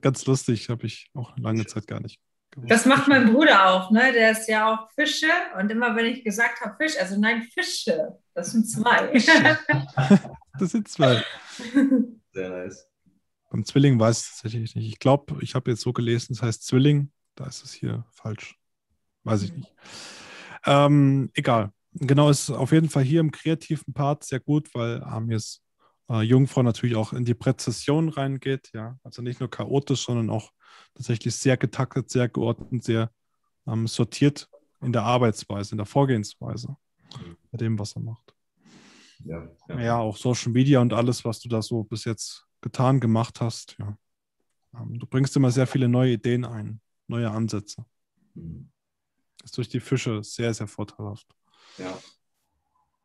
Ganz 0.00 0.26
lustig, 0.26 0.68
habe 0.68 0.86
ich 0.86 1.10
auch 1.14 1.36
lange 1.38 1.64
Zeit 1.64 1.86
gar 1.86 2.00
nicht 2.00 2.20
gewusst. 2.50 2.70
Das 2.70 2.86
macht 2.86 3.08
mein 3.08 3.32
Bruder 3.32 3.70
auch, 3.70 3.90
ne? 3.90 4.12
Der 4.12 4.32
ist 4.32 4.48
ja 4.48 4.72
auch 4.72 4.90
Fische 4.90 5.30
und 5.58 5.70
immer 5.70 5.94
wenn 5.96 6.06
ich 6.06 6.24
gesagt 6.24 6.60
habe 6.60 6.76
Fisch, 6.76 6.98
also 6.98 7.18
nein, 7.18 7.42
Fische, 7.42 8.18
das 8.34 8.52
sind 8.52 8.68
zwei. 8.68 9.12
das 10.58 10.70
sind 10.70 10.88
zwei. 10.88 11.24
Sehr 12.32 12.50
nice. 12.50 12.86
Beim 13.50 13.64
Zwilling 13.64 13.98
weiß 13.98 14.20
ich 14.20 14.42
tatsächlich 14.42 14.74
nicht. 14.74 14.86
Ich 14.86 14.98
glaube, 14.98 15.38
ich 15.40 15.54
habe 15.54 15.70
jetzt 15.70 15.80
so 15.80 15.92
gelesen, 15.92 16.34
es 16.34 16.42
heißt 16.42 16.64
Zwilling, 16.64 17.10
da 17.34 17.46
ist 17.46 17.64
es 17.64 17.72
hier 17.72 18.04
falsch. 18.10 18.59
Weiß 19.24 19.42
ich 19.42 19.52
nicht. 19.52 19.74
Ähm, 20.64 21.30
egal. 21.34 21.72
Genau, 21.92 22.30
ist 22.30 22.50
auf 22.50 22.72
jeden 22.72 22.88
Fall 22.88 23.02
hier 23.02 23.20
im 23.20 23.32
kreativen 23.32 23.92
Part 23.92 24.24
sehr 24.24 24.40
gut, 24.40 24.72
weil 24.74 25.02
Amis 25.02 25.62
äh, 26.08 26.22
Jungfrau 26.22 26.62
natürlich 26.62 26.96
auch 26.96 27.12
in 27.12 27.24
die 27.24 27.34
Präzision 27.34 28.08
reingeht, 28.08 28.70
ja. 28.72 28.98
Also 29.02 29.22
nicht 29.22 29.40
nur 29.40 29.50
chaotisch, 29.50 30.04
sondern 30.04 30.30
auch 30.30 30.52
tatsächlich 30.94 31.34
sehr 31.34 31.56
getaktet, 31.56 32.10
sehr 32.10 32.28
geordnet, 32.28 32.84
sehr 32.84 33.10
ähm, 33.66 33.86
sortiert 33.86 34.48
in 34.82 34.92
der 34.92 35.02
Arbeitsweise, 35.02 35.72
in 35.72 35.78
der 35.78 35.86
Vorgehensweise, 35.86 36.76
bei 37.50 37.58
dem, 37.58 37.78
was 37.78 37.96
er 37.96 38.02
macht. 38.02 38.34
Ja, 39.24 39.50
ja. 39.68 39.80
ja, 39.80 39.98
auch 39.98 40.16
Social 40.16 40.52
Media 40.52 40.80
und 40.80 40.92
alles, 40.92 41.24
was 41.24 41.40
du 41.40 41.48
da 41.48 41.60
so 41.60 41.84
bis 41.84 42.04
jetzt 42.04 42.46
getan, 42.60 43.00
gemacht 43.00 43.40
hast. 43.40 43.76
Ja. 43.78 43.98
Ähm, 44.74 44.98
du 44.98 45.06
bringst 45.06 45.36
immer 45.36 45.50
sehr 45.50 45.66
viele 45.66 45.88
neue 45.88 46.12
Ideen 46.12 46.44
ein, 46.44 46.80
neue 47.06 47.30
Ansätze. 47.30 47.84
Mhm. 48.34 48.70
Das 49.40 49.50
ist 49.50 49.56
durch 49.56 49.68
die 49.68 49.80
Fische 49.80 50.22
sehr, 50.22 50.52
sehr 50.52 50.66
vorteilhaft. 50.66 51.26
Ja. 51.78 51.98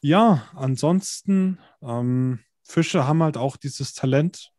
Ja, 0.01 0.47
ansonsten, 0.53 1.59
ähm, 1.81 2.39
Fische 2.63 3.07
haben 3.07 3.23
halt 3.23 3.37
auch 3.37 3.57
dieses 3.57 3.93
Talent, 3.93 4.51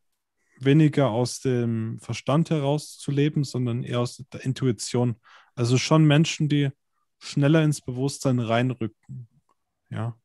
weniger 0.58 1.10
aus 1.10 1.40
dem 1.40 1.98
Verstand 2.00 2.50
heraus 2.50 2.98
zu 2.98 3.10
leben, 3.10 3.44
sondern 3.44 3.82
eher 3.82 4.00
aus 4.00 4.24
der 4.32 4.44
Intuition. 4.44 5.20
Also 5.54 5.76
schon 5.76 6.04
Menschen, 6.04 6.48
die 6.48 6.70
schneller 7.18 7.62
ins 7.62 7.80
Bewusstsein 7.80 8.38
reinrücken. 8.38 9.28
Ja. 9.90 10.16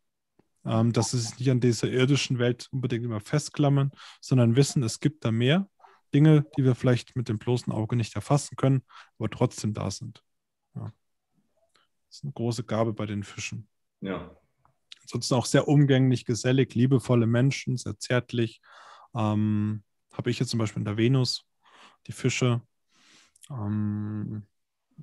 Ähm, 0.64 0.93
dass 0.93 1.12
sie 1.12 1.20
sich 1.20 1.38
nicht 1.39 1.49
an 1.49 1.60
dieser 1.60 1.89
irdischen 1.89 2.39
Welt 2.39 2.70
unbedingt 2.72 3.04
immer 3.04 3.20
festklammern, 3.20 3.91
sondern 4.22 4.56
wissen, 4.56 4.84
es 4.84 4.99
gibt 4.99 5.26
da 5.26 5.32
mehr 5.32 5.68
Dinge, 6.14 6.45
die 6.56 6.64
wir 6.64 6.76
vielleicht 6.76 7.16
mit 7.16 7.30
dem 7.30 7.39
bloßen 7.39 7.74
Auge 7.74 7.95
nicht 7.95 8.16
erfassen 8.16 8.56
können, 8.56 8.84
aber 9.18 9.30
trotzdem 9.30 9.74
da 9.74 9.89
sind. 9.89 10.24
Ja. 10.76 10.91
Das 12.12 12.18
ist 12.18 12.24
eine 12.26 12.34
große 12.34 12.66
Gabe 12.66 12.91
bei 12.91 13.05
den 13.05 13.24
Fischen. 13.24 13.70
Ja. 14.01 14.36
Ansonsten 15.03 15.34
auch 15.34 15.45
sehr 15.45 15.70
umgänglich, 15.70 16.26
gesellig, 16.26 16.76
liebevolle 16.76 17.26
Menschen, 17.26 17.78
sehr 17.78 17.97
zärtlich. 17.97 18.59
Ähm, 19.16 19.84
Habe 20.12 20.30
ich 20.30 20.38
jetzt 20.38 20.49
zum 20.49 20.57
Beispiel 20.57 20.82
in 20.82 20.86
der 20.86 20.97
Venus, 20.97 21.47
die 22.07 22.12
Fische. 22.12 22.62
Ähm, 23.49 24.45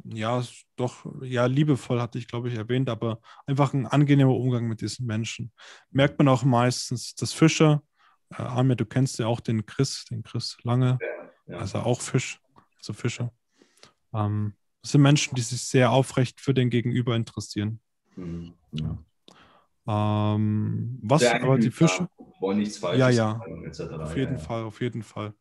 ja, 0.04 0.44
doch, 0.76 1.06
ja, 1.22 1.46
liebevoll 1.46 1.98
hatte 1.98 2.18
ich, 2.18 2.28
glaube 2.28 2.50
ich, 2.50 2.56
erwähnt, 2.56 2.90
aber 2.90 3.22
einfach 3.46 3.72
ein 3.72 3.86
angenehmer 3.86 4.34
Umgang 4.34 4.68
mit 4.68 4.82
diesen 4.82 5.06
Menschen. 5.06 5.50
Merkt 5.90 6.18
man 6.18 6.28
auch 6.28 6.44
meistens, 6.44 7.14
dass 7.14 7.32
Fische, 7.32 7.80
äh, 8.28 8.42
Amir, 8.42 8.76
du 8.76 8.84
kennst 8.84 9.18
ja 9.18 9.28
auch 9.28 9.40
den 9.40 9.64
Chris, 9.64 10.04
den 10.10 10.22
Chris 10.24 10.58
Lange, 10.62 10.98
ja, 11.00 11.54
ja. 11.54 11.58
also 11.58 11.78
auch 11.78 12.02
Fisch, 12.02 12.38
also 12.76 12.92
Fische. 12.92 13.32
Ähm, 14.12 14.57
das 14.82 14.92
sind 14.92 15.02
Menschen, 15.02 15.34
die 15.34 15.42
sich 15.42 15.62
sehr 15.62 15.90
aufrecht 15.90 16.40
für 16.40 16.54
den 16.54 16.70
Gegenüber 16.70 17.16
interessieren. 17.16 17.80
Mhm. 18.16 18.54
Ja. 18.72 18.98
Ähm, 19.88 20.98
was 21.02 21.24
aber 21.24 21.58
die 21.58 21.70
Fische. 21.70 22.08
Wollen 22.40 22.58
nichts 22.58 22.78
Falsches 22.78 23.00
ja, 23.00 23.08
ja. 23.08 23.40
Etc. 23.64 23.80
Auf 23.80 24.16
jeden 24.16 24.34
ja, 24.34 24.38
Fall, 24.38 24.64
auf 24.64 24.80
jeden 24.80 25.02
Fall. 25.02 25.34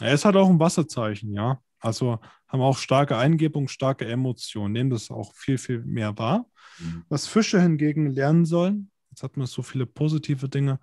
Er 0.00 0.14
ist 0.14 0.24
halt 0.24 0.36
auch 0.36 0.48
ein 0.48 0.60
Wasserzeichen, 0.60 1.32
ja. 1.32 1.60
Also 1.80 2.20
haben 2.46 2.60
auch 2.60 2.78
starke 2.78 3.16
Eingebung, 3.16 3.66
starke 3.66 4.04
Emotionen, 4.06 4.72
nehmen 4.72 4.90
das 4.90 5.10
auch 5.10 5.34
viel, 5.34 5.58
viel 5.58 5.80
mehr 5.84 6.16
wahr. 6.16 6.46
Mhm. 6.78 7.04
Was 7.08 7.26
Fische 7.26 7.60
hingegen 7.60 8.10
lernen 8.10 8.44
sollen, 8.44 8.90
jetzt 9.10 9.22
hat 9.22 9.36
man 9.36 9.46
so 9.46 9.62
viele 9.62 9.86
positive 9.86 10.48
Dinge. 10.48 10.78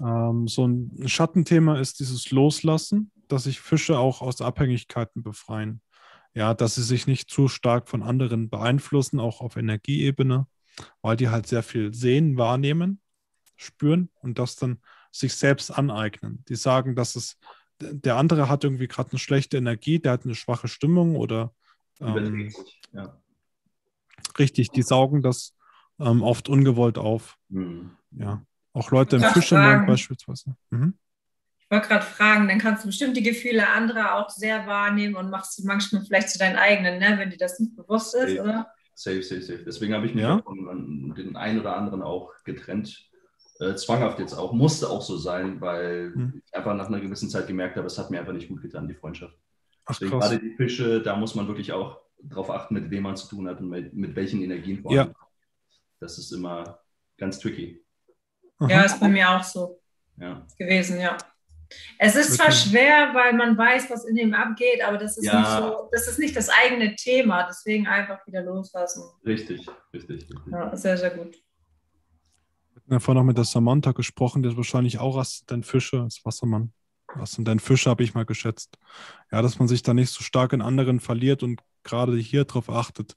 Ähm, 0.00 0.48
so 0.48 0.66
ein 0.66 1.06
Schattenthema 1.06 1.78
ist 1.78 2.00
dieses 2.00 2.30
Loslassen, 2.30 3.12
dass 3.28 3.44
sich 3.44 3.60
Fische 3.60 3.98
auch 3.98 4.22
aus 4.22 4.40
Abhängigkeiten 4.40 5.22
befreien. 5.22 5.80
Ja, 6.34 6.54
dass 6.54 6.76
sie 6.76 6.82
sich 6.82 7.06
nicht 7.06 7.30
zu 7.30 7.48
stark 7.48 7.88
von 7.88 8.02
anderen 8.02 8.48
beeinflussen, 8.48 9.20
auch 9.20 9.40
auf 9.40 9.56
Energieebene, 9.56 10.46
weil 11.02 11.16
die 11.16 11.28
halt 11.28 11.46
sehr 11.46 11.62
viel 11.62 11.92
sehen, 11.92 12.38
wahrnehmen, 12.38 13.00
spüren 13.56 14.08
und 14.20 14.38
das 14.38 14.56
dann 14.56 14.80
sich 15.10 15.34
selbst 15.34 15.70
aneignen. 15.70 16.42
Die 16.48 16.56
sagen, 16.56 16.96
dass 16.96 17.16
es 17.16 17.38
der 17.82 18.16
andere 18.16 18.48
hat 18.48 18.64
irgendwie 18.64 18.88
gerade 18.88 19.10
eine 19.10 19.18
schlechte 19.18 19.56
Energie, 19.56 19.98
der 19.98 20.12
hat 20.12 20.24
eine 20.24 20.34
schwache 20.34 20.68
Stimmung 20.68 21.16
oder 21.16 21.52
ähm, 22.00 22.50
ja. 22.92 23.20
richtig, 24.38 24.70
die 24.70 24.82
saugen 24.82 25.22
das 25.22 25.54
ähm, 25.98 26.22
oft 26.22 26.48
ungewollt 26.48 26.98
auf. 26.98 27.38
Mhm. 27.48 27.96
Ja, 28.12 28.44
auch 28.72 28.90
Leute 28.90 29.16
im 29.16 29.22
Fischernland 29.22 29.86
beispielsweise. 29.86 30.56
Mhm. 30.70 30.94
Ich 31.72 31.74
wollte 31.74 31.88
gerade 31.88 32.04
fragen, 32.04 32.48
dann 32.48 32.58
kannst 32.58 32.84
du 32.84 32.88
bestimmt 32.88 33.16
die 33.16 33.22
Gefühle 33.22 33.66
anderer 33.66 34.16
auch 34.16 34.28
sehr 34.28 34.66
wahrnehmen 34.66 35.16
und 35.16 35.30
machst 35.30 35.56
sie 35.56 35.66
manchmal 35.66 36.04
vielleicht 36.04 36.28
zu 36.28 36.38
deinen 36.38 36.56
eigenen, 36.56 36.98
ne? 36.98 37.14
wenn 37.16 37.30
dir 37.30 37.38
das 37.38 37.58
nicht 37.60 37.74
bewusst 37.74 38.14
ist, 38.14 38.36
safe. 38.36 38.42
oder? 38.42 38.70
Safe, 38.94 39.22
safe, 39.22 39.40
safe. 39.40 39.64
Deswegen 39.64 39.94
habe 39.94 40.04
ich 40.04 40.14
mich 40.14 40.22
ja? 40.22 40.42
von 40.42 41.14
den 41.16 41.34
einen 41.34 41.60
oder 41.60 41.74
anderen 41.74 42.02
auch 42.02 42.34
getrennt 42.44 43.08
äh, 43.58 43.74
zwanghaft 43.74 44.18
jetzt 44.18 44.34
auch, 44.34 44.52
musste 44.52 44.90
auch 44.90 45.00
so 45.00 45.16
sein, 45.16 45.62
weil 45.62 46.12
hm. 46.14 46.42
ich 46.44 46.54
einfach 46.54 46.74
nach 46.74 46.88
einer 46.88 47.00
gewissen 47.00 47.30
Zeit 47.30 47.46
gemerkt 47.46 47.76
habe, 47.76 47.86
es 47.86 47.96
hat 47.96 48.10
mir 48.10 48.20
einfach 48.20 48.34
nicht 48.34 48.50
gut 48.50 48.60
getan, 48.60 48.86
die 48.86 48.94
Freundschaft. 48.94 49.34
Ach, 49.86 49.98
Deswegen 49.98 50.20
gerade 50.20 50.38
die 50.40 50.54
Fische, 50.56 51.00
da 51.00 51.16
muss 51.16 51.34
man 51.34 51.48
wirklich 51.48 51.72
auch 51.72 52.02
darauf 52.22 52.50
achten, 52.50 52.74
mit 52.74 52.90
wem 52.90 53.04
man 53.04 53.16
zu 53.16 53.28
tun 53.28 53.48
hat 53.48 53.60
und 53.60 53.70
mit, 53.70 53.94
mit 53.94 54.14
welchen 54.14 54.42
Energien 54.42 54.82
vor 54.82 54.90
allem. 54.90 55.08
Ja. 55.08 55.14
Das 56.00 56.18
ist 56.18 56.32
immer 56.32 56.80
ganz 57.16 57.38
tricky. 57.38 57.82
Ja, 58.60 58.82
ist 58.82 59.00
bei 59.00 59.08
mir 59.08 59.30
auch 59.30 59.42
so 59.42 59.80
ja. 60.18 60.46
gewesen, 60.58 61.00
ja. 61.00 61.16
Es 61.98 62.16
ist 62.16 62.34
zwar 62.34 62.50
schwer, 62.50 63.10
weil 63.14 63.34
man 63.34 63.56
weiß, 63.56 63.90
was 63.90 64.04
in 64.04 64.16
dem 64.16 64.34
abgeht, 64.34 64.82
aber 64.84 64.98
das 64.98 65.16
ist, 65.16 65.26
ja. 65.26 65.40
nicht 65.40 65.50
so, 65.50 65.88
das 65.92 66.08
ist 66.08 66.18
nicht 66.18 66.36
das 66.36 66.48
eigene 66.48 66.96
Thema. 66.96 67.46
Deswegen 67.48 67.86
einfach 67.86 68.26
wieder 68.26 68.42
loslassen. 68.42 69.04
Richtig, 69.24 69.66
richtig, 69.92 70.10
richtig. 70.10 70.38
Ja, 70.50 70.74
sehr, 70.76 70.96
sehr 70.96 71.10
gut. 71.10 71.36
Wir 72.86 72.96
haben 72.96 73.00
vorhin 73.00 73.20
noch 73.20 73.26
mit 73.26 73.38
der 73.38 73.44
Samantha 73.44 73.92
gesprochen, 73.92 74.42
der 74.42 74.52
ist 74.52 74.56
wahrscheinlich 74.56 74.98
auch 74.98 75.16
Aszendent 75.16 75.66
Fische, 75.66 76.02
als 76.02 76.24
Wassermann. 76.24 76.72
Aszendent 77.06 77.62
Fische 77.62 77.90
habe 77.90 78.02
ich 78.02 78.14
mal 78.14 78.24
geschätzt. 78.24 78.78
Ja, 79.30 79.42
dass 79.42 79.58
man 79.58 79.68
sich 79.68 79.82
da 79.82 79.94
nicht 79.94 80.10
so 80.10 80.22
stark 80.22 80.52
in 80.52 80.62
anderen 80.62 81.00
verliert 81.00 81.42
und 81.42 81.60
gerade 81.84 82.16
hier 82.16 82.44
darauf 82.44 82.68
achtet, 82.70 83.16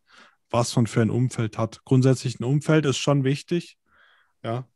was 0.49 0.75
man 0.75 0.87
für 0.87 1.01
ein 1.01 1.09
Umfeld 1.09 1.57
hat. 1.57 1.83
Grundsätzlich 1.85 2.39
ein 2.39 2.43
Umfeld 2.43 2.85
ist 2.85 2.97
schon 2.97 3.23
wichtig. 3.23 3.77
Ja. 4.43 4.67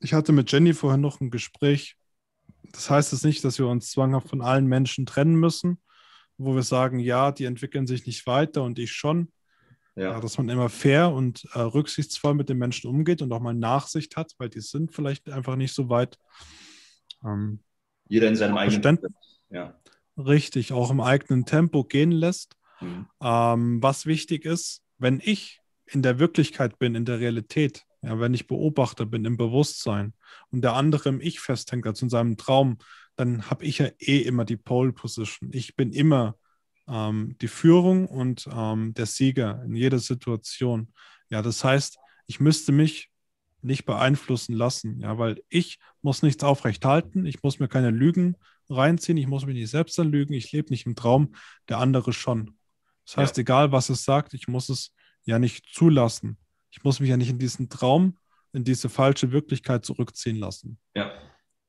Ich 0.00 0.12
hatte 0.12 0.32
mit 0.32 0.50
Jenny 0.50 0.74
vorhin 0.74 1.00
noch 1.00 1.20
ein 1.20 1.30
Gespräch. 1.30 1.96
Das 2.72 2.90
heißt 2.90 3.12
es 3.12 3.24
nicht, 3.24 3.44
dass 3.44 3.58
wir 3.58 3.66
uns 3.66 3.90
zwanghaft 3.90 4.28
von 4.28 4.42
allen 4.42 4.66
Menschen 4.66 5.06
trennen 5.06 5.36
müssen, 5.36 5.78
wo 6.36 6.54
wir 6.54 6.62
sagen, 6.62 6.98
ja, 6.98 7.32
die 7.32 7.44
entwickeln 7.44 7.86
sich 7.86 8.06
nicht 8.06 8.26
weiter 8.26 8.62
und 8.62 8.78
ich 8.78 8.92
schon. 8.92 9.30
Ja. 9.96 10.18
dass 10.18 10.38
man 10.38 10.48
immer 10.48 10.70
fair 10.70 11.12
und 11.12 11.44
äh, 11.52 11.60
rücksichtsvoll 11.60 12.34
mit 12.34 12.48
den 12.48 12.58
Menschen 12.58 12.90
umgeht 12.90 13.22
und 13.22 13.32
auch 13.32 13.38
mal 13.38 13.54
Nachsicht 13.54 14.16
hat, 14.16 14.32
weil 14.38 14.48
die 14.48 14.60
sind 14.60 14.92
vielleicht 14.92 15.30
einfach 15.30 15.54
nicht 15.54 15.72
so 15.72 15.88
weit. 15.88 16.18
Ähm, 17.24 17.60
Jeder 18.08 18.26
in 18.26 18.34
seinem 18.34 18.56
eigenen 18.56 18.82
Tempo. 18.82 19.06
Ja. 19.50 19.78
Richtig, 20.16 20.72
auch 20.72 20.90
im 20.90 21.00
eigenen 21.00 21.44
Tempo 21.44 21.84
gehen 21.84 22.10
lässt. 22.10 22.56
Mhm. 22.80 23.06
Ähm, 23.22 23.82
was 23.84 24.04
wichtig 24.04 24.44
ist, 24.44 24.82
wenn 24.98 25.20
ich 25.22 25.60
in 25.86 26.02
der 26.02 26.18
Wirklichkeit 26.18 26.78
bin, 26.80 26.96
in 26.96 27.04
der 27.04 27.20
Realität, 27.20 27.84
ja, 28.04 28.20
wenn 28.20 28.34
ich 28.34 28.46
Beobachter 28.46 29.06
bin, 29.06 29.24
im 29.24 29.36
Bewusstsein 29.36 30.12
und 30.50 30.62
der 30.62 30.74
andere 30.74 31.08
im 31.08 31.20
Ich 31.20 31.40
festhängt, 31.40 31.86
also 31.86 32.06
in 32.06 32.10
seinem 32.10 32.36
Traum, 32.36 32.78
dann 33.16 33.50
habe 33.50 33.64
ich 33.64 33.78
ja 33.78 33.88
eh 33.98 34.20
immer 34.20 34.44
die 34.44 34.56
Pole 34.56 34.92
Position. 34.92 35.50
Ich 35.52 35.76
bin 35.76 35.92
immer 35.92 36.36
ähm, 36.88 37.36
die 37.40 37.48
Führung 37.48 38.06
und 38.06 38.48
ähm, 38.52 38.94
der 38.94 39.06
Sieger 39.06 39.62
in 39.64 39.74
jeder 39.74 39.98
Situation. 39.98 40.92
Ja, 41.30 41.42
das 41.42 41.64
heißt, 41.64 41.98
ich 42.26 42.40
müsste 42.40 42.72
mich 42.72 43.10
nicht 43.62 43.86
beeinflussen 43.86 44.54
lassen, 44.54 45.00
ja, 45.00 45.16
weil 45.18 45.42
ich 45.48 45.78
muss 46.02 46.22
nichts 46.22 46.44
aufrecht 46.44 46.84
halten, 46.84 47.24
ich 47.24 47.42
muss 47.42 47.58
mir 47.58 47.68
keine 47.68 47.90
Lügen 47.90 48.36
reinziehen, 48.68 49.16
ich 49.16 49.26
muss 49.26 49.46
mich 49.46 49.54
nicht 49.54 49.70
selbst 49.70 49.98
anlügen, 49.98 50.34
ich 50.34 50.52
lebe 50.52 50.70
nicht 50.70 50.86
im 50.86 50.96
Traum, 50.96 51.34
der 51.68 51.78
andere 51.78 52.12
schon. 52.12 52.58
Das 53.06 53.16
heißt, 53.16 53.36
ja. 53.36 53.42
egal 53.42 53.72
was 53.72 53.88
es 53.88 54.04
sagt, 54.04 54.34
ich 54.34 54.48
muss 54.48 54.68
es 54.68 54.92
ja 55.24 55.38
nicht 55.38 55.66
zulassen. 55.72 56.38
Ich 56.74 56.82
muss 56.82 56.98
mich 56.98 57.08
ja 57.08 57.16
nicht 57.16 57.30
in 57.30 57.38
diesen 57.38 57.68
Traum, 57.68 58.18
in 58.52 58.64
diese 58.64 58.88
falsche 58.88 59.30
Wirklichkeit 59.30 59.84
zurückziehen 59.84 60.36
lassen. 60.36 60.76
Ja. 60.96 61.12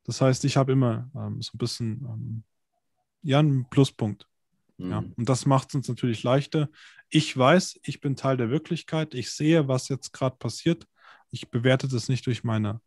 Das 0.04 0.20
heißt, 0.20 0.44
ich 0.46 0.58
habe 0.58 0.72
immer 0.72 1.12
ähm, 1.16 1.44
so 1.44 1.52
ein 1.54 1.58
bisschen 1.60 2.04
ähm, 2.10 2.44
ja 3.22 3.38
einen 3.38 3.70
Pluspunkt. 3.70 4.28
Ja, 4.78 5.02
mhm. 5.02 5.14
und 5.16 5.30
das 5.30 5.46
macht 5.46 5.70
es 5.70 5.76
uns 5.76 5.88
natürlich 5.88 6.24
leichter. 6.24 6.70
Ich 7.10 7.38
weiß, 7.38 7.80
ich 7.84 8.02
bin 8.02 8.16
Teil 8.16 8.36
der 8.36 8.50
Wirklichkeit. 8.50 9.14
Ich 9.14 9.32
sehe, 9.32 9.68
was 9.68 9.90
jetzt 9.90 10.12
gerade 10.12 10.38
passiert. 10.38 10.88
Ich 11.30 11.52
bewerte 11.52 11.88
das 11.88 12.10
nicht 12.10 12.26
durch 12.26 12.44
meine, 12.44 12.82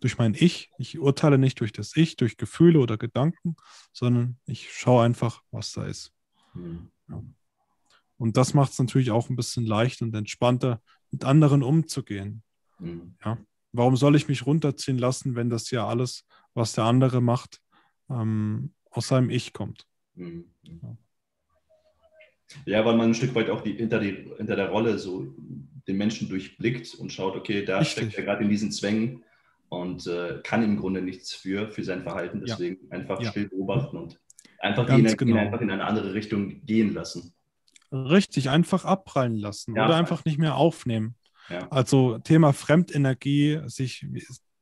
durch 0.00 0.18
mein 0.18 0.34
Ich. 0.34 0.70
Ich 0.76 0.98
urteile 0.98 1.38
nicht 1.38 1.58
durch 1.60 1.72
das 1.72 1.96
Ich, 1.96 2.16
durch 2.16 2.36
Gefühle 2.36 2.80
oder 2.80 2.98
Gedanken, 2.98 3.56
sondern 3.94 4.38
ich 4.44 4.72
schaue 4.72 5.04
einfach, 5.04 5.42
was 5.50 5.72
da 5.72 5.86
ist. 5.86 6.12
Mhm. 6.52 6.90
Ja. 7.08 7.22
Und 8.18 8.36
das 8.36 8.52
macht 8.52 8.72
es 8.72 8.78
natürlich 8.78 9.10
auch 9.10 9.30
ein 9.30 9.36
bisschen 9.36 9.64
leichter 9.64 10.04
und 10.04 10.14
entspannter, 10.14 10.82
mit 11.10 11.24
anderen 11.24 11.62
umzugehen. 11.62 12.42
Mhm. 12.78 13.14
Ja. 13.24 13.38
Warum 13.72 13.96
soll 13.96 14.16
ich 14.16 14.28
mich 14.28 14.46
runterziehen 14.46 14.98
lassen, 14.98 15.36
wenn 15.36 15.50
das 15.50 15.70
ja 15.70 15.86
alles, 15.86 16.26
was 16.54 16.72
der 16.72 16.84
andere 16.84 17.20
macht, 17.20 17.60
ähm, 18.08 18.72
aus 18.90 19.08
seinem 19.08 19.30
Ich 19.30 19.52
kommt? 19.52 19.86
Mhm. 20.14 20.44
Ja. 22.66 22.84
weil 22.84 22.96
man 22.96 23.10
ein 23.10 23.14
Stück 23.14 23.34
weit 23.34 23.48
auch 23.48 23.60
die, 23.60 23.74
hinter, 23.74 24.00
die, 24.00 24.28
hinter 24.36 24.56
der 24.56 24.70
Rolle 24.70 24.98
so 24.98 25.34
den 25.86 25.96
Menschen 25.96 26.28
durchblickt 26.28 26.94
und 26.94 27.12
schaut, 27.12 27.36
okay, 27.36 27.64
da 27.64 27.78
Richtig. 27.78 27.92
steckt 27.92 28.18
er 28.18 28.24
gerade 28.24 28.44
in 28.44 28.50
diesen 28.50 28.72
Zwängen 28.72 29.24
und 29.68 30.06
äh, 30.06 30.40
kann 30.42 30.62
im 30.62 30.76
Grunde 30.76 31.00
nichts 31.00 31.32
für, 31.32 31.70
für 31.70 31.84
sein 31.84 32.02
Verhalten. 32.02 32.42
Deswegen 32.44 32.86
ja. 32.86 32.98
einfach 32.98 33.20
ja. 33.20 33.30
still 33.30 33.48
beobachten 33.48 33.96
und 33.96 34.20
einfach 34.58 34.86
Ganz 34.86 34.96
die 34.96 35.06
Energie 35.06 35.24
genau. 35.24 35.38
einfach 35.38 35.60
in 35.60 35.70
eine 35.70 35.84
andere 35.84 36.12
Richtung 36.12 36.64
gehen 36.66 36.92
lassen. 36.92 37.32
Richtig, 37.92 38.50
einfach 38.50 38.84
abprallen 38.84 39.36
lassen 39.36 39.74
ja. 39.74 39.84
oder 39.84 39.96
einfach 39.96 40.24
nicht 40.24 40.38
mehr 40.38 40.56
aufnehmen. 40.56 41.16
Ja. 41.48 41.66
Also 41.68 42.18
Thema 42.18 42.52
Fremdenergie, 42.52 43.60
sich 43.66 44.06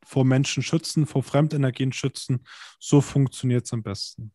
vor 0.04 0.24
Menschen 0.24 0.62
schützen, 0.62 1.06
vor 1.06 1.22
Fremdenergien 1.22 1.92
schützen, 1.92 2.44
so 2.80 3.02
funktioniert 3.02 3.66
es 3.66 3.72
am 3.72 3.82
besten. 3.82 4.32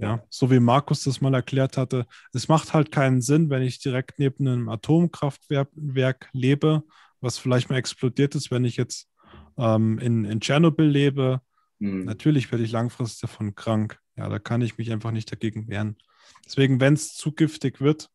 Ja, 0.00 0.22
so 0.30 0.50
wie 0.50 0.60
Markus 0.60 1.02
das 1.02 1.20
mal 1.20 1.34
erklärt 1.34 1.76
hatte, 1.76 2.06
es 2.32 2.46
macht 2.46 2.72
halt 2.72 2.92
keinen 2.92 3.20
Sinn, 3.20 3.50
wenn 3.50 3.62
ich 3.62 3.80
direkt 3.80 4.18
neben 4.20 4.46
einem 4.46 4.68
Atomkraftwerk 4.68 6.28
lebe, 6.32 6.84
was 7.20 7.36
vielleicht 7.36 7.68
mal 7.68 7.76
explodiert 7.76 8.36
ist, 8.36 8.52
wenn 8.52 8.64
ich 8.64 8.76
jetzt 8.76 9.08
ähm, 9.56 9.98
in, 9.98 10.24
in 10.24 10.40
Tschernobyl 10.40 10.86
lebe. 10.86 11.40
Mhm. 11.80 12.04
Natürlich 12.04 12.50
werde 12.52 12.64
ich 12.64 12.70
langfristig 12.70 13.20
davon 13.22 13.56
krank. 13.56 13.98
Ja, 14.16 14.28
da 14.28 14.38
kann 14.38 14.62
ich 14.62 14.78
mich 14.78 14.92
einfach 14.92 15.10
nicht 15.10 15.32
dagegen 15.32 15.68
wehren. 15.68 15.96
Deswegen, 16.44 16.80
wenn 16.80 16.94
es 16.94 17.14
zu 17.14 17.32
giftig 17.32 17.80
wird 17.80 18.10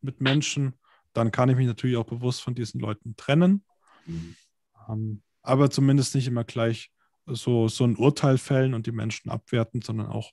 mit 0.00 0.20
Menschen, 0.20 0.74
dann 1.12 1.30
kann 1.30 1.48
ich 1.48 1.56
mich 1.56 1.66
natürlich 1.66 1.96
auch 1.96 2.04
bewusst 2.04 2.42
von 2.42 2.54
diesen 2.54 2.80
Leuten 2.80 3.16
trennen. 3.16 3.64
Mhm. 4.06 4.36
Ähm, 4.88 5.22
aber 5.42 5.70
zumindest 5.70 6.14
nicht 6.14 6.26
immer 6.26 6.44
gleich 6.44 6.92
so, 7.26 7.68
so 7.68 7.84
ein 7.84 7.96
Urteil 7.96 8.38
fällen 8.38 8.74
und 8.74 8.86
die 8.86 8.92
Menschen 8.92 9.30
abwerten, 9.30 9.82
sondern 9.82 10.08
auch 10.08 10.32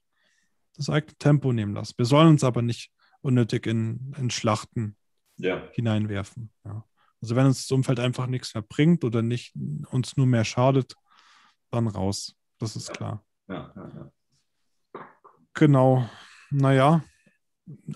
das 0.75 0.89
eigene 0.89 1.15
Tempo 1.17 1.53
nehmen 1.53 1.73
lassen. 1.73 1.95
Wir 1.97 2.05
sollen 2.05 2.29
uns 2.29 2.43
aber 2.43 2.61
nicht 2.61 2.91
unnötig 3.21 3.65
in, 3.67 4.13
in 4.17 4.29
Schlachten 4.29 4.97
ja. 5.37 5.67
hineinwerfen. 5.71 6.51
Ja. 6.63 6.85
Also 7.21 7.35
wenn 7.35 7.47
uns 7.47 7.63
das 7.63 7.71
Umfeld 7.71 7.99
einfach 7.99 8.27
nichts 8.27 8.53
mehr 8.53 8.61
bringt 8.61 9.03
oder 9.03 9.21
nicht 9.21 9.53
uns 9.89 10.17
nur 10.17 10.27
mehr 10.27 10.45
schadet, 10.45 10.93
dann 11.71 11.87
raus. 11.87 12.35
Das 12.59 12.75
ist 12.75 12.93
klar. 12.93 13.25
Ja. 13.47 13.73
Genau. 15.53 16.09
Naja, 16.51 17.03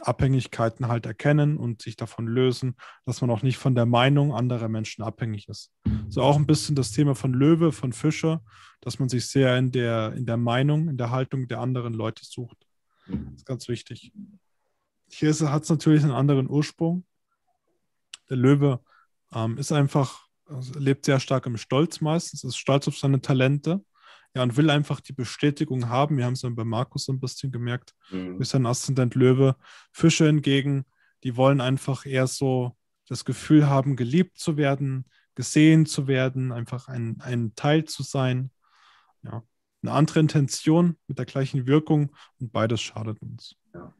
Abhängigkeiten 0.02 0.88
halt 0.88 1.06
erkennen 1.06 1.58
und 1.58 1.82
sich 1.82 1.96
davon 1.96 2.28
lösen, 2.28 2.76
dass 3.06 3.22
man 3.22 3.30
auch 3.30 3.44
nicht 3.44 3.58
von 3.58 3.76
der 3.76 3.86
Meinung 3.86 4.34
anderer 4.34 4.68
Menschen 4.68 5.04
abhängig 5.04 5.48
ist. 5.48 5.72
So 6.08 6.24
auch 6.24 6.38
ein 6.38 6.48
bisschen 6.48 6.76
das 6.76 6.92
Thema 6.92 7.14
von 7.14 7.34
Löwe, 7.34 7.72
von 7.72 7.94
Fischer, 7.94 8.42
dass 8.82 8.98
man 8.98 9.10
sich 9.10 9.28
sehr 9.28 9.58
in 9.58 9.72
der, 9.72 10.14
in 10.14 10.26
der 10.26 10.38
Meinung, 10.38 10.90
in 10.90 10.98
der 10.98 11.12
Haltung 11.12 11.48
der 11.48 11.60
anderen 11.60 11.94
Leute 11.94 12.26
sucht. 12.26 12.58
Das 13.08 13.36
ist 13.36 13.46
ganz 13.46 13.68
wichtig. 13.68 14.12
Hier 15.08 15.34
hat 15.52 15.64
es 15.64 15.70
natürlich 15.70 16.04
einen 16.04 16.14
anderen 16.14 16.50
Ursprung. 16.50 17.06
Der 18.30 18.38
Löwe 18.38 18.80
ähm, 19.34 19.58
ist 19.58 19.72
einfach, 19.72 20.28
also 20.46 20.80
lebt 20.80 21.06
sehr 21.06 21.20
stark 21.20 21.46
im 21.46 21.58
Stolz 21.58 22.02
meistens, 22.02 22.44
ist 22.44 22.58
stolz 22.58 22.88
auf 22.88 22.98
seine 22.98 23.22
Talente. 23.22 23.84
Ja, 24.36 24.44
und 24.44 24.58
will 24.58 24.70
einfach 24.70 25.00
die 25.00 25.14
Bestätigung 25.14 25.90
haben. 25.90 26.18
Wir 26.18 26.26
haben 26.26 26.34
es 26.34 26.42
dann 26.42 26.56
bei 26.56 26.64
Markus 26.64 27.06
so 27.06 27.14
ein 27.14 27.20
bisschen 27.20 27.52
gemerkt, 27.52 27.96
mhm. 28.12 28.40
ist 28.40 28.54
ein 28.54 28.66
Aszendent 28.66 29.16
Löwe. 29.16 29.56
Fische 29.92 30.28
hingegen, 30.28 30.86
die 31.24 31.36
wollen 31.36 31.62
einfach 31.62 32.06
eher 32.06 32.28
so 32.28 32.78
das 33.08 33.26
Gefühl 33.26 33.68
haben, 33.68 33.96
geliebt 33.96 34.38
zu 34.38 34.56
werden, 34.56 35.06
gesehen 35.34 35.88
zu 35.88 36.08
werden, 36.08 36.52
einfach 36.52 36.88
ein, 36.88 37.18
ein 37.22 37.56
Teil 37.56 37.86
zu 37.86 38.04
sein. 38.04 38.52
Ja 39.24 39.44
eine 39.82 39.92
andere 39.94 40.20
Intention 40.20 40.98
mit 41.08 41.18
der 41.18 41.26
gleichen 41.26 41.68
Wirkung 41.68 42.16
und 42.40 42.52
beides 42.52 42.82
schadet 42.82 43.22
uns. 43.22 43.56
Ja, 43.74 43.94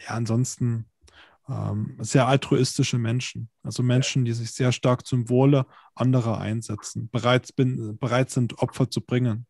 ja 0.00 0.08
ansonsten 0.08 0.86
ähm, 1.48 1.96
sehr 2.00 2.26
altruistische 2.26 2.98
Menschen, 2.98 3.50
also 3.62 3.82
Menschen, 3.82 4.24
die 4.24 4.32
sich 4.32 4.52
sehr 4.52 4.72
stark 4.72 5.06
zum 5.06 5.28
Wohle 5.28 5.66
anderer 5.94 6.38
einsetzen, 6.38 7.10
bereit, 7.10 7.54
bin, 7.56 7.98
bereit 7.98 8.30
sind, 8.30 8.58
Opfer 8.58 8.90
zu 8.90 9.00
bringen. 9.00 9.46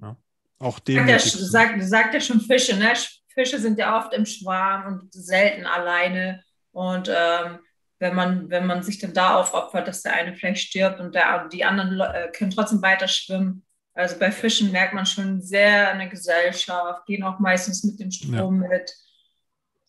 Ja. 0.00 0.16
Auch 0.58 0.78
dem. 0.78 1.06
Sagt, 1.18 1.82
sagt 1.82 2.14
ja 2.14 2.20
schon 2.20 2.40
Fische, 2.40 2.76
ne? 2.76 2.92
Fische 3.28 3.58
sind 3.58 3.78
ja 3.78 3.98
oft 3.98 4.14
im 4.14 4.26
Schwarm 4.26 4.86
und 4.86 5.12
selten 5.12 5.66
alleine. 5.66 6.42
Und 6.70 7.08
ähm, 7.08 7.58
wenn 7.98 8.14
man, 8.14 8.50
wenn 8.50 8.66
man 8.66 8.82
sich 8.82 8.98
dann 8.98 9.14
da 9.14 9.36
aufopfert, 9.36 9.88
dass 9.88 10.02
der 10.02 10.14
eine 10.14 10.34
vielleicht 10.34 10.68
stirbt 10.68 11.00
und 11.00 11.14
der, 11.14 11.48
die 11.48 11.64
anderen 11.64 12.00
äh, 12.00 12.28
können 12.32 12.50
trotzdem 12.50 12.82
weiter 12.82 13.08
schwimmen, 13.08 13.64
also 13.94 14.18
bei 14.18 14.32
Fischen 14.32 14.72
merkt 14.72 14.94
man 14.94 15.04
schon 15.04 15.42
sehr 15.42 15.90
eine 15.90 16.08
Gesellschaft, 16.08 17.04
gehen 17.06 17.22
auch 17.22 17.38
meistens 17.38 17.84
mit 17.84 18.00
dem 18.00 18.10
Strom 18.10 18.62
ja. 18.62 18.68
mit. 18.68 18.92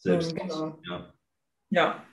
Selbst. 0.04 0.36
Genau. 0.36 0.80
Ja. 0.86 1.14
ja. 1.70 2.06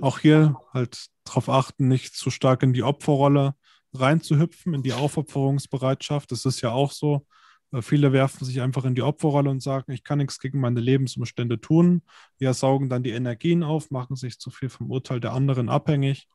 Auch 0.00 0.20
hier 0.20 0.56
halt 0.72 1.08
darauf 1.24 1.48
achten, 1.48 1.88
nicht 1.88 2.14
zu 2.14 2.30
stark 2.30 2.62
in 2.62 2.72
die 2.72 2.84
Opferrolle 2.84 3.54
reinzuhüpfen, 3.92 4.72
in 4.74 4.82
die 4.82 4.92
Aufopferungsbereitschaft. 4.92 6.30
Das 6.30 6.44
ist 6.44 6.60
ja 6.60 6.70
auch 6.70 6.92
so. 6.92 7.26
Äh, 7.72 7.82
viele 7.82 8.12
werfen 8.12 8.44
sich 8.44 8.60
einfach 8.60 8.84
in 8.84 8.94
die 8.94 9.02
Opferrolle 9.02 9.50
und 9.50 9.62
sagen, 9.62 9.92
ich 9.92 10.04
kann 10.04 10.18
nichts 10.18 10.38
gegen 10.38 10.60
meine 10.60 10.80
Lebensumstände 10.80 11.60
tun. 11.60 12.02
Ja, 12.38 12.54
saugen 12.54 12.88
dann 12.88 13.02
die 13.02 13.10
Energien 13.10 13.64
auf, 13.64 13.90
machen 13.90 14.14
sich 14.14 14.38
zu 14.38 14.50
viel 14.50 14.68
vom 14.68 14.90
Urteil 14.90 15.18
der 15.18 15.32
anderen 15.32 15.68
abhängig 15.68 16.28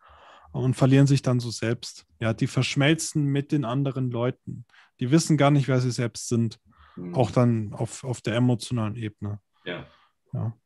und 0.51 0.75
verlieren 0.75 1.07
sich 1.07 1.21
dann 1.21 1.39
so 1.39 1.49
selbst. 1.49 2.05
Ja, 2.19 2.33
die 2.33 2.47
verschmelzen 2.47 3.23
mit 3.23 3.53
den 3.53 3.63
anderen 3.63 4.11
Leuten. 4.11 4.65
Die 4.99 5.11
wissen 5.11 5.37
gar 5.37 5.49
nicht, 5.49 5.69
wer 5.69 5.79
sie 5.79 5.91
selbst 5.91 6.27
sind. 6.27 6.59
Mhm. 6.97 7.15
Auch 7.15 7.31
dann 7.31 7.73
auf, 7.73 8.03
auf 8.03 8.21
der 8.21 8.35
emotionalen 8.35 8.97
Ebene. 8.97 9.39
Ja. 9.65 9.85
Ja. 10.33 10.57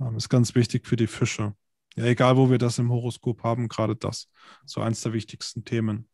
Ähm, 0.00 0.16
ist 0.16 0.28
ganz 0.28 0.54
wichtig 0.54 0.86
für 0.86 0.96
die 0.96 1.06
Fische. 1.06 1.54
Ja, 1.96 2.04
egal 2.04 2.36
wo 2.36 2.50
wir 2.50 2.58
das 2.58 2.78
im 2.78 2.90
Horoskop 2.90 3.42
haben, 3.42 3.68
gerade 3.68 3.96
das. 3.96 4.30
So 4.64 4.80
eins 4.80 5.02
der 5.02 5.12
wichtigsten 5.12 5.64
Themen. 5.64 6.08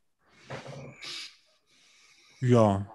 Ja, 2.41 2.91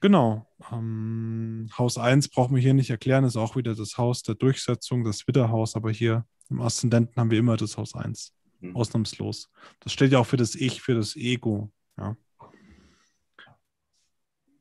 genau. 0.00 0.46
Ähm, 0.72 1.68
Haus 1.76 1.98
1 1.98 2.28
brauchen 2.28 2.54
wir 2.54 2.62
hier 2.62 2.74
nicht 2.74 2.90
erklären, 2.90 3.24
ist 3.24 3.36
auch 3.36 3.56
wieder 3.56 3.74
das 3.74 3.98
Haus 3.98 4.22
der 4.22 4.34
Durchsetzung, 4.34 5.04
das 5.04 5.26
Widderhaus, 5.26 5.76
aber 5.76 5.90
hier 5.90 6.26
im 6.48 6.60
Aszendenten 6.60 7.16
haben 7.16 7.30
wir 7.30 7.38
immer 7.38 7.56
das 7.56 7.76
Haus 7.76 7.94
1. 7.94 8.32
Mhm. 8.60 8.76
Ausnahmslos. 8.76 9.50
Das 9.80 9.92
steht 9.92 10.12
ja 10.12 10.18
auch 10.18 10.26
für 10.26 10.36
das 10.36 10.54
Ich, 10.54 10.80
für 10.80 10.94
das 10.94 11.16
Ego. 11.16 11.70
Ja. 11.96 12.16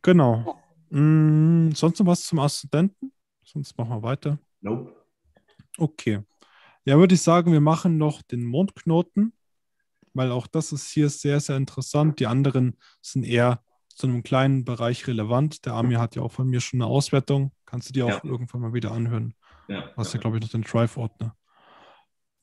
Genau. 0.01 0.59
Mhm, 0.89 1.73
sonst 1.73 1.99
noch 1.99 2.07
was 2.07 2.23
zum 2.23 2.39
Aszendenten? 2.39 3.11
Sonst 3.43 3.77
machen 3.77 3.89
wir 3.89 4.03
weiter. 4.03 4.39
Nope. 4.69 4.93
Okay. 5.77 6.21
Ja, 6.85 6.97
würde 6.97 7.15
ich 7.15 7.21
sagen, 7.21 7.51
wir 7.51 7.61
machen 7.61 7.97
noch 7.97 8.21
den 8.21 8.45
Mondknoten, 8.45 9.33
weil 10.13 10.31
auch 10.31 10.47
das 10.47 10.71
ist 10.71 10.89
hier 10.89 11.09
sehr, 11.09 11.39
sehr 11.39 11.57
interessant. 11.57 12.19
Die 12.19 12.27
anderen 12.27 12.77
sind 13.01 13.23
eher 13.23 13.61
zu 13.89 14.07
einem 14.07 14.23
kleinen 14.23 14.63
Bereich 14.63 15.07
relevant. 15.07 15.65
Der 15.65 15.73
Amir 15.73 15.99
hat 15.99 16.15
ja 16.15 16.21
auch 16.21 16.31
von 16.31 16.47
mir 16.47 16.61
schon 16.61 16.81
eine 16.81 16.89
Auswertung. 16.89 17.51
Kannst 17.65 17.89
du 17.89 17.93
dir 17.93 18.05
auch 18.05 18.23
ja. 18.23 18.29
irgendwann 18.29 18.61
mal 18.61 18.73
wieder 18.73 18.91
anhören. 18.91 19.33
Ja, 19.67 19.91
hast 19.97 20.13
ja, 20.13 20.19
glaube 20.19 20.37
ich, 20.37 20.43
noch 20.43 20.49
den 20.49 20.61
Drive-Ordner. 20.61 21.35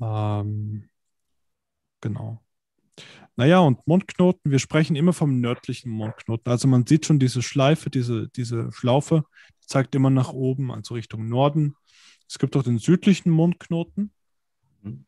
Ähm, 0.01 0.91
Genau. 2.05 2.39
Naja, 3.35 3.61
und 3.61 3.85
Mondknoten, 3.87 4.51
wir 4.51 4.59
sprechen 4.59 4.95
immer 4.95 5.14
vom 5.14 5.41
nördlichen 5.41 5.91
Mondknoten. 5.91 6.53
Also 6.53 6.68
man 6.68 6.87
sieht 6.87 7.07
schon 7.07 7.18
diese 7.18 7.41
Schleife, 7.41 7.89
diese, 7.89 8.29
diese 8.29 8.70
Schlaufe, 8.72 9.25
die 9.62 9.66
zeigt 9.66 9.95
immer 9.95 10.11
nach 10.11 10.35
oben, 10.35 10.70
also 10.70 10.93
Richtung 10.93 11.27
Norden. 11.31 11.77
Es 12.29 12.39
gibt 12.39 12.57
auch 12.57 12.62
den 12.62 12.79
südlichen 12.79 13.31
Mondknoten. 13.31 14.12
Mhm. 14.83 15.07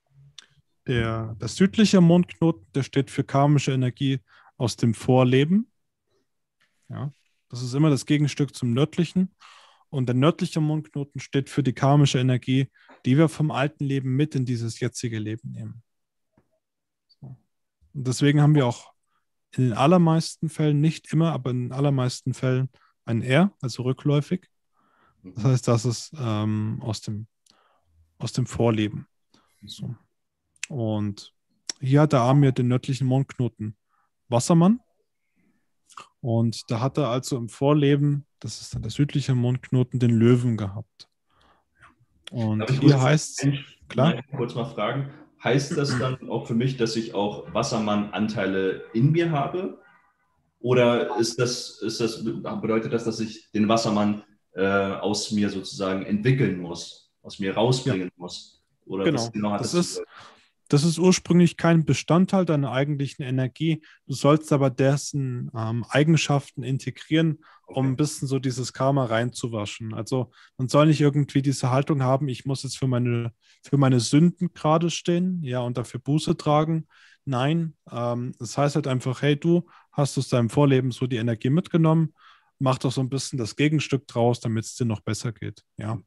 Der, 0.86 1.34
der 1.34 1.48
südliche 1.48 2.00
Mondknoten, 2.00 2.66
der 2.74 2.82
steht 2.82 3.10
für 3.10 3.24
karmische 3.24 3.72
Energie 3.72 4.20
aus 4.56 4.76
dem 4.76 4.94
Vorleben. 4.94 5.70
Ja, 6.88 7.12
das 7.48 7.62
ist 7.62 7.74
immer 7.74 7.90
das 7.90 8.06
Gegenstück 8.06 8.54
zum 8.54 8.72
nördlichen. 8.72 9.34
Und 9.88 10.06
der 10.06 10.14
nördliche 10.14 10.60
Mondknoten 10.60 11.20
steht 11.20 11.48
für 11.48 11.62
die 11.62 11.72
karmische 11.72 12.18
Energie, 12.18 12.70
die 13.04 13.16
wir 13.16 13.28
vom 13.28 13.50
alten 13.50 13.84
Leben 13.84 14.16
mit 14.16 14.34
in 14.34 14.44
dieses 14.44 14.80
jetzige 14.80 15.18
Leben 15.18 15.52
nehmen. 15.52 15.82
Und 17.20 18.06
deswegen 18.06 18.42
haben 18.42 18.54
wir 18.54 18.66
auch 18.66 18.92
in 19.52 19.64
den 19.64 19.72
allermeisten 19.72 20.50
Fällen, 20.50 20.80
nicht 20.80 21.12
immer, 21.12 21.32
aber 21.32 21.50
in 21.50 21.68
den 21.68 21.72
allermeisten 21.72 22.34
Fällen 22.34 22.68
ein 23.06 23.22
R, 23.22 23.52
also 23.62 23.84
rückläufig. 23.84 24.48
Das 25.34 25.44
mhm. 25.44 25.48
heißt, 25.48 25.68
das 25.68 25.84
ist 25.84 26.12
ähm, 26.18 26.78
aus, 26.82 27.00
dem, 27.00 27.26
aus 28.18 28.32
dem 28.32 28.46
Vorleben. 28.46 29.06
So. 29.64 29.94
Und 30.68 31.32
hier 31.80 32.02
hat 32.02 32.12
der 32.12 32.20
Amir 32.20 32.52
den 32.52 32.68
nördlichen 32.68 33.06
Mondknoten 33.06 33.76
Wassermann. 34.28 34.80
Und 36.20 36.70
da 36.70 36.80
hat 36.80 36.98
er 36.98 37.08
also 37.08 37.36
im 37.36 37.48
Vorleben, 37.48 38.26
das 38.40 38.60
ist 38.60 38.74
dann 38.74 38.82
der 38.82 38.90
südliche 38.90 39.34
Mondknoten, 39.34 40.00
den 40.00 40.10
Löwen 40.10 40.56
gehabt. 40.56 41.08
Und 42.30 42.68
hier 42.80 43.00
heißt 43.00 43.44
es, 43.44 43.54
klar. 43.88 44.20
Kurz 44.36 44.54
mal 44.54 44.64
fragen, 44.64 45.10
Heißt 45.46 45.76
das 45.76 45.96
dann 45.98 46.28
auch 46.28 46.48
für 46.48 46.54
mich, 46.54 46.76
dass 46.76 46.96
ich 46.96 47.14
auch 47.14 47.52
Wassermann-Anteile 47.54 48.82
in 48.94 49.12
mir 49.12 49.30
habe? 49.30 49.78
Oder 50.58 51.18
ist 51.18 51.38
das, 51.38 51.80
ist 51.82 52.00
das, 52.00 52.24
bedeutet 52.24 52.92
das, 52.92 53.04
dass 53.04 53.20
ich 53.20 53.52
den 53.52 53.68
Wassermann 53.68 54.24
äh, 54.56 54.64
aus 54.66 55.30
mir 55.32 55.50
sozusagen 55.50 56.04
entwickeln 56.04 56.60
muss, 56.60 57.12
aus 57.22 57.38
mir 57.38 57.54
rausbringen 57.54 58.08
ja. 58.08 58.12
muss? 58.16 58.64
Oder 58.86 59.04
genau. 59.04 59.30
genau 59.30 59.58
das, 59.58 59.74
ist, 59.74 60.02
das 60.68 60.84
ist 60.84 60.98
ursprünglich 60.98 61.56
kein 61.56 61.84
Bestandteil 61.84 62.44
deiner 62.44 62.72
eigentlichen 62.72 63.24
Energie. 63.24 63.82
Du 64.06 64.14
sollst 64.14 64.52
aber 64.52 64.70
dessen 64.70 65.50
ähm, 65.54 65.84
Eigenschaften 65.88 66.62
integrieren, 66.62 67.38
okay. 67.66 67.78
um 67.78 67.86
ein 67.88 67.96
bisschen 67.96 68.28
so 68.28 68.38
dieses 68.38 68.72
Karma 68.72 69.04
reinzuwaschen. 69.04 69.92
Also 69.92 70.30
man 70.56 70.68
soll 70.68 70.86
nicht 70.86 71.00
irgendwie 71.00 71.42
diese 71.42 71.70
Haltung 71.70 72.02
haben, 72.02 72.28
ich 72.28 72.46
muss 72.46 72.62
jetzt 72.62 72.78
für 72.78 72.86
meine, 72.88 73.32
für 73.62 73.76
meine 73.76 74.00
Sünden 74.00 74.54
gerade 74.54 74.90
stehen, 74.90 75.42
ja, 75.42 75.60
und 75.60 75.76
dafür 75.76 76.00
Buße 76.00 76.36
tragen. 76.36 76.86
Nein, 77.24 77.74
ähm, 77.90 78.32
das 78.38 78.56
heißt 78.56 78.76
halt 78.76 78.86
einfach, 78.86 79.20
hey, 79.20 79.36
du 79.36 79.66
hast 79.92 80.16
aus 80.16 80.28
deinem 80.28 80.48
Vorleben 80.48 80.92
so 80.92 81.06
die 81.06 81.16
Energie 81.16 81.50
mitgenommen, 81.50 82.14
mach 82.58 82.78
doch 82.78 82.92
so 82.92 83.00
ein 83.00 83.08
bisschen 83.08 83.38
das 83.38 83.56
Gegenstück 83.56 84.06
draus, 84.06 84.40
damit 84.40 84.64
es 84.64 84.74
dir 84.74 84.84
noch 84.84 85.00
besser 85.00 85.32
geht. 85.32 85.64
Ja, 85.76 86.00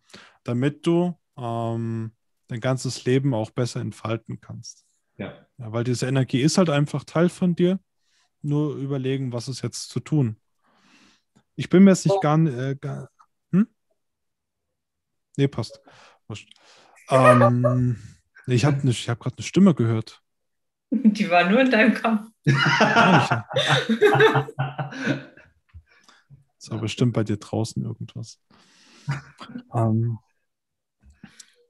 damit 0.43 0.85
du 0.85 1.17
ähm, 1.37 2.13
dein 2.47 2.59
ganzes 2.59 3.05
Leben 3.05 3.33
auch 3.33 3.51
besser 3.51 3.79
entfalten 3.79 4.41
kannst. 4.41 4.85
Ja. 5.17 5.33
ja. 5.57 5.71
Weil 5.71 5.83
diese 5.83 6.07
Energie 6.07 6.41
ist 6.41 6.57
halt 6.57 6.69
einfach 6.69 7.03
Teil 7.03 7.29
von 7.29 7.55
dir. 7.55 7.79
Nur 8.41 8.75
überlegen, 8.75 9.33
was 9.33 9.49
ist 9.49 9.61
jetzt 9.61 9.89
zu 9.89 9.99
tun. 9.99 10.37
Ich 11.55 11.69
bin 11.69 11.83
mir 11.83 11.91
jetzt 11.91 12.05
nicht 12.05 12.21
gar, 12.21 12.39
äh, 12.39 12.75
gar 12.79 13.09
hm? 13.51 13.67
Nee, 15.35 15.49
passt. 15.49 15.81
Ähm, 17.09 17.97
ich 18.47 18.63
habe 18.63 18.87
ne, 18.87 18.93
hab 18.93 19.19
gerade 19.19 19.35
eine 19.37 19.45
Stimme 19.45 19.73
gehört. 19.73 20.21
Die 20.91 21.29
war 21.29 21.49
nur 21.49 21.59
in 21.59 21.69
deinem 21.69 21.93
Kopf. 21.93 22.21
Ja, 22.45 23.45
ist 26.69 26.73
aber 26.73 26.81
bestimmt 26.81 27.13
bei 27.13 27.23
dir 27.23 27.37
draußen 27.37 27.83
irgendwas. 27.83 28.39
Ähm, 29.73 30.19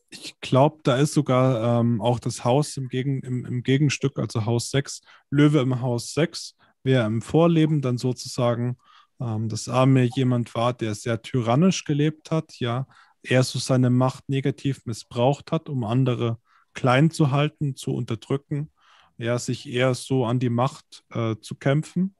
ich 0.09 0.37
glaube, 0.41 0.79
da 0.83 0.97
ist 0.97 1.13
sogar 1.13 1.79
ähm, 1.79 2.01
auch 2.01 2.19
das 2.19 2.43
Haus 2.43 2.75
im, 2.75 2.89
Gegen, 2.89 3.21
im, 3.21 3.45
im, 3.45 3.63
Gegenstück, 3.63 4.19
also 4.19 4.45
Haus 4.45 4.71
6, 4.71 5.01
Löwe 5.29 5.59
im 5.59 5.79
Haus 5.79 6.13
6, 6.13 6.55
wer 6.83 7.05
im 7.05 7.21
Vorleben 7.21 7.81
dann 7.81 7.97
sozusagen 7.97 8.77
ähm, 9.21 9.47
das 9.47 9.69
arme 9.69 10.03
jemand 10.03 10.53
war, 10.55 10.73
der 10.73 10.95
sehr 10.95 11.21
tyrannisch 11.21 11.85
gelebt 11.85 12.31
hat, 12.31 12.59
ja, 12.59 12.87
er 13.23 13.43
so 13.43 13.59
seine 13.59 13.89
Macht 13.89 14.27
negativ 14.27 14.85
missbraucht 14.85 15.51
hat, 15.51 15.69
um 15.69 15.85
andere 15.85 16.39
klein 16.73 17.11
zu 17.11 17.31
halten, 17.31 17.75
zu 17.75 17.93
unterdrücken, 17.93 18.71
ja, 19.17 19.37
sich 19.37 19.69
eher 19.69 19.93
so 19.93 20.25
an 20.25 20.39
die 20.39 20.49
Macht 20.49 21.05
äh, 21.11 21.35
zu 21.39 21.55
kämpfen. 21.55 22.15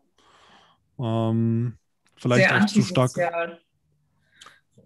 Ähm, 1.00 1.79
vielleicht 2.20 2.50
sehr 2.50 2.64
auch 2.64 2.66
zu 2.66 2.82
stark. 2.82 3.12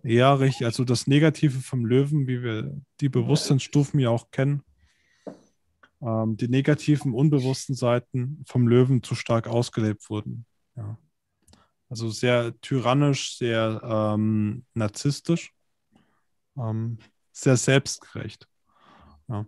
Ja, 0.04 0.34
richtig. 0.34 0.66
Also 0.66 0.84
das 0.84 1.08
Negative 1.08 1.60
vom 1.62 1.86
Löwen, 1.86 2.28
wie 2.28 2.44
wir 2.44 2.76
die 3.00 3.10
Bewusstseinsstufen 3.10 4.00
ja 4.00 4.10
auch 4.10 4.32
kennen, 4.32 4.64
ähm, 6.02 6.36
die 6.36 6.50
negativen, 6.50 7.14
unbewussten 7.14 7.74
Seiten 7.74 8.44
vom 8.46 8.68
Löwen 8.68 9.02
zu 9.02 9.16
stark 9.16 9.48
ausgelebt 9.48 10.10
wurden. 10.10 10.46
Ja. 10.76 10.98
Also 11.90 12.10
sehr 12.10 12.60
tyrannisch, 12.60 13.38
sehr 13.38 13.82
ähm, 13.84 14.66
narzisstisch, 14.74 15.54
ähm, 16.58 16.98
sehr 17.32 17.56
selbstgerecht. 17.56 18.48
Ja. 19.30 19.46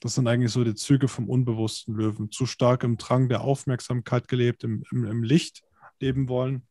Das 0.00 0.14
sind 0.14 0.26
eigentlich 0.26 0.52
so 0.52 0.64
die 0.64 0.74
Züge 0.74 1.06
vom 1.06 1.28
unbewussten 1.28 1.94
Löwen. 1.94 2.32
Zu 2.32 2.46
stark 2.46 2.82
im 2.82 2.96
Drang 2.96 3.28
der 3.28 3.42
Aufmerksamkeit 3.42 4.26
gelebt, 4.26 4.64
im, 4.64 4.82
im, 4.90 5.04
im 5.04 5.22
Licht 5.22 5.62
leben 6.00 6.28
wollen. 6.28 6.66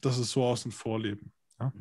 Das 0.00 0.18
ist 0.18 0.30
so 0.30 0.44
aus 0.44 0.62
dem 0.62 0.72
Vorleben. 0.72 1.32
Ja. 1.58 1.72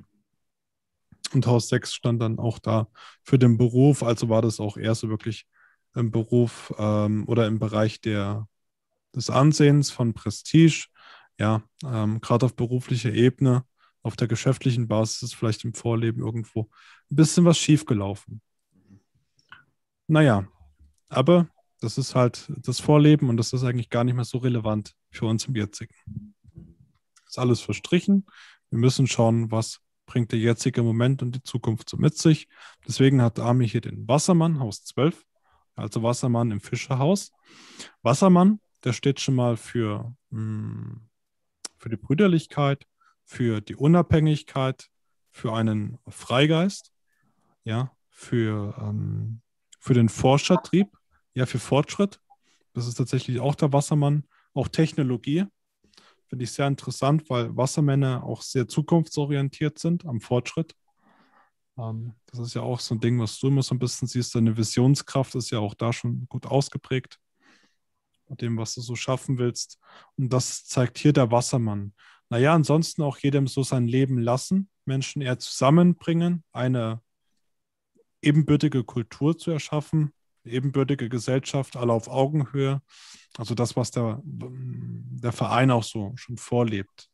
Und 1.33 1.45
Haus 1.45 1.69
6 1.69 1.93
stand 1.93 2.21
dann 2.21 2.39
auch 2.39 2.59
da 2.59 2.87
für 3.23 3.37
den 3.37 3.57
Beruf, 3.57 4.03
also 4.03 4.29
war 4.29 4.41
das 4.41 4.59
auch 4.59 4.77
eher 4.77 4.95
so 4.95 5.09
wirklich 5.09 5.45
im 5.95 6.11
Beruf 6.11 6.73
ähm, 6.77 7.27
oder 7.27 7.47
im 7.47 7.59
Bereich 7.59 8.01
der, 8.01 8.47
des 9.15 9.29
Ansehens 9.29 9.91
von 9.91 10.13
Prestige. 10.13 10.87
Ja, 11.39 11.63
ähm, 11.85 12.19
gerade 12.19 12.45
auf 12.45 12.55
beruflicher 12.55 13.13
Ebene, 13.13 13.63
auf 14.01 14.15
der 14.15 14.27
geschäftlichen 14.27 14.87
Basis 14.87 15.23
ist 15.23 15.35
vielleicht 15.35 15.63
im 15.63 15.73
Vorleben 15.73 16.21
irgendwo 16.21 16.69
ein 17.11 17.15
bisschen 17.15 17.45
was 17.45 17.57
schiefgelaufen. 17.57 18.41
Naja, 20.07 20.47
aber 21.07 21.47
das 21.79 21.97
ist 21.97 22.15
halt 22.15 22.51
das 22.57 22.79
Vorleben 22.79 23.29
und 23.29 23.37
das 23.37 23.53
ist 23.53 23.63
eigentlich 23.63 23.89
gar 23.89 24.03
nicht 24.03 24.15
mehr 24.15 24.25
so 24.25 24.39
relevant 24.39 24.95
für 25.11 25.27
uns 25.27 25.45
im 25.45 25.55
jetzigen. 25.55 25.93
Ist 27.29 27.37
alles 27.37 27.61
verstrichen. 27.61 28.25
Wir 28.71 28.79
müssen 28.79 29.05
schauen, 29.05 29.51
was 29.51 29.81
bringt 30.07 30.31
der 30.31 30.39
jetzige 30.39 30.81
Moment 30.81 31.21
und 31.21 31.35
die 31.35 31.43
Zukunft 31.43 31.87
so 31.87 31.97
mit 31.97 32.17
sich. 32.17 32.47
Deswegen 32.87 33.21
hat 33.21 33.39
Ami 33.39 33.69
hier 33.69 33.81
den 33.81 34.07
Wassermann, 34.07 34.59
Haus 34.59 34.83
12, 34.83 35.23
also 35.75 36.01
Wassermann 36.01 36.49
im 36.49 36.59
Fischerhaus. 36.59 37.31
Wassermann, 38.01 38.59
der 38.83 38.93
steht 38.93 39.19
schon 39.19 39.35
mal 39.35 39.57
für, 39.57 40.11
hm, 40.31 41.07
für 41.77 41.89
die 41.89 41.97
Brüderlichkeit, 41.97 42.87
für 43.25 43.61
die 43.61 43.75
Unabhängigkeit, 43.75 44.89
für 45.29 45.53
einen 45.53 45.99
Freigeist, 46.07 46.91
ja, 47.63 47.91
für, 48.09 48.75
ähm, 48.81 49.41
für 49.79 49.93
den 49.93 50.09
Forschertrieb, 50.09 50.87
ja, 51.35 51.45
für 51.45 51.59
Fortschritt. 51.59 52.19
Das 52.73 52.87
ist 52.87 52.95
tatsächlich 52.95 53.39
auch 53.39 53.53
der 53.53 53.71
Wassermann, 53.71 54.23
auch 54.55 54.67
Technologie, 54.67 55.45
Finde 56.29 56.43
ich 56.43 56.51
sehr 56.51 56.67
interessant, 56.67 57.27
weil 57.29 57.55
Wassermänner 57.57 58.23
auch 58.23 58.43
sehr 58.43 58.67
zukunftsorientiert 58.67 59.79
sind 59.79 60.05
am 60.05 60.21
Fortschritt. 60.21 60.75
Ähm, 61.75 62.13
das 62.27 62.39
ist 62.39 62.53
ja 62.53 62.61
auch 62.61 62.79
so 62.79 62.93
ein 62.93 62.99
Ding, 62.99 63.19
was 63.19 63.39
du 63.39 63.47
immer 63.47 63.63
so 63.63 63.73
ein 63.73 63.79
bisschen 63.79 64.07
siehst. 64.07 64.35
Deine 64.35 64.55
Visionskraft 64.55 65.33
ist 65.33 65.49
ja 65.49 65.57
auch 65.57 65.73
da 65.73 65.91
schon 65.91 66.27
gut 66.29 66.45
ausgeprägt. 66.45 67.19
Mit 68.27 68.41
dem, 68.41 68.57
was 68.57 68.75
du 68.75 68.81
so 68.81 68.95
schaffen 68.95 69.39
willst. 69.39 69.79
Und 70.15 70.31
das 70.31 70.65
zeigt 70.65 70.99
hier 70.99 71.13
der 71.13 71.31
Wassermann. 71.31 71.95
Naja, 72.29 72.53
ansonsten 72.53 73.01
auch 73.01 73.17
jedem 73.17 73.47
so 73.47 73.63
sein 73.63 73.87
Leben 73.87 74.19
lassen, 74.19 74.69
Menschen 74.85 75.23
eher 75.23 75.39
zusammenbringen, 75.39 76.43
eine 76.51 77.01
ebenbürtige 78.21 78.83
Kultur 78.83 79.35
zu 79.35 79.49
erschaffen, 79.49 80.13
ebenbürtige 80.45 81.09
Gesellschaft, 81.09 81.75
alle 81.75 81.93
auf 81.93 82.07
Augenhöhe. 82.07 82.81
Also 83.37 83.55
das, 83.55 83.75
was 83.75 83.91
der, 83.91 84.21
der 84.23 85.31
Verein 85.31 85.71
auch 85.71 85.83
so 85.83 86.13
schon 86.15 86.37
vorlebt. 86.37 87.09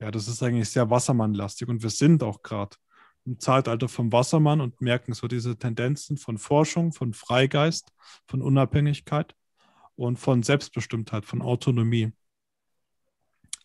Ja, 0.00 0.10
das 0.10 0.28
ist 0.28 0.42
eigentlich 0.42 0.68
sehr 0.68 0.90
Wassermann-lastig 0.90 1.68
und 1.68 1.82
wir 1.82 1.90
sind 1.90 2.22
auch 2.22 2.42
gerade 2.42 2.76
im 3.24 3.38
Zeitalter 3.38 3.88
vom 3.88 4.10
Wassermann 4.12 4.60
und 4.60 4.80
merken 4.80 5.12
so 5.12 5.28
diese 5.28 5.56
Tendenzen 5.56 6.16
von 6.16 6.38
Forschung, 6.38 6.92
von 6.92 7.12
Freigeist, 7.12 7.92
von 8.26 8.42
Unabhängigkeit 8.42 9.36
und 9.94 10.18
von 10.18 10.42
Selbstbestimmtheit, 10.42 11.24
von 11.24 11.40
Autonomie. 11.40 12.12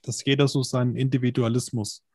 Dass 0.03 0.23
jeder 0.23 0.47
so 0.47 0.61
seinen 0.61 0.95
Individualismus 0.95 2.05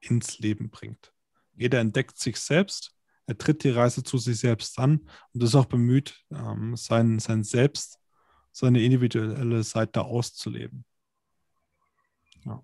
ins 0.00 0.38
Leben 0.40 0.70
bringt. 0.70 1.12
Jeder 1.56 1.78
entdeckt 1.80 2.18
sich 2.18 2.36
selbst 2.40 2.97
er 3.28 3.36
tritt 3.36 3.62
die 3.62 3.70
Reise 3.70 4.02
zu 4.02 4.16
sich 4.16 4.40
selbst 4.40 4.78
an 4.78 5.06
und 5.34 5.42
ist 5.42 5.54
auch 5.54 5.66
bemüht, 5.66 6.24
ähm, 6.32 6.74
sein, 6.76 7.18
sein 7.18 7.44
Selbst, 7.44 8.00
seine 8.52 8.82
individuelle 8.82 9.62
Seite 9.62 10.02
auszuleben. 10.02 10.86
Ja. 12.46 12.62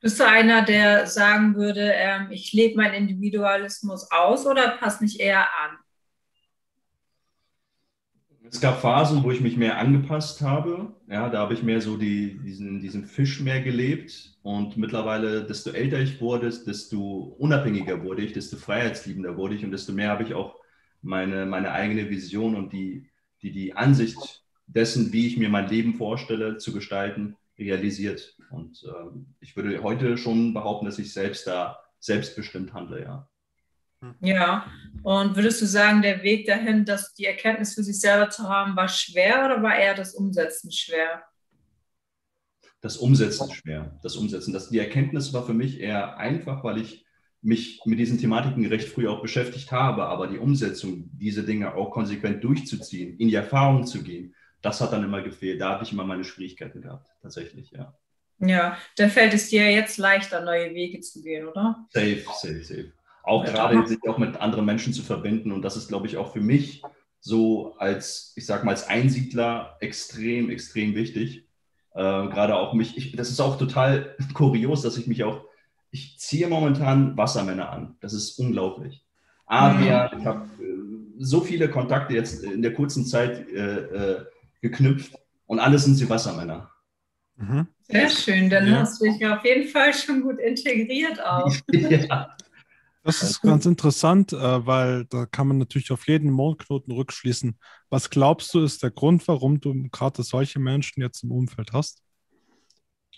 Bist 0.00 0.20
du 0.20 0.26
einer, 0.26 0.62
der 0.62 1.06
sagen 1.06 1.54
würde, 1.54 1.92
ähm, 1.94 2.30
ich 2.30 2.52
lebe 2.52 2.76
meinen 2.76 3.08
Individualismus 3.08 4.10
aus 4.10 4.44
oder 4.46 4.76
passt 4.76 5.00
mich 5.00 5.18
eher 5.18 5.46
an? 5.64 5.78
Es 8.52 8.60
gab 8.60 8.82
Phasen, 8.82 9.24
wo 9.24 9.30
ich 9.30 9.40
mich 9.40 9.56
mehr 9.56 9.78
angepasst 9.78 10.42
habe. 10.42 10.94
Ja, 11.08 11.30
da 11.30 11.38
habe 11.38 11.54
ich 11.54 11.62
mehr 11.62 11.80
so 11.80 11.96
die, 11.96 12.38
diesen, 12.44 12.80
diesen 12.80 13.06
Fisch 13.06 13.40
mehr 13.40 13.62
gelebt. 13.62 14.36
Und 14.42 14.76
mittlerweile, 14.76 15.44
desto 15.44 15.70
älter 15.70 15.98
ich 15.98 16.20
wurde, 16.20 16.50
desto 16.50 17.34
unabhängiger 17.38 18.04
wurde 18.04 18.20
ich, 18.20 18.34
desto 18.34 18.58
freiheitsliebender 18.58 19.38
wurde 19.38 19.54
ich 19.54 19.64
und 19.64 19.70
desto 19.70 19.94
mehr 19.94 20.10
habe 20.10 20.24
ich 20.24 20.34
auch 20.34 20.56
meine, 21.00 21.46
meine 21.46 21.72
eigene 21.72 22.10
Vision 22.10 22.54
und 22.54 22.74
die, 22.74 23.08
die, 23.40 23.52
die 23.52 23.74
Ansicht 23.74 24.44
dessen, 24.66 25.14
wie 25.14 25.26
ich 25.26 25.38
mir 25.38 25.48
mein 25.48 25.70
Leben 25.70 25.94
vorstelle, 25.94 26.58
zu 26.58 26.74
gestalten, 26.74 27.36
realisiert. 27.58 28.36
Und 28.50 28.84
ähm, 28.84 29.34
ich 29.40 29.56
würde 29.56 29.82
heute 29.82 30.18
schon 30.18 30.52
behaupten, 30.52 30.84
dass 30.84 30.98
ich 30.98 31.14
selbst 31.14 31.46
da 31.46 31.78
selbstbestimmt 32.00 32.74
handle, 32.74 33.02
ja. 33.02 33.28
Ja, 34.20 34.66
und 35.02 35.36
würdest 35.36 35.62
du 35.62 35.66
sagen, 35.66 36.02
der 36.02 36.22
Weg 36.22 36.46
dahin, 36.46 36.84
dass 36.84 37.14
die 37.14 37.26
Erkenntnis 37.26 37.74
für 37.74 37.82
sich 37.82 38.00
selber 38.00 38.30
zu 38.30 38.48
haben, 38.48 38.76
war 38.76 38.88
schwer 38.88 39.44
oder 39.44 39.62
war 39.62 39.76
eher 39.76 39.94
das 39.94 40.14
Umsetzen 40.14 40.70
schwer? 40.72 41.22
Das 42.80 42.96
Umsetzen 42.96 43.52
schwer. 43.52 43.98
Das 44.02 44.16
Umsetzen. 44.16 44.52
Das, 44.52 44.70
die 44.70 44.78
Erkenntnis 44.78 45.32
war 45.32 45.46
für 45.46 45.54
mich 45.54 45.80
eher 45.80 46.18
einfach, 46.18 46.64
weil 46.64 46.78
ich 46.78 47.06
mich 47.40 47.80
mit 47.84 47.98
diesen 47.98 48.18
Thematiken 48.18 48.66
recht 48.66 48.88
früh 48.88 49.08
auch 49.08 49.22
beschäftigt 49.22 49.70
habe. 49.70 50.04
Aber 50.04 50.26
die 50.26 50.38
Umsetzung, 50.38 51.10
diese 51.12 51.44
Dinge 51.44 51.74
auch 51.74 51.90
konsequent 51.90 52.42
durchzuziehen, 52.42 53.16
in 53.18 53.28
die 53.28 53.34
Erfahrung 53.34 53.86
zu 53.86 54.02
gehen, 54.02 54.34
das 54.62 54.80
hat 54.80 54.92
dann 54.92 55.04
immer 55.04 55.22
gefehlt. 55.22 55.60
Da 55.60 55.70
habe 55.70 55.84
ich 55.84 55.92
immer 55.92 56.04
meine 56.04 56.24
Schwierigkeiten 56.24 56.82
gehabt, 56.82 57.08
tatsächlich, 57.20 57.70
ja. 57.70 57.96
Ja, 58.38 58.76
da 58.96 59.08
fällt 59.08 59.34
es 59.34 59.48
dir 59.48 59.70
jetzt 59.70 59.98
leichter, 59.98 60.44
neue 60.44 60.74
Wege 60.74 61.00
zu 61.00 61.22
gehen, 61.22 61.46
oder? 61.46 61.86
Safe, 61.90 62.24
safe, 62.40 62.64
safe. 62.64 62.92
Auch 63.22 63.44
ja, 63.44 63.52
gerade 63.52 63.86
sich 63.86 64.02
auch 64.08 64.18
mit 64.18 64.40
anderen 64.40 64.64
Menschen 64.64 64.92
zu 64.92 65.02
verbinden. 65.02 65.52
Und 65.52 65.62
das 65.62 65.76
ist, 65.76 65.88
glaube 65.88 66.06
ich, 66.06 66.16
auch 66.16 66.32
für 66.32 66.40
mich 66.40 66.82
so 67.20 67.74
als, 67.76 68.32
ich 68.36 68.46
sag 68.46 68.64
mal, 68.64 68.72
als 68.72 68.88
Einsiedler 68.88 69.76
extrem, 69.80 70.50
extrem 70.50 70.94
wichtig. 70.94 71.46
Äh, 71.94 72.00
Gerade 72.00 72.56
auch 72.56 72.74
mich, 72.74 72.96
ich, 72.96 73.14
das 73.14 73.30
ist 73.30 73.40
auch 73.40 73.58
total 73.58 74.16
kurios, 74.34 74.82
dass 74.82 74.96
ich 74.96 75.06
mich 75.06 75.22
auch, 75.24 75.44
ich 75.90 76.18
ziehe 76.18 76.48
momentan 76.48 77.16
Wassermänner 77.16 77.70
an. 77.70 77.96
Das 78.00 78.12
ist 78.12 78.38
unglaublich. 78.38 79.04
Aber 79.46 79.74
mhm. 79.74 80.18
ich 80.18 80.26
habe 80.26 80.48
äh, 80.60 80.72
so 81.18 81.42
viele 81.42 81.68
Kontakte 81.68 82.14
jetzt 82.14 82.42
in 82.42 82.62
der 82.62 82.74
kurzen 82.74 83.04
Zeit 83.04 83.48
äh, 83.48 83.76
äh, 83.76 84.24
geknüpft 84.60 85.14
und 85.46 85.60
alles 85.60 85.84
sind 85.84 85.94
sie 85.94 86.08
Wassermänner. 86.08 86.70
Mhm. 87.36 87.68
Sehr 87.82 88.08
schön, 88.08 88.50
dann 88.50 88.66
ja. 88.66 88.80
hast 88.80 89.00
du 89.00 89.04
dich 89.04 89.24
auf 89.26 89.44
jeden 89.44 89.68
Fall 89.68 89.92
schon 89.92 90.22
gut 90.22 90.38
integriert 90.40 91.22
auch. 91.24 91.54
ja. 91.70 92.34
Das 93.04 93.22
ist 93.22 93.42
ganz 93.42 93.66
interessant, 93.66 94.32
äh, 94.32 94.66
weil 94.66 95.06
da 95.06 95.26
kann 95.26 95.48
man 95.48 95.58
natürlich 95.58 95.90
auf 95.90 96.06
jeden 96.06 96.30
Mondknoten 96.30 96.92
rückschließen. 96.92 97.58
Was 97.90 98.10
glaubst 98.10 98.54
du, 98.54 98.60
ist 98.60 98.82
der 98.82 98.92
Grund, 98.92 99.26
warum 99.26 99.60
du 99.60 99.88
gerade 99.90 100.22
solche 100.22 100.60
Menschen 100.60 101.02
jetzt 101.02 101.24
im 101.24 101.32
Umfeld 101.32 101.72
hast? 101.72 102.02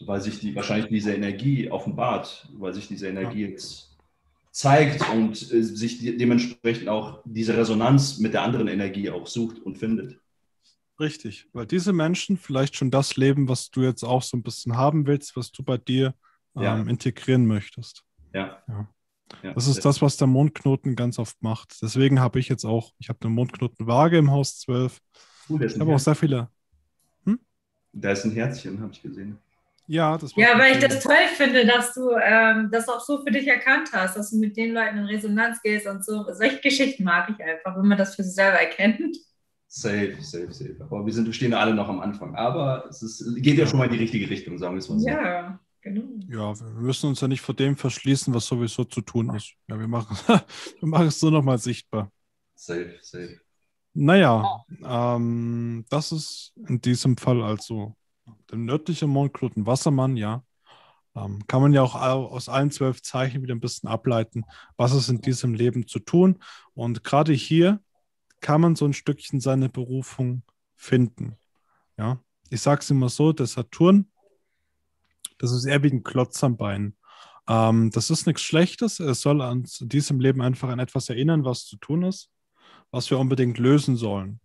Weil 0.01 0.21
sich 0.23 0.41
die, 0.41 0.57
wahrscheinlich 0.57 0.89
diese 0.89 1.15
Energie 1.15 1.71
offenbart, 1.71 2.49
weil 2.55 2.73
sich 2.73 2.89
diese 2.89 3.09
Energie 3.09 3.43
ja. 3.43 3.49
jetzt 3.51 3.97
zeigt 4.51 5.09
und 5.11 5.53
äh, 5.53 5.63
sich 5.63 5.99
dementsprechend 5.99 6.89
auch 6.89 7.21
diese 7.25 7.57
Resonanz 7.57 8.19
mit 8.19 8.33
der 8.33 8.43
anderen 8.43 8.69
Energie 8.69 9.11
auch 9.11 9.27
sucht 9.27 9.59
und 9.61 9.77
findet. 9.77 10.19
Richtig, 10.99 11.49
weil 11.53 11.67
diese 11.67 11.93
Menschen 11.93 12.37
vielleicht 12.37 12.77
schon 12.77 12.91
das 12.91 13.17
leben, 13.17 13.49
was 13.49 13.71
du 13.71 13.83
jetzt 13.83 14.05
auch 14.05 14.23
so 14.23 14.37
ein 14.37 14.43
bisschen 14.43 14.77
haben 14.77 15.07
willst, 15.07 15.37
was 15.37 15.51
du 15.51 15.63
bei 15.63 15.77
dir 15.77 16.15
ähm, 16.57 16.63
ja. 16.63 16.77
integrieren 16.83 17.47
möchtest. 17.47 18.05
Ja. 18.33 18.63
ja. 18.69 18.89
Ja, 19.43 19.53
das 19.55 19.67
ist 19.67 19.85
das, 19.85 20.03
was 20.03 20.17
der 20.17 20.27
Mondknoten 20.27 20.97
ganz 20.97 21.19
oft 21.19 21.43
macht. 21.43 21.77
Deswegen 21.83 22.21
habe 22.21 22.39
ich 22.39 22.49
jetzt 22.49 22.65
auch, 22.65 22.93
ich 22.99 23.09
habe 23.09 23.19
eine 23.23 23.31
Mondknotenwaage 23.31 24.19
im 24.19 24.31
Haus 24.31 24.59
12. 24.61 24.99
Uh, 25.49 25.61
ich 25.61 25.79
habe 25.79 25.95
auch 25.95 25.99
sehr 25.99 26.15
viele. 26.15 26.49
Hm? 27.25 27.39
Da 27.93 28.13
ist 28.13 28.25
ein 28.25 28.33
Herzchen, 28.33 28.81
habe 28.81 28.93
ich 28.93 29.03
gesehen. 29.03 29.39
Ja, 29.87 30.17
das 30.17 30.35
Ja, 30.37 30.59
weil 30.59 30.73
ich 30.73 30.79
das 30.79 31.03
toll 31.03 31.15
finde, 31.37 31.67
dass 31.67 31.93
du 31.93 32.11
ähm, 32.17 32.71
das 32.73 32.89
auch 32.89 33.01
so 33.01 33.23
für 33.23 33.31
dich 33.31 33.47
erkannt 33.47 33.91
hast, 33.93 34.17
dass 34.17 34.31
du 34.31 34.39
mit 34.39 34.57
den 34.57 34.73
Leuten 34.73 34.99
in 34.99 35.05
Resonanz 35.05 35.61
gehst 35.63 35.87
und 35.87 36.05
so. 36.05 36.25
Solche 36.33 36.61
Geschichten 36.61 37.05
mag 37.05 37.29
ich 37.29 37.45
einfach, 37.45 37.77
wenn 37.77 37.87
man 37.87 37.99
das 37.99 38.15
für 38.15 38.23
sich 38.23 38.35
selber 38.35 38.59
erkennt. 38.59 39.17
Safe, 39.69 40.17
safe, 40.21 40.53
safe. 40.53 40.77
Aber 40.81 41.05
wir, 41.05 41.13
sind, 41.13 41.27
wir 41.27 41.35
stehen 41.35 41.53
alle 41.53 41.75
noch 41.75 41.89
am 41.89 42.01
Anfang. 42.01 42.35
Aber 42.35 42.87
es 42.89 43.03
ist, 43.03 43.43
geht 43.43 43.59
ja 43.59 43.67
schon 43.67 43.79
mal 43.79 43.87
in 43.87 43.93
die 43.93 43.99
richtige 43.99 44.31
Richtung, 44.31 44.57
sagen 44.57 44.75
wir 44.75 44.79
es 44.79 44.89
mal 44.89 44.99
so. 44.99 45.09
Ja. 45.09 45.61
Genau. 45.85 46.03
Ja, 46.29 46.59
wir 46.59 46.81
müssen 46.81 47.11
uns 47.11 47.21
ja 47.21 47.29
nicht 47.29 47.43
vor 47.43 47.55
dem 47.55 47.77
verschließen, 47.77 48.33
was 48.33 48.47
sowieso 48.47 48.85
zu 48.85 49.03
tun 49.03 49.35
ist. 49.35 49.53
Ja, 49.69 49.79
wir 49.79 49.87
machen, 49.87 50.17
wir 50.81 50.89
machen 50.89 51.09
es 51.09 51.21
nur 51.21 51.31
noch 51.31 51.43
mal 51.43 51.59
sichtbar. 51.59 52.11
Safe, 52.55 52.99
safe. 53.03 53.39
Naja, 53.93 54.65
ähm, 54.83 55.85
das 55.91 56.11
ist 56.11 56.55
in 56.67 56.81
diesem 56.81 57.19
Fall 57.19 57.43
also 57.43 57.95
der 58.51 58.57
nördliche 58.57 59.07
Mondknoten 59.07 59.67
Wassermann, 59.67 60.17
ja. 60.17 60.43
Ähm, 61.15 61.47
kann 61.47 61.61
man 61.61 61.75
ja 61.75 61.83
auch 61.83 61.95
aus 61.95 62.49
allen 62.49 62.71
zwölf 62.71 63.03
Zeichen 63.03 63.43
wieder 63.43 63.55
ein 63.55 63.61
bisschen 63.61 63.89
ableiten, 63.89 64.45
was 64.79 64.95
ist 64.95 65.11
in 65.11 65.21
diesem 65.21 65.53
Leben 65.53 65.87
zu 65.87 65.99
tun. 65.99 66.43
Und 66.73 67.05
gerade 67.05 67.35
hier 67.35 67.81
kann 68.41 68.63
man 68.63 68.75
so 68.75 68.87
ein 68.87 68.95
Stückchen 68.95 69.39
seine 69.39 69.69
Berufung 69.69 70.43
finden. 70.77 71.37
Ja, 71.99 72.19
ich 72.49 72.63
sage 72.63 72.81
es 72.81 72.91
immer 72.91 73.11
so, 73.11 73.35
der 73.35 73.47
Saturn 73.47 74.11
das 75.39 75.53
ist 75.53 75.65
eher 75.65 75.83
wie 75.83 75.91
ein 75.91 76.05
Klotz 76.05 76.43
am 76.45 76.57
Bein. 76.57 76.97
Ähm, 77.49 77.91
das 77.91 78.11
ist 78.11 78.27
nichts 78.27 78.43
Schlechtes. 78.43 79.01
Es 79.01 79.21
soll 79.21 79.43
an 79.43 79.65
diesem 79.81 80.21
Leben 80.21 80.43
einfach 80.43 80.69
an 80.69 80.79
etwas 80.79 81.09
erinnern, 81.09 81.45
was 81.45 81.67
zu 81.67 81.77
tun 81.77 82.05
ist, 82.05 82.31
was 82.91 83.11
wir 83.11 83.19
unbedingt 83.19 83.59
lösen 83.59 83.97
sollen. 83.97 84.41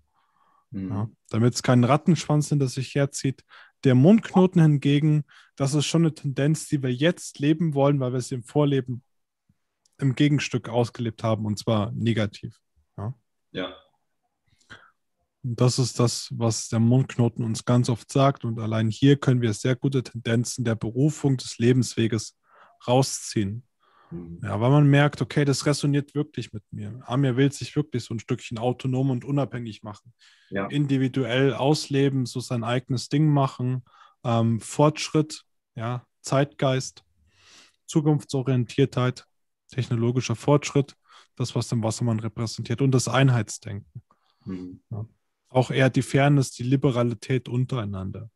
Mhm. 0.72 0.90
Ja, 0.90 1.10
Damit 1.30 1.56
es 1.56 1.64
keinen 1.64 1.84
Rattenschwanz 1.84 2.50
hinter 2.50 2.68
sich 2.68 2.94
herzieht. 2.96 3.44
Der 3.84 3.96
Mundknoten 3.96 4.62
hingegen, 4.62 5.24
das 5.56 5.74
ist 5.74 5.86
schon 5.86 6.02
eine 6.02 6.14
Tendenz, 6.14 6.68
die 6.68 6.84
wir 6.84 6.94
jetzt 6.94 7.40
leben 7.40 7.74
wollen, 7.74 8.00
weil 8.00 8.14
wir 8.14 8.22
sie 8.22 8.36
im 8.36 8.44
Vorleben 8.44 9.04
im 9.98 10.16
Gegenstück 10.16 10.70
ausgelebt 10.70 11.24
haben 11.24 11.46
und 11.46 11.60
zwar 11.60 11.92
negativ. 11.92 12.60
Ja. 12.98 13.14
ja. 13.52 13.76
Und 15.50 15.60
das 15.60 15.80
ist 15.80 16.00
das, 16.00 16.30
was 16.38 16.70
der 16.70 16.80
Mondknoten 16.80 17.44
uns 17.44 17.66
ganz 17.66 17.90
oft 17.90 18.12
sagt. 18.12 18.46
Und 18.46 18.60
allein 18.60 18.88
hier 18.88 19.18
können 19.18 19.42
wir 19.42 19.52
sehr 19.54 19.76
gute 19.76 20.04
Tendenzen 20.04 20.64
der 20.64 20.76
Berufung 20.76 21.38
des 21.38 21.58
Lebensweges 21.58 22.38
rausziehen. 22.88 23.64
Mhm. 24.12 24.42
Ja, 24.44 24.62
weil 24.62 24.70
man 24.70 24.88
merkt, 24.88 25.24
okay, 25.24 25.46
das 25.46 25.66
resoniert 25.66 26.14
wirklich 26.14 26.54
mit 26.54 26.62
mir. 26.70 27.02
Amir 27.08 27.36
will 27.36 27.52
sich 27.52 27.76
wirklich 27.76 28.04
so 28.04 28.14
ein 28.14 28.20
Stückchen 28.20 28.60
autonom 28.60 29.10
und 29.10 29.26
unabhängig 29.26 29.82
machen. 29.82 30.14
Ja. 30.52 30.68
Individuell 30.68 31.56
ausleben, 31.56 32.28
so 32.28 32.42
sein 32.42 32.64
eigenes 32.64 33.10
Ding 33.10 33.28
machen, 33.28 33.84
ähm, 34.24 34.60
Fortschritt, 34.60 35.46
ja, 35.74 36.06
Zeitgeist, 36.22 37.04
Zukunftsorientiertheit, 37.88 39.26
technologischer 39.70 40.36
Fortschritt, 40.36 40.96
das, 41.36 41.56
was 41.56 41.70
der 41.70 41.82
Wassermann 41.82 42.20
repräsentiert 42.20 42.84
und 42.84 42.92
das 42.92 43.08
Einheitsdenken. 43.08 44.04
Mhm. 44.46 44.82
Ja. 44.92 45.08
Auch 45.50 45.72
eher 45.72 45.90
die 45.90 46.02
Fairness, 46.02 46.52
die 46.52 46.64
Liberalität 46.64 47.50
untereinander. 47.50 48.30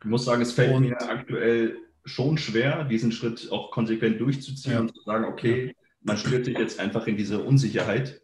Ich 0.00 0.06
muss 0.06 0.24
sagen, 0.24 0.42
es 0.42 0.52
fällt 0.52 0.74
und, 0.74 0.82
mir 0.82 1.00
aktuell 1.00 1.76
schon 2.04 2.36
schwer, 2.36 2.84
diesen 2.84 3.12
Schritt 3.12 3.48
auch 3.52 3.70
konsequent 3.70 4.20
durchzuziehen 4.20 4.74
ja. 4.74 4.80
und 4.80 4.94
zu 4.94 5.02
sagen, 5.02 5.24
okay, 5.24 5.76
man 6.00 6.16
stürzt 6.16 6.46
sich 6.46 6.58
jetzt 6.58 6.80
einfach 6.80 7.06
in 7.06 7.16
diese 7.16 7.42
Unsicherheit. 7.42 8.22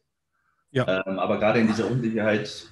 Ja. 0.72 1.04
Ähm, 1.06 1.18
aber 1.18 1.38
gerade 1.38 1.60
in 1.60 1.68
dieser 1.68 1.88
Unsicherheit 1.88 2.68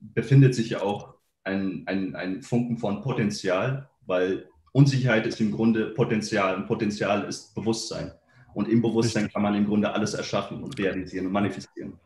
befindet 0.00 0.54
sich 0.54 0.70
ja 0.70 0.82
auch 0.82 1.14
ein, 1.44 1.84
ein, 1.86 2.16
ein 2.16 2.42
Funken 2.42 2.78
von 2.78 3.00
Potenzial, 3.02 3.88
weil 4.06 4.48
Unsicherheit 4.72 5.26
ist 5.26 5.40
im 5.40 5.52
Grunde 5.52 5.90
Potenzial 5.90 6.56
und 6.56 6.66
Potenzial 6.66 7.24
ist 7.24 7.54
Bewusstsein. 7.54 8.12
Und 8.54 8.68
im 8.68 8.82
Bewusstsein 8.82 9.30
kann 9.30 9.42
man 9.42 9.54
im 9.54 9.66
Grunde 9.66 9.92
alles 9.92 10.14
erschaffen 10.14 10.62
und 10.62 10.78
realisieren 10.78 11.26
und 11.26 11.32
manifestieren. 11.32 11.98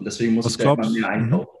Und 0.00 0.06
deswegen 0.06 0.34
muss 0.34 0.46
was 0.46 0.52
ich 0.52 0.58
glaubst, 0.58 0.88
da 0.88 0.92
mehr 0.92 1.08
mhm. 1.08 1.24
einkaufen. 1.24 1.60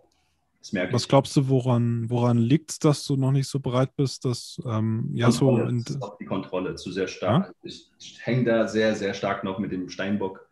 Was 0.90 1.08
glaubst 1.08 1.36
du, 1.36 1.48
woran, 1.48 2.08
woran 2.08 2.38
liegt 2.38 2.70
es, 2.70 2.78
dass 2.78 3.04
du 3.04 3.16
noch 3.16 3.32
nicht 3.32 3.48
so 3.48 3.60
bereit 3.60 3.96
bist, 3.96 4.24
dass 4.24 4.60
ähm, 4.66 5.10
ja 5.14 5.26
Kontrolle, 5.26 5.62
so 5.62 5.68
in, 5.68 5.84
das 5.84 5.96
ist 5.96 6.02
auch 6.02 6.18
die 6.18 6.24
Kontrolle 6.24 6.74
zu 6.74 6.90
sehr 6.92 7.08
stark. 7.08 7.46
Ja? 7.46 7.52
Ich, 7.62 7.90
ich 7.98 8.18
hänge 8.24 8.44
da 8.44 8.68
sehr, 8.68 8.94
sehr 8.94 9.14
stark 9.14 9.42
noch 9.44 9.58
mit 9.58 9.72
dem 9.72 9.88
Steinbock 9.88 10.46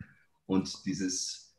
und 0.47 0.87
dieses, 0.87 1.55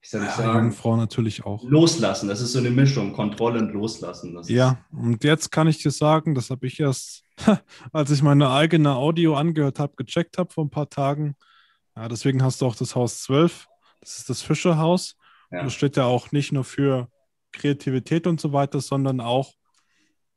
ich 0.00 0.08
soll 0.08 0.22
ja, 0.22 0.30
sagen, 0.30 0.72
Frau 0.72 0.96
natürlich 0.96 1.44
auch. 1.44 1.62
Loslassen, 1.64 2.28
das 2.28 2.40
ist 2.40 2.52
so 2.52 2.58
eine 2.58 2.70
Mischung, 2.70 3.12
Kontrolle 3.12 3.58
und 3.58 3.72
Loslassen. 3.72 4.38
ja, 4.46 4.78
und 4.90 5.22
jetzt 5.24 5.50
kann 5.50 5.68
ich 5.68 5.82
dir 5.82 5.90
sagen, 5.90 6.34
das 6.34 6.48
habe 6.48 6.66
ich 6.66 6.80
erst, 6.80 7.22
als 7.92 8.10
ich 8.10 8.22
meine 8.22 8.50
eigene 8.50 8.94
Audio 8.94 9.36
angehört 9.36 9.78
habe, 9.78 9.92
gecheckt 9.96 10.38
habe 10.38 10.50
vor 10.50 10.64
ein 10.64 10.70
paar 10.70 10.88
Tagen. 10.88 11.36
Ja, 11.94 12.08
deswegen 12.08 12.42
hast 12.42 12.62
du 12.62 12.66
auch 12.66 12.76
das 12.76 12.94
Haus 12.94 13.24
12, 13.24 13.66
das 14.00 14.18
ist 14.18 14.30
das 14.30 14.40
Fischerhaus. 14.40 15.17
Ja. 15.50 15.64
Das 15.64 15.74
steht 15.74 15.96
ja 15.96 16.04
auch 16.04 16.32
nicht 16.32 16.52
nur 16.52 16.64
für 16.64 17.08
Kreativität 17.52 18.26
und 18.26 18.40
so 18.40 18.52
weiter, 18.52 18.80
sondern 18.80 19.20
auch 19.20 19.54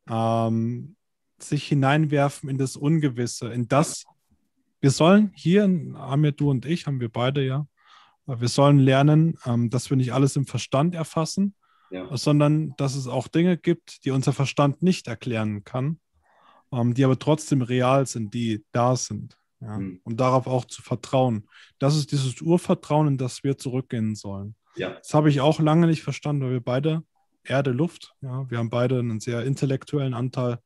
ähm, 0.09 0.95
sich 1.39 1.67
hineinwerfen 1.67 2.49
in 2.49 2.57
das 2.57 2.75
Ungewisse, 2.75 3.51
in 3.51 3.67
das, 3.67 4.05
wir 4.79 4.91
sollen 4.91 5.31
hier, 5.35 5.63
haben 5.95 6.25
ja 6.25 6.31
du 6.31 6.49
und 6.49 6.65
ich, 6.65 6.87
haben 6.87 6.99
wir 6.99 7.09
beide 7.09 7.45
ja, 7.45 7.67
wir 8.25 8.47
sollen 8.47 8.79
lernen, 8.79 9.37
ähm, 9.45 9.69
dass 9.69 9.89
wir 9.89 9.97
nicht 9.97 10.13
alles 10.13 10.35
im 10.35 10.45
Verstand 10.45 10.95
erfassen, 10.95 11.55
ja. 11.89 12.15
sondern 12.15 12.73
dass 12.77 12.95
es 12.95 13.07
auch 13.07 13.27
Dinge 13.27 13.57
gibt, 13.57 14.05
die 14.05 14.11
unser 14.11 14.33
Verstand 14.33 14.81
nicht 14.81 15.07
erklären 15.07 15.63
kann, 15.63 15.99
ähm, 16.71 16.93
die 16.93 17.03
aber 17.03 17.19
trotzdem 17.19 17.61
real 17.61 18.05
sind, 18.05 18.33
die 18.33 18.63
da 18.71 18.95
sind. 18.95 19.37
Ja, 19.59 19.77
mhm. 19.77 19.99
Und 20.03 20.19
darauf 20.19 20.47
auch 20.47 20.65
zu 20.65 20.81
vertrauen. 20.81 21.47
Das 21.77 21.95
ist 21.95 22.11
dieses 22.11 22.41
Urvertrauen, 22.41 23.07
in 23.07 23.17
das 23.17 23.43
wir 23.43 23.57
zurückgehen 23.57 24.15
sollen. 24.15 24.55
Ja. 24.75 24.91
Das 24.91 25.13
habe 25.13 25.29
ich 25.29 25.41
auch 25.41 25.59
lange 25.59 25.87
nicht 25.87 26.03
verstanden, 26.03 26.43
weil 26.43 26.51
wir 26.51 26.61
beide 26.61 27.03
Erde, 27.43 27.71
Luft, 27.71 28.13
ja, 28.21 28.49
wir 28.49 28.57
haben 28.59 28.69
beide 28.69 28.99
einen 28.99 29.19
sehr 29.19 29.43
intellektuellen 29.43 30.13
Anteil, 30.13 30.59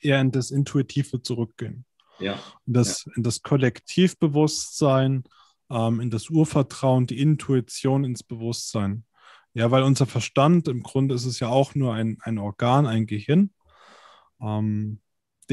eher 0.00 0.20
in 0.20 0.32
das 0.32 0.50
Intuitive 0.50 1.22
zurückgehen. 1.22 1.84
Ja. 2.18 2.38
In, 2.66 2.72
das, 2.74 3.04
ja. 3.04 3.12
in 3.16 3.22
das 3.22 3.42
Kollektivbewusstsein, 3.42 5.24
ähm, 5.70 6.00
in 6.00 6.10
das 6.10 6.30
Urvertrauen, 6.30 7.06
die 7.06 7.20
Intuition 7.20 8.04
ins 8.04 8.22
Bewusstsein. 8.22 9.04
Ja, 9.54 9.70
weil 9.70 9.82
unser 9.82 10.06
Verstand, 10.06 10.66
im 10.68 10.82
Grunde 10.82 11.14
ist 11.14 11.26
es 11.26 11.38
ja 11.38 11.48
auch 11.48 11.74
nur 11.74 11.94
ein, 11.94 12.18
ein 12.22 12.38
Organ, 12.38 12.86
ein 12.86 13.06
Gehirn. 13.06 13.52
Ähm, 14.40 15.00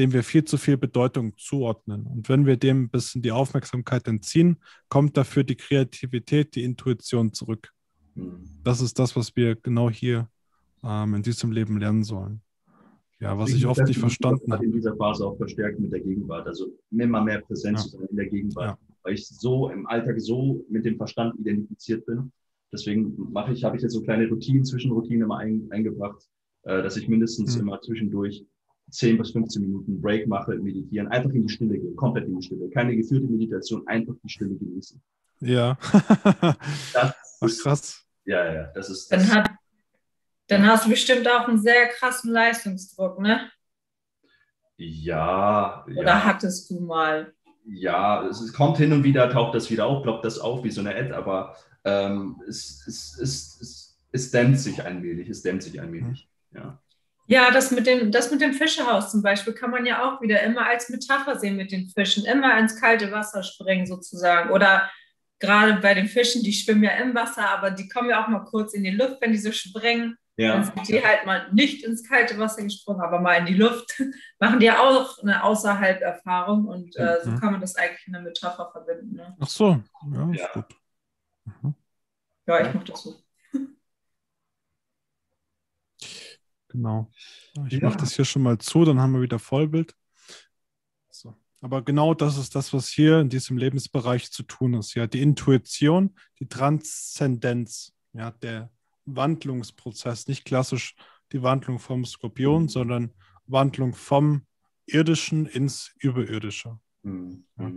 dem 0.00 0.12
wir 0.12 0.22
viel 0.22 0.44
zu 0.44 0.56
viel 0.56 0.76
Bedeutung 0.76 1.36
zuordnen. 1.36 2.06
Und 2.06 2.28
wenn 2.28 2.46
wir 2.46 2.56
dem 2.56 2.84
ein 2.84 2.90
bisschen 2.90 3.22
die 3.22 3.32
Aufmerksamkeit 3.32 4.08
entziehen, 4.08 4.58
kommt 4.88 5.16
dafür 5.16 5.44
die 5.44 5.56
Kreativität, 5.56 6.54
die 6.54 6.64
Intuition 6.64 7.32
zurück. 7.32 7.70
Mhm. 8.14 8.48
Das 8.64 8.80
ist 8.80 8.98
das, 8.98 9.14
was 9.14 9.36
wir 9.36 9.56
genau 9.56 9.90
hier 9.90 10.28
ähm, 10.82 11.14
in 11.14 11.22
diesem 11.22 11.52
Leben 11.52 11.78
lernen 11.78 12.02
sollen. 12.02 12.40
Ja, 13.20 13.38
was 13.38 13.50
ich, 13.50 13.56
ich 13.56 13.66
oft 13.66 13.82
nicht 13.82 14.00
verstanden 14.00 14.50
habe. 14.50 14.64
in 14.64 14.72
dieser 14.72 14.96
Phase 14.96 15.26
auch 15.26 15.36
verstärkt 15.36 15.78
mit 15.78 15.92
der 15.92 16.00
Gegenwart. 16.00 16.46
Also 16.46 16.68
immer 16.90 17.22
mehr 17.22 17.42
Präsenz 17.42 17.92
ja. 17.92 18.00
in 18.08 18.16
der 18.16 18.26
Gegenwart. 18.26 18.78
Ja. 18.80 18.94
Weil 19.02 19.14
ich 19.14 19.28
so 19.28 19.68
im 19.68 19.86
Alltag 19.86 20.18
so 20.20 20.64
mit 20.70 20.84
dem 20.86 20.96
Verstand 20.96 21.38
identifiziert 21.38 22.06
bin, 22.06 22.32
Deswegen 22.72 23.16
mache 23.32 23.52
ich, 23.52 23.64
habe 23.64 23.76
ich 23.76 23.82
jetzt 23.82 23.92
so 23.92 24.02
kleine 24.02 24.28
Routinen, 24.28 24.64
Zwischenroutinen 24.64 25.22
immer 25.22 25.38
ein, 25.38 25.66
eingebracht, 25.70 26.28
äh, 26.62 26.82
dass 26.82 26.96
ich 26.96 27.08
mindestens 27.08 27.56
mhm. 27.56 27.62
immer 27.62 27.80
zwischendurch 27.80 28.46
10 28.90 29.18
bis 29.18 29.30
15 29.32 29.62
Minuten 29.62 30.00
Break 30.00 30.26
mache, 30.26 30.54
meditieren, 30.56 31.08
einfach 31.08 31.30
in 31.30 31.46
die 31.46 31.52
Stille 31.52 31.78
gehen, 31.78 31.96
komplett 31.96 32.26
in 32.26 32.38
die 32.38 32.46
Stille. 32.46 32.68
Keine 32.70 32.96
geführte 32.96 33.26
Meditation, 33.26 33.86
einfach 33.86 34.14
die 34.22 34.28
Stille 34.28 34.54
genießen. 34.54 35.00
Ja. 35.40 35.78
das 36.92 37.14
ist, 37.40 37.62
krass. 37.62 38.04
Ja, 38.24 38.52
ja, 38.52 38.64
das 38.74 38.90
ist. 38.90 39.10
Das. 39.10 39.28
Dann, 39.28 39.36
hat, 39.36 39.50
dann 40.48 40.66
hast 40.66 40.86
du 40.86 40.90
bestimmt 40.90 41.28
auch 41.28 41.48
einen 41.48 41.60
sehr 41.60 41.88
krassen 41.88 42.32
Leistungsdruck, 42.32 43.18
ne? 43.20 43.50
Ja. 44.76 45.84
Oder 45.86 46.02
ja. 46.02 46.24
hattest 46.24 46.70
du 46.70 46.80
mal? 46.80 47.32
Ja, 47.66 48.26
es 48.26 48.52
kommt 48.52 48.78
hin 48.78 48.92
und 48.92 49.04
wieder, 49.04 49.30
taucht 49.30 49.54
das 49.54 49.70
wieder 49.70 49.86
auf, 49.86 50.02
ploppt 50.02 50.24
das 50.24 50.38
auf 50.38 50.64
wie 50.64 50.70
so 50.70 50.80
eine 50.80 50.94
Ad, 50.94 51.12
aber 51.12 51.54
ähm, 51.84 52.42
es, 52.48 52.86
es, 52.86 53.18
es, 53.18 53.60
es, 53.60 53.98
es 54.12 54.30
dämmt 54.30 54.58
sich 54.58 54.82
allmählich, 54.84 55.28
es 55.28 55.42
dämmt 55.42 55.62
sich 55.62 55.80
allmählich. 55.80 56.28
Ja. 56.52 56.80
Ja, 57.30 57.52
das 57.52 57.70
mit, 57.70 57.86
dem, 57.86 58.10
das 58.10 58.32
mit 58.32 58.40
dem 58.40 58.52
Fischehaus 58.52 59.12
zum 59.12 59.22
Beispiel 59.22 59.52
kann 59.52 59.70
man 59.70 59.86
ja 59.86 60.02
auch 60.02 60.20
wieder 60.20 60.42
immer 60.42 60.66
als 60.66 60.88
Metapher 60.88 61.38
sehen 61.38 61.56
mit 61.56 61.70
den 61.70 61.88
Fischen. 61.88 62.24
Immer 62.24 62.58
ins 62.58 62.74
kalte 62.74 63.12
Wasser 63.12 63.44
springen 63.44 63.86
sozusagen. 63.86 64.50
Oder 64.50 64.90
gerade 65.38 65.80
bei 65.80 65.94
den 65.94 66.08
Fischen, 66.08 66.42
die 66.42 66.52
schwimmen 66.52 66.82
ja 66.82 66.90
im 66.90 67.14
Wasser, 67.14 67.48
aber 67.48 67.70
die 67.70 67.88
kommen 67.88 68.10
ja 68.10 68.24
auch 68.24 68.26
mal 68.26 68.44
kurz 68.46 68.74
in 68.74 68.82
die 68.82 68.90
Luft, 68.90 69.20
wenn 69.20 69.30
die 69.30 69.38
so 69.38 69.52
springen. 69.52 70.16
Ja. 70.36 70.54
Dann 70.54 70.64
sind 70.64 70.88
die 70.88 71.04
halt 71.04 71.24
mal 71.24 71.52
nicht 71.52 71.84
ins 71.84 72.02
kalte 72.02 72.36
Wasser 72.36 72.64
gesprungen, 72.64 73.00
aber 73.00 73.20
mal 73.20 73.34
in 73.34 73.46
die 73.46 73.54
Luft. 73.54 74.02
Machen 74.40 74.58
die 74.58 74.66
ja 74.66 74.80
auch 74.80 75.16
eine 75.22 75.44
Außerhalb-Erfahrung 75.44 76.66
und 76.66 76.96
äh, 76.96 77.18
so 77.22 77.30
mhm. 77.30 77.38
kann 77.38 77.52
man 77.52 77.60
das 77.60 77.76
eigentlich 77.76 78.08
in 78.08 78.12
der 78.12 78.22
Metapher 78.22 78.72
verbinden. 78.72 79.14
Ne? 79.14 79.36
Ach 79.38 79.48
so, 79.48 79.80
ja, 80.12 80.30
ist 80.32 80.40
ja. 80.40 80.48
gut. 80.52 80.76
Mhm. 81.44 81.74
Ja, 82.48 82.66
ich 82.66 82.74
mache 82.74 82.86
das 82.86 83.02
so. 83.04 83.19
Genau. 86.70 87.10
Ich 87.66 87.74
ja. 87.74 87.80
mache 87.88 87.98
das 87.98 88.14
hier 88.14 88.24
schon 88.24 88.42
mal 88.42 88.58
zu, 88.58 88.84
dann 88.84 89.00
haben 89.00 89.12
wir 89.12 89.22
wieder 89.22 89.38
Vollbild. 89.38 89.94
So. 91.10 91.34
Aber 91.60 91.82
genau 91.82 92.14
das 92.14 92.38
ist 92.38 92.54
das, 92.54 92.72
was 92.72 92.88
hier 92.88 93.18
in 93.20 93.28
diesem 93.28 93.58
Lebensbereich 93.58 94.30
zu 94.30 94.44
tun 94.44 94.74
ist. 94.74 94.94
Ja, 94.94 95.06
die 95.06 95.20
Intuition, 95.20 96.14
die 96.38 96.48
Transzendenz, 96.48 97.92
ja, 98.12 98.30
der 98.30 98.70
Wandlungsprozess, 99.04 100.28
nicht 100.28 100.44
klassisch 100.44 100.94
die 101.32 101.42
Wandlung 101.42 101.78
vom 101.78 102.04
Skorpion, 102.04 102.68
sondern 102.68 103.12
Wandlung 103.46 103.94
vom 103.94 104.46
Irdischen 104.86 105.46
ins 105.46 105.92
Überirdische. 105.98 106.78
Mhm. 107.02 107.44
Ja. 107.58 107.72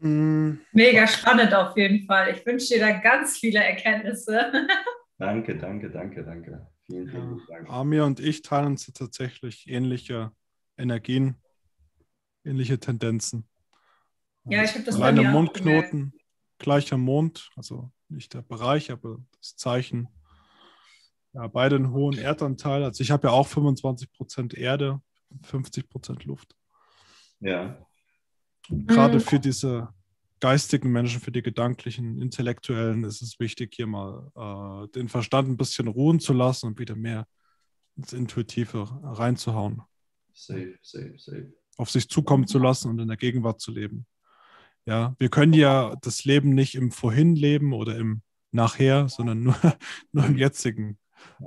Mhm. 0.00 0.60
Mega 0.72 1.06
spannend 1.06 1.54
auf 1.54 1.76
jeden 1.76 2.06
Fall. 2.06 2.34
Ich 2.36 2.46
wünsche 2.46 2.74
dir 2.74 2.80
da 2.80 2.92
ganz 2.92 3.38
viele 3.38 3.62
Erkenntnisse. 3.62 4.52
Danke, 5.18 5.58
danke, 5.58 5.90
danke, 5.90 6.24
danke. 6.24 6.68
Vielen, 6.86 7.08
vielen 7.08 7.38
ja, 7.38 7.44
Dank. 7.48 7.70
Amir 7.70 8.04
und 8.04 8.20
ich 8.20 8.42
teilen 8.42 8.68
uns 8.68 8.86
tatsächlich 8.86 9.68
ähnliche 9.68 10.32
Energien, 10.76 11.36
ähnliche 12.44 12.78
Tendenzen. 12.78 13.48
Ja, 14.44 14.62
ich 14.62 14.74
habe 14.74 14.84
das 14.84 14.94
Alleine 14.94 15.22
bei 15.22 15.30
Mondknoten, 15.30 16.14
gleicher 16.58 16.96
Mond, 16.96 17.50
also 17.56 17.90
nicht 18.08 18.32
der 18.32 18.42
Bereich, 18.42 18.90
aber 18.90 19.18
das 19.38 19.56
Zeichen. 19.56 20.08
Ja, 21.34 21.46
beide 21.48 21.76
einen 21.76 21.92
hohen 21.92 22.16
Erdanteil. 22.16 22.84
Also 22.84 23.02
ich 23.02 23.10
habe 23.10 23.26
ja 23.28 23.32
auch 23.34 23.46
25 23.46 24.12
Prozent 24.12 24.54
Erde, 24.54 25.02
50 25.42 25.88
Prozent 25.88 26.24
Luft. 26.24 26.56
Ja. 27.40 27.86
Gerade 28.68 29.16
mhm. 29.16 29.20
für 29.20 29.40
diese 29.40 29.88
geistigen 30.40 30.90
Menschen, 30.90 31.20
für 31.20 31.32
die 31.32 31.42
gedanklichen, 31.42 32.20
intellektuellen 32.20 33.04
ist 33.04 33.22
es 33.22 33.38
wichtig, 33.40 33.74
hier 33.74 33.86
mal 33.86 34.30
äh, 34.36 34.88
den 34.88 35.08
Verstand 35.08 35.48
ein 35.48 35.56
bisschen 35.56 35.88
ruhen 35.88 36.20
zu 36.20 36.32
lassen 36.32 36.66
und 36.66 36.78
wieder 36.78 36.96
mehr 36.96 37.26
ins 37.96 38.12
Intuitive 38.12 38.88
reinzuhauen. 39.02 39.82
Safe, 40.32 40.78
safe, 40.82 41.14
safe. 41.18 41.52
Auf 41.76 41.90
sich 41.90 42.08
zukommen 42.08 42.46
zu 42.46 42.58
lassen 42.58 42.88
und 42.90 42.98
in 42.98 43.08
der 43.08 43.16
Gegenwart 43.16 43.60
zu 43.60 43.72
leben. 43.72 44.06
Ja, 44.86 45.14
wir 45.18 45.28
können 45.28 45.52
ja 45.52 45.94
das 46.00 46.24
Leben 46.24 46.54
nicht 46.54 46.74
im 46.74 46.90
Vorhin 46.90 47.36
leben 47.36 47.72
oder 47.72 47.96
im 47.96 48.22
Nachher, 48.52 49.08
sondern 49.08 49.42
nur, 49.42 49.56
nur 50.12 50.24
im 50.24 50.38
Jetzigen. 50.38 50.98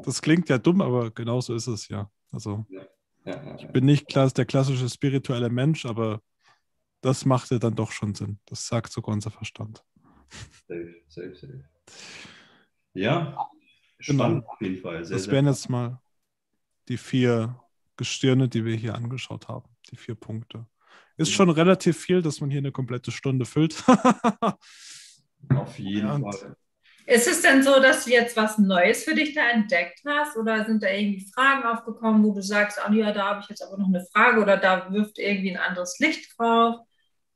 Das 0.03 0.21
klingt 0.21 0.49
ja 0.49 0.57
dumm, 0.57 0.81
aber 0.81 1.11
genauso 1.11 1.55
ist 1.55 1.67
es 1.67 1.87
ja. 1.87 2.11
Also, 2.31 2.65
ja, 2.69 2.81
ja, 3.25 3.43
ja, 3.43 3.55
ich 3.55 3.67
bin 3.67 3.85
nicht 3.85 4.13
der 4.15 4.45
klassische 4.45 4.89
spirituelle 4.89 5.49
Mensch, 5.49 5.85
aber 5.85 6.21
das 7.01 7.25
machte 7.25 7.59
dann 7.59 7.75
doch 7.75 7.91
schon 7.91 8.15
Sinn. 8.15 8.39
Das 8.45 8.67
sagt 8.67 8.91
sogar 8.91 9.13
unser 9.13 9.31
Verstand. 9.31 9.83
Safe, 10.67 10.95
safe, 11.07 11.35
safe. 11.35 11.63
Ja, 12.93 13.19
genau. 13.19 13.49
spannend 13.99 14.41
genau. 14.41 14.53
auf 14.53 14.61
jeden 14.61 14.77
Fall. 14.77 15.03
Sehr, 15.03 15.17
das 15.17 15.27
wären 15.29 15.47
jetzt 15.47 15.69
mal 15.69 16.01
die 16.87 16.97
vier 16.97 17.59
Gestirne, 17.97 18.47
die 18.47 18.65
wir 18.65 18.75
hier 18.75 18.95
angeschaut 18.95 19.47
haben. 19.47 19.69
Die 19.91 19.97
vier 19.97 20.15
Punkte. 20.15 20.67
Ist 21.17 21.31
schon 21.31 21.49
relativ 21.49 21.97
viel, 21.97 22.21
dass 22.21 22.41
man 22.41 22.49
hier 22.49 22.59
eine 22.59 22.71
komplette 22.71 23.11
Stunde 23.11 23.45
füllt. 23.45 23.83
auf 25.55 25.77
jeden 25.77 26.07
ja, 26.07 26.19
Fall. 26.19 26.55
Ist 27.05 27.27
es 27.27 27.41
denn 27.41 27.61
so, 27.63 27.79
dass 27.81 28.05
du 28.05 28.11
jetzt 28.11 28.37
was 28.37 28.57
Neues 28.57 29.03
für 29.03 29.13
dich 29.13 29.33
da 29.33 29.49
entdeckt 29.49 30.01
hast? 30.07 30.37
Oder 30.37 30.65
sind 30.65 30.81
da 30.81 30.89
irgendwie 30.89 31.29
Fragen 31.33 31.63
aufgekommen, 31.63 32.23
wo 32.23 32.33
du 32.33 32.41
sagst, 32.41 32.79
ah 32.83 32.91
ja, 32.91 33.11
da 33.11 33.29
habe 33.29 33.41
ich 33.41 33.49
jetzt 33.49 33.61
aber 33.61 33.77
noch 33.77 33.87
eine 33.87 34.05
Frage 34.13 34.41
oder 34.41 34.57
da 34.57 34.91
wirft 34.91 35.19
irgendwie 35.19 35.51
ein 35.51 35.61
anderes 35.61 35.99
Licht 35.99 36.33
drauf? 36.37 36.79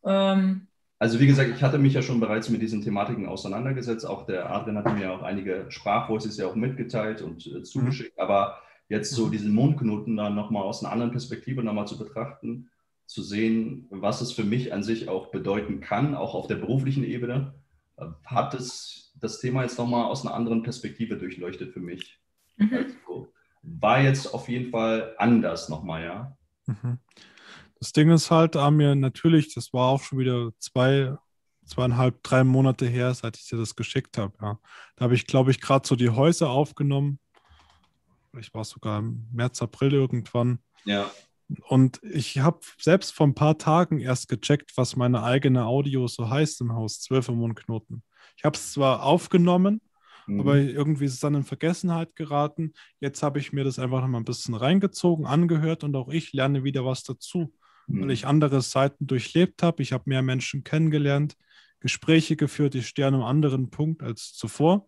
Ähm, 0.06 0.68
also 0.98 1.20
wie 1.20 1.28
gesagt, 1.28 1.52
ich 1.54 1.62
hatte 1.62 1.78
mich 1.78 1.94
ja 1.94 2.02
schon 2.02 2.20
bereits 2.20 2.50
mit 2.50 2.62
diesen 2.62 2.82
Thematiken 2.82 3.28
auseinandergesetzt. 3.28 4.06
Auch 4.06 4.26
der 4.26 4.50
Adrian 4.50 4.78
hatte 4.78 4.94
mir 4.94 5.12
auch 5.12 5.24
einige 5.24 5.66
Sprachvoices 5.70 6.38
ja 6.38 6.48
auch 6.48 6.56
mitgeteilt 6.56 7.22
und 7.22 7.46
äh, 7.48 7.64
zugeschickt. 7.64 8.18
Mhm. 8.18 8.24
Aber 8.24 8.58
jetzt 8.88 9.12
so 9.12 9.28
mhm. 9.28 9.32
diesen 9.32 9.54
Mondknoten 9.54 10.16
dann 10.16 10.36
nochmal 10.36 10.64
aus 10.64 10.84
einer 10.84 10.94
anderen 10.94 11.12
Perspektive 11.12 11.64
nochmal 11.64 11.88
zu 11.88 11.98
betrachten, 11.98 12.70
zu 13.06 13.22
sehen, 13.22 13.88
was 13.90 14.22
es 14.22 14.32
für 14.32 14.44
mich 14.44 14.74
an 14.74 14.84
sich 14.84 15.10
auch 15.10 15.28
bedeuten 15.28 15.80
kann, 15.80 16.16
auch 16.16 16.34
auf 16.34 16.48
der 16.48 16.56
beruflichen 16.56 17.04
Ebene, 17.04 17.54
äh, 17.98 18.06
hat 18.26 18.54
es 18.54 19.14
das 19.20 19.40
Thema 19.40 19.64
jetzt 19.64 19.78
nochmal 19.78 20.06
aus 20.06 20.26
einer 20.26 20.36
anderen 20.36 20.64
Perspektive 20.64 21.18
durchleuchtet 21.18 21.74
für 21.74 21.80
mich. 21.80 22.20
Mhm. 22.58 22.70
Also, 22.74 23.28
war 23.62 24.02
jetzt 24.02 24.34
auf 24.34 24.48
jeden 24.48 24.72
Fall 24.72 25.16
anders 25.18 25.70
nochmal, 25.70 26.04
ja. 26.04 26.38
Mhm. 26.68 27.00
Das 27.86 27.94
Ding 27.94 28.10
ist 28.10 28.32
halt, 28.32 28.56
Amir, 28.56 28.96
natürlich, 28.96 29.54
das 29.54 29.72
war 29.72 29.90
auch 29.90 30.02
schon 30.02 30.18
wieder 30.18 30.50
zwei, 30.58 31.16
zweieinhalb, 31.68 32.24
drei 32.24 32.44
Monate 32.44 32.88
her, 32.88 33.14
seit 33.14 33.38
ich 33.38 33.48
dir 33.48 33.60
das 33.60 33.76
geschickt 33.76 34.18
habe. 34.18 34.34
Ja. 34.42 34.60
Da 34.96 35.04
habe 35.04 35.14
ich, 35.14 35.28
glaube 35.28 35.52
ich, 35.52 35.62
gerade 35.62 35.88
so 35.88 35.96
die 35.96 36.10
Häuser 36.10 36.50
aufgenommen. 36.50 37.20
Ich 38.40 38.52
war 38.56 38.64
sogar 38.64 38.98
im 38.98 39.28
März, 39.32 39.62
April 39.62 39.94
irgendwann. 39.94 40.58
Ja. 40.86 41.12
Und 41.68 42.02
ich 42.02 42.40
habe 42.40 42.62
selbst 42.80 43.14
vor 43.14 43.28
ein 43.28 43.36
paar 43.36 43.60
Tagen 43.60 44.00
erst 44.00 44.30
gecheckt, 44.30 44.72
was 44.78 44.96
meine 44.96 45.22
eigene 45.22 45.66
Audio 45.66 46.08
so 46.08 46.28
heißt 46.28 46.62
im 46.62 46.74
Haus, 46.74 47.02
12 47.02 47.30
Mondknoten. 47.30 48.02
Ich 48.36 48.46
habe 48.46 48.58
es 48.58 48.72
zwar 48.72 49.04
aufgenommen, 49.04 49.80
mhm. 50.26 50.40
aber 50.40 50.58
irgendwie 50.58 51.06
ist 51.06 51.14
es 51.14 51.20
dann 51.20 51.36
in 51.36 51.44
Vergessenheit 51.44 52.16
geraten. 52.16 52.74
Jetzt 53.00 53.22
habe 53.22 53.38
ich 53.38 53.54
mir 53.54 53.64
das 53.64 53.78
einfach 53.78 54.02
noch 54.02 54.08
mal 54.08 54.18
ein 54.18 54.26
bisschen 54.26 54.56
reingezogen, 54.56 55.28
angehört 55.28 55.84
und 55.84 55.96
auch 55.96 56.10
ich 56.10 56.34
lerne 56.34 56.64
wieder 56.64 56.84
was 56.84 57.04
dazu 57.04 57.54
mhm. 57.88 58.02
weil 58.02 58.12
ich 58.12 58.28
andere 58.28 58.62
Seiten 58.62 59.08
durchlebt 59.08 59.64
habe. 59.64 59.82
Ich 59.82 59.94
habe 59.94 60.04
mehr 60.08 60.22
Menschen 60.22 60.64
kennengelernt, 60.64 61.36
Gespräche 61.80 62.36
geführt, 62.36 62.74
die 62.74 62.84
stehen 62.84 63.06
an 63.06 63.14
einem 63.16 63.24
anderen 63.24 63.70
Punkt 63.70 64.02
als 64.02 64.34
zuvor. 64.34 64.88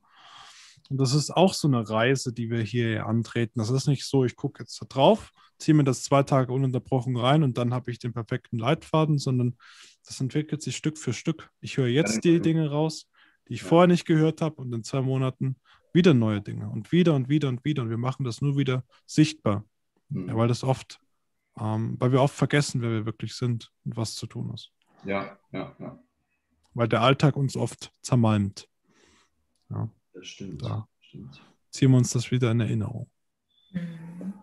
Und 0.89 0.97
das 0.99 1.13
ist 1.13 1.31
auch 1.31 1.53
so 1.53 1.67
eine 1.67 1.89
Reise, 1.89 2.33
die 2.33 2.49
wir 2.49 2.61
hier 2.61 3.05
antreten. 3.05 3.59
Das 3.59 3.69
ist 3.69 3.87
nicht 3.87 4.05
so, 4.05 4.23
ich 4.23 4.35
gucke 4.35 4.63
jetzt 4.63 4.81
da 4.81 4.85
drauf, 4.85 5.31
ziehe 5.57 5.75
mir 5.75 5.83
das 5.83 6.03
zwei 6.03 6.23
Tage 6.23 6.53
ununterbrochen 6.53 7.17
rein 7.17 7.43
und 7.43 7.57
dann 7.57 7.73
habe 7.73 7.91
ich 7.91 7.99
den 7.99 8.13
perfekten 8.13 8.57
Leitfaden, 8.57 9.17
sondern 9.17 9.57
das 10.05 10.21
entwickelt 10.21 10.61
sich 10.61 10.77
Stück 10.77 10.97
für 10.97 11.13
Stück. 11.13 11.49
Ich 11.59 11.77
höre 11.77 11.87
jetzt 11.87 12.23
die 12.23 12.39
Dinge 12.39 12.69
raus, 12.69 13.09
die 13.49 13.55
ich 13.55 13.63
vorher 13.63 13.87
nicht 13.87 14.05
gehört 14.05 14.41
habe 14.41 14.55
und 14.61 14.73
in 14.73 14.83
zwei 14.83 15.01
Monaten 15.01 15.57
wieder 15.93 16.13
neue 16.13 16.41
Dinge 16.41 16.69
und 16.69 16.91
wieder 16.91 17.15
und 17.15 17.27
wieder 17.27 17.49
und 17.49 17.65
wieder. 17.65 17.83
Und 17.83 17.89
wir 17.89 17.97
machen 17.97 18.23
das 18.23 18.41
nur 18.41 18.57
wieder 18.57 18.83
sichtbar, 19.05 19.65
mhm. 20.09 20.29
ja, 20.29 20.37
weil 20.37 20.47
das 20.47 20.63
oft 20.63 20.99
ähm, 21.59 21.95
weil 21.99 22.11
wir 22.11 22.21
oft 22.21 22.35
vergessen, 22.35 22.81
wer 22.81 22.91
wir 22.91 23.05
wirklich 23.05 23.35
sind 23.35 23.71
und 23.85 23.97
was 23.97 24.15
zu 24.15 24.27
tun 24.27 24.53
ist. 24.53 24.71
Ja, 25.05 25.37
ja, 25.51 25.75
ja. 25.79 25.99
Weil 26.73 26.87
der 26.87 27.01
Alltag 27.01 27.35
uns 27.35 27.55
oft 27.55 27.91
zermalmt. 28.01 28.69
Ja. 29.69 29.89
Das 30.13 30.27
stimmt. 30.27 30.61
Da 30.63 30.87
stimmt. 30.99 31.41
ziehen 31.71 31.91
wir 31.91 31.97
uns 31.97 32.11
das 32.11 32.31
wieder 32.31 32.51
in 32.51 32.59
Erinnerung. 32.59 33.09
Mhm. 33.71 34.33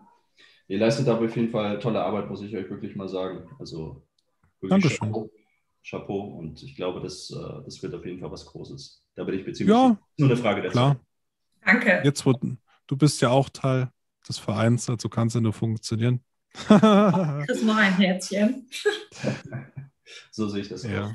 Ihr 0.67 0.79
leistet 0.79 1.07
aber 1.07 1.25
auf 1.25 1.35
jeden 1.35 1.49
Fall 1.49 1.79
tolle 1.79 2.01
Arbeit, 2.03 2.29
muss 2.29 2.41
ich 2.41 2.55
euch 2.55 2.69
wirklich 2.69 2.95
mal 2.95 3.07
sagen. 3.07 3.47
Also 3.59 4.03
Dankeschön. 4.61 5.07
Chapeau, 5.07 5.31
Chapeau. 5.87 6.19
Und 6.37 6.63
ich 6.63 6.75
glaube, 6.75 7.01
das, 7.01 7.29
äh, 7.29 7.63
das 7.63 7.81
wird 7.83 7.93
auf 7.93 8.05
jeden 8.05 8.19
Fall 8.19 8.31
was 8.31 8.45
Großes. 8.45 9.03
Da 9.15 9.23
bin 9.23 9.35
ich 9.35 9.45
beziehungsweise 9.45 9.79
ja, 9.79 9.99
nur 10.17 10.29
eine 10.29 10.37
Frage 10.37 10.61
der 10.63 10.71
klar. 10.71 10.99
Danke. 11.63 12.01
Jetzt, 12.03 12.25
wo, 12.25 12.33
du 12.33 12.97
bist 12.97 13.21
ja 13.21 13.29
auch 13.29 13.49
Teil 13.49 13.91
des 14.27 14.39
Vereins, 14.39 14.89
also 14.89 15.07
kann 15.07 15.27
es 15.27 15.35
ja 15.35 15.41
nur 15.41 15.53
funktionieren. 15.53 16.23
Chris 17.45 17.63
noch 17.63 17.77
ein 17.77 17.93
Herzchen. 17.97 18.67
so 20.31 20.47
sehe 20.47 20.61
ich 20.61 20.69
das 20.69 20.83
ja. 20.83 21.13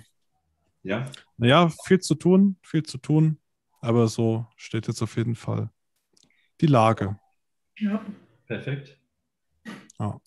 Ja. 0.83 1.11
Naja, 1.37 1.71
viel 1.85 2.01
zu 2.01 2.15
tun, 2.15 2.57
viel 2.63 2.83
zu 2.83 2.99
tun. 2.99 3.39
Aber 3.81 4.09
so 4.09 4.47
steht 4.57 4.87
jetzt 4.89 5.03
auf 5.03 5.17
jeden 5.17 5.35
Fall 5.35 5.71
die 6.61 6.67
Lage. 6.67 7.19
Ja. 7.79 8.05
Perfekt. 8.47 8.99
Ja. 9.99 10.21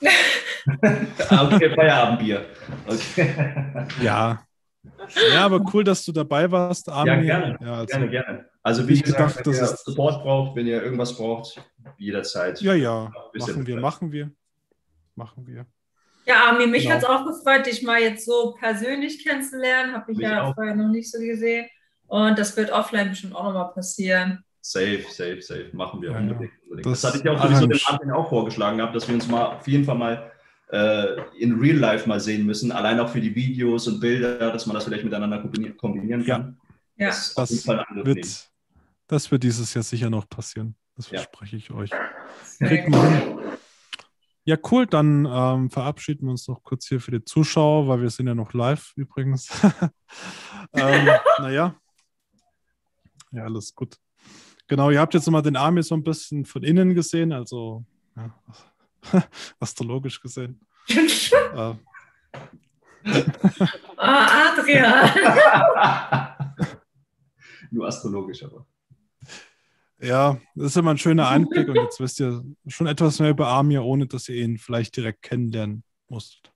okay, 0.02 1.74
Feierabendbier. 1.74 2.46
Okay. 2.86 3.34
Ja. 4.02 4.46
Ja, 5.32 5.44
aber 5.44 5.62
cool, 5.72 5.84
dass 5.84 6.04
du 6.04 6.12
dabei 6.12 6.50
warst, 6.50 6.88
Armin. 6.88 7.24
Ja, 7.24 7.38
gerne. 7.38 7.58
Ja, 7.60 7.74
also 7.74 7.86
gerne, 7.86 8.10
gerne. 8.10 8.50
Also 8.62 8.88
wie 8.88 9.00
gesagt, 9.00 9.38
gedacht, 9.38 9.46
wenn 9.46 9.54
ihr 9.54 9.66
Support 9.66 10.22
braucht, 10.22 10.56
wenn 10.56 10.66
ihr 10.66 10.82
irgendwas 10.82 11.16
braucht, 11.16 11.62
jederzeit. 11.98 12.60
Ja, 12.60 12.74
ja, 12.74 13.12
machen 13.34 13.66
wir, 13.66 13.80
machen 13.80 14.12
wir. 14.12 14.30
Machen 15.14 15.46
wir. 15.46 15.66
Ja, 16.26 16.44
Armin, 16.48 16.70
mich 16.70 16.82
genau. 16.82 16.94
hat 16.94 17.02
es 17.02 17.08
auch 17.08 17.26
gefreut, 17.26 17.66
dich 17.66 17.82
mal 17.82 18.00
jetzt 18.00 18.24
so 18.24 18.54
persönlich 18.58 19.24
kennenzulernen. 19.24 19.94
Habe 19.94 20.12
ich 20.12 20.18
mich 20.18 20.26
ja 20.26 20.44
auch. 20.44 20.54
vorher 20.54 20.74
noch 20.74 20.88
nicht 20.88 21.10
so 21.10 21.18
gesehen. 21.18 21.66
Und 22.06 22.38
das 22.38 22.56
wird 22.56 22.70
offline 22.70 23.10
bestimmt 23.10 23.34
auch 23.34 23.44
nochmal 23.44 23.72
passieren. 23.72 24.44
Safe, 24.60 25.04
safe, 25.08 25.40
safe. 25.40 25.70
Machen 25.72 26.02
wir 26.02 26.12
ja, 26.12 26.18
unbedingt. 26.18 26.52
unbedingt. 26.62 26.86
Das, 26.86 27.00
das, 27.00 27.10
hatte 27.10 27.18
ich 27.18 27.24
ja 27.24 27.32
auch 27.32 27.42
sowieso 27.42 27.66
dem 27.66 27.80
Martin 27.88 28.10
auch 28.10 28.28
vorgeschlagen 28.28 28.76
gehabt, 28.78 28.94
dass 28.94 29.08
wir 29.08 29.14
uns 29.14 29.26
mal 29.26 29.56
auf 29.56 29.66
jeden 29.66 29.84
Fall 29.84 29.96
mal 29.96 30.29
in 30.72 31.58
Real 31.58 31.76
Life 31.76 32.08
mal 32.08 32.20
sehen 32.20 32.46
müssen. 32.46 32.72
Allein 32.72 33.00
auch 33.00 33.08
für 33.08 33.20
die 33.20 33.34
Videos 33.34 33.88
und 33.88 34.00
Bilder, 34.00 34.52
dass 34.52 34.66
man 34.66 34.74
das 34.74 34.84
vielleicht 34.84 35.04
miteinander 35.04 35.42
kombinieren 35.76 36.24
kann. 36.24 36.58
Ja, 36.96 37.06
das, 37.06 37.34
das 37.34 37.66
wird, 37.66 38.50
das 39.06 39.30
wird 39.30 39.42
dieses 39.42 39.74
Jahr 39.74 39.82
sicher 39.82 40.10
noch 40.10 40.28
passieren. 40.28 40.76
Das 40.96 41.06
verspreche 41.06 41.56
ich 41.56 41.70
euch. 41.70 41.90
Kriegt 42.58 42.88
man 42.88 43.12
hin. 43.12 43.38
Ja, 44.44 44.56
cool. 44.70 44.86
Dann 44.86 45.26
ähm, 45.30 45.70
verabschieden 45.70 46.26
wir 46.26 46.32
uns 46.32 46.48
noch 46.48 46.62
kurz 46.62 46.88
hier 46.88 47.00
für 47.00 47.10
die 47.10 47.24
Zuschauer, 47.24 47.88
weil 47.88 48.02
wir 48.02 48.10
sind 48.10 48.26
ja 48.26 48.34
noch 48.34 48.52
live 48.52 48.92
übrigens. 48.96 49.48
ähm, 50.72 51.08
naja. 51.38 51.74
Ja, 53.32 53.44
alles 53.44 53.74
gut. 53.74 53.96
Genau, 54.66 54.90
ihr 54.90 55.00
habt 55.00 55.14
jetzt 55.14 55.30
mal 55.30 55.42
den 55.42 55.56
Army 55.56 55.82
so 55.82 55.94
ein 55.94 56.04
bisschen 56.04 56.44
von 56.44 56.62
innen 56.62 56.94
gesehen, 56.94 57.32
also 57.32 57.84
ja, 58.16 58.32
astrologisch 59.60 60.20
gesehen. 60.20 60.60
äh. 60.88 61.74
Ah, 63.96 64.52
Adrian. 64.52 65.10
Nur 67.70 67.86
astrologisch, 67.86 68.42
aber. 68.44 68.66
Ja, 70.02 70.40
das 70.54 70.68
ist 70.68 70.76
immer 70.76 70.92
ein 70.92 70.98
schöner 70.98 71.28
Einblick 71.28 71.68
und 71.68 71.76
jetzt 71.76 72.00
wisst 72.00 72.20
ihr 72.20 72.42
schon 72.66 72.86
etwas 72.86 73.20
mehr 73.20 73.30
über 73.30 73.48
Amir, 73.48 73.84
ohne 73.84 74.06
dass 74.06 74.28
ihr 74.28 74.36
ihn 74.36 74.58
vielleicht 74.58 74.96
direkt 74.96 75.22
kennenlernen 75.22 75.84
musstet. 76.08 76.52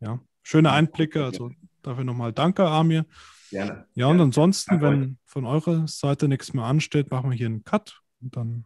Ja, 0.00 0.20
schöne 0.42 0.72
Einblicke, 0.72 1.24
also 1.24 1.52
dafür 1.82 2.04
nochmal 2.04 2.32
danke, 2.32 2.66
Amir. 2.66 3.06
Gerne. 3.50 3.86
Ja, 3.94 4.06
und 4.06 4.20
ansonsten, 4.20 4.80
wenn 4.80 5.18
von 5.26 5.44
eurer 5.44 5.86
Seite 5.86 6.26
nichts 6.26 6.54
mehr 6.54 6.64
ansteht, 6.64 7.10
machen 7.10 7.30
wir 7.30 7.36
hier 7.36 7.46
einen 7.46 7.64
Cut 7.64 8.00
und 8.20 8.36
dann 8.36 8.64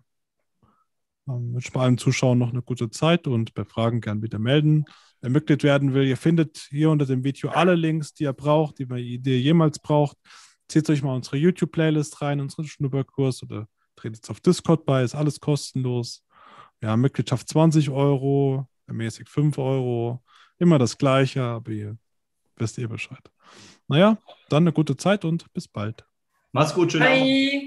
ähm, 1.28 1.54
wünsche 1.54 1.72
bei 1.72 1.80
allen 1.80 1.98
Zuschauern 1.98 2.38
noch 2.38 2.50
eine 2.50 2.62
gute 2.62 2.90
Zeit 2.90 3.26
und 3.26 3.54
bei 3.54 3.64
Fragen 3.64 4.00
gern 4.00 4.22
wieder 4.22 4.38
melden. 4.38 4.84
Wer 5.20 5.30
Mitglied 5.30 5.62
werden 5.62 5.94
will, 5.94 6.04
ihr 6.04 6.16
findet 6.16 6.68
hier 6.70 6.90
unter 6.90 7.06
dem 7.06 7.24
Video 7.24 7.50
alle 7.50 7.74
Links, 7.74 8.14
die 8.14 8.24
ihr 8.24 8.32
braucht, 8.32 8.78
die, 8.78 8.84
ihr 8.84 9.40
jemals 9.40 9.78
braucht. 9.78 10.16
Zieht 10.68 10.88
euch 10.90 11.02
mal 11.02 11.14
unsere 11.14 11.36
YouTube-Playlist 11.36 12.20
rein, 12.22 12.40
unseren 12.40 12.66
Schnupperkurs 12.66 13.42
oder 13.42 13.68
tretet 13.94 14.16
jetzt 14.16 14.30
auf 14.30 14.40
Discord 14.40 14.84
bei, 14.84 15.02
ist 15.02 15.14
alles 15.14 15.40
kostenlos. 15.40 16.24
Wir 16.80 16.90
haben 16.90 17.00
Mitgliedschaft 17.00 17.48
20 17.48 17.90
Euro, 17.90 18.68
mäßig 18.86 19.28
5 19.28 19.56
Euro, 19.58 20.22
immer 20.58 20.78
das 20.78 20.98
Gleiche, 20.98 21.42
aber 21.42 21.70
ihr 21.70 21.96
wisst 22.56 22.78
ihr 22.78 22.88
Bescheid. 22.88 23.30
Naja, 23.88 24.18
dann 24.48 24.64
eine 24.64 24.72
gute 24.72 24.96
Zeit 24.96 25.24
und 25.24 25.52
bis 25.52 25.68
bald. 25.68 26.04
Mach's 26.52 26.74
gut, 26.74 26.92
schönen 26.92 27.04
Abend. 27.04 27.64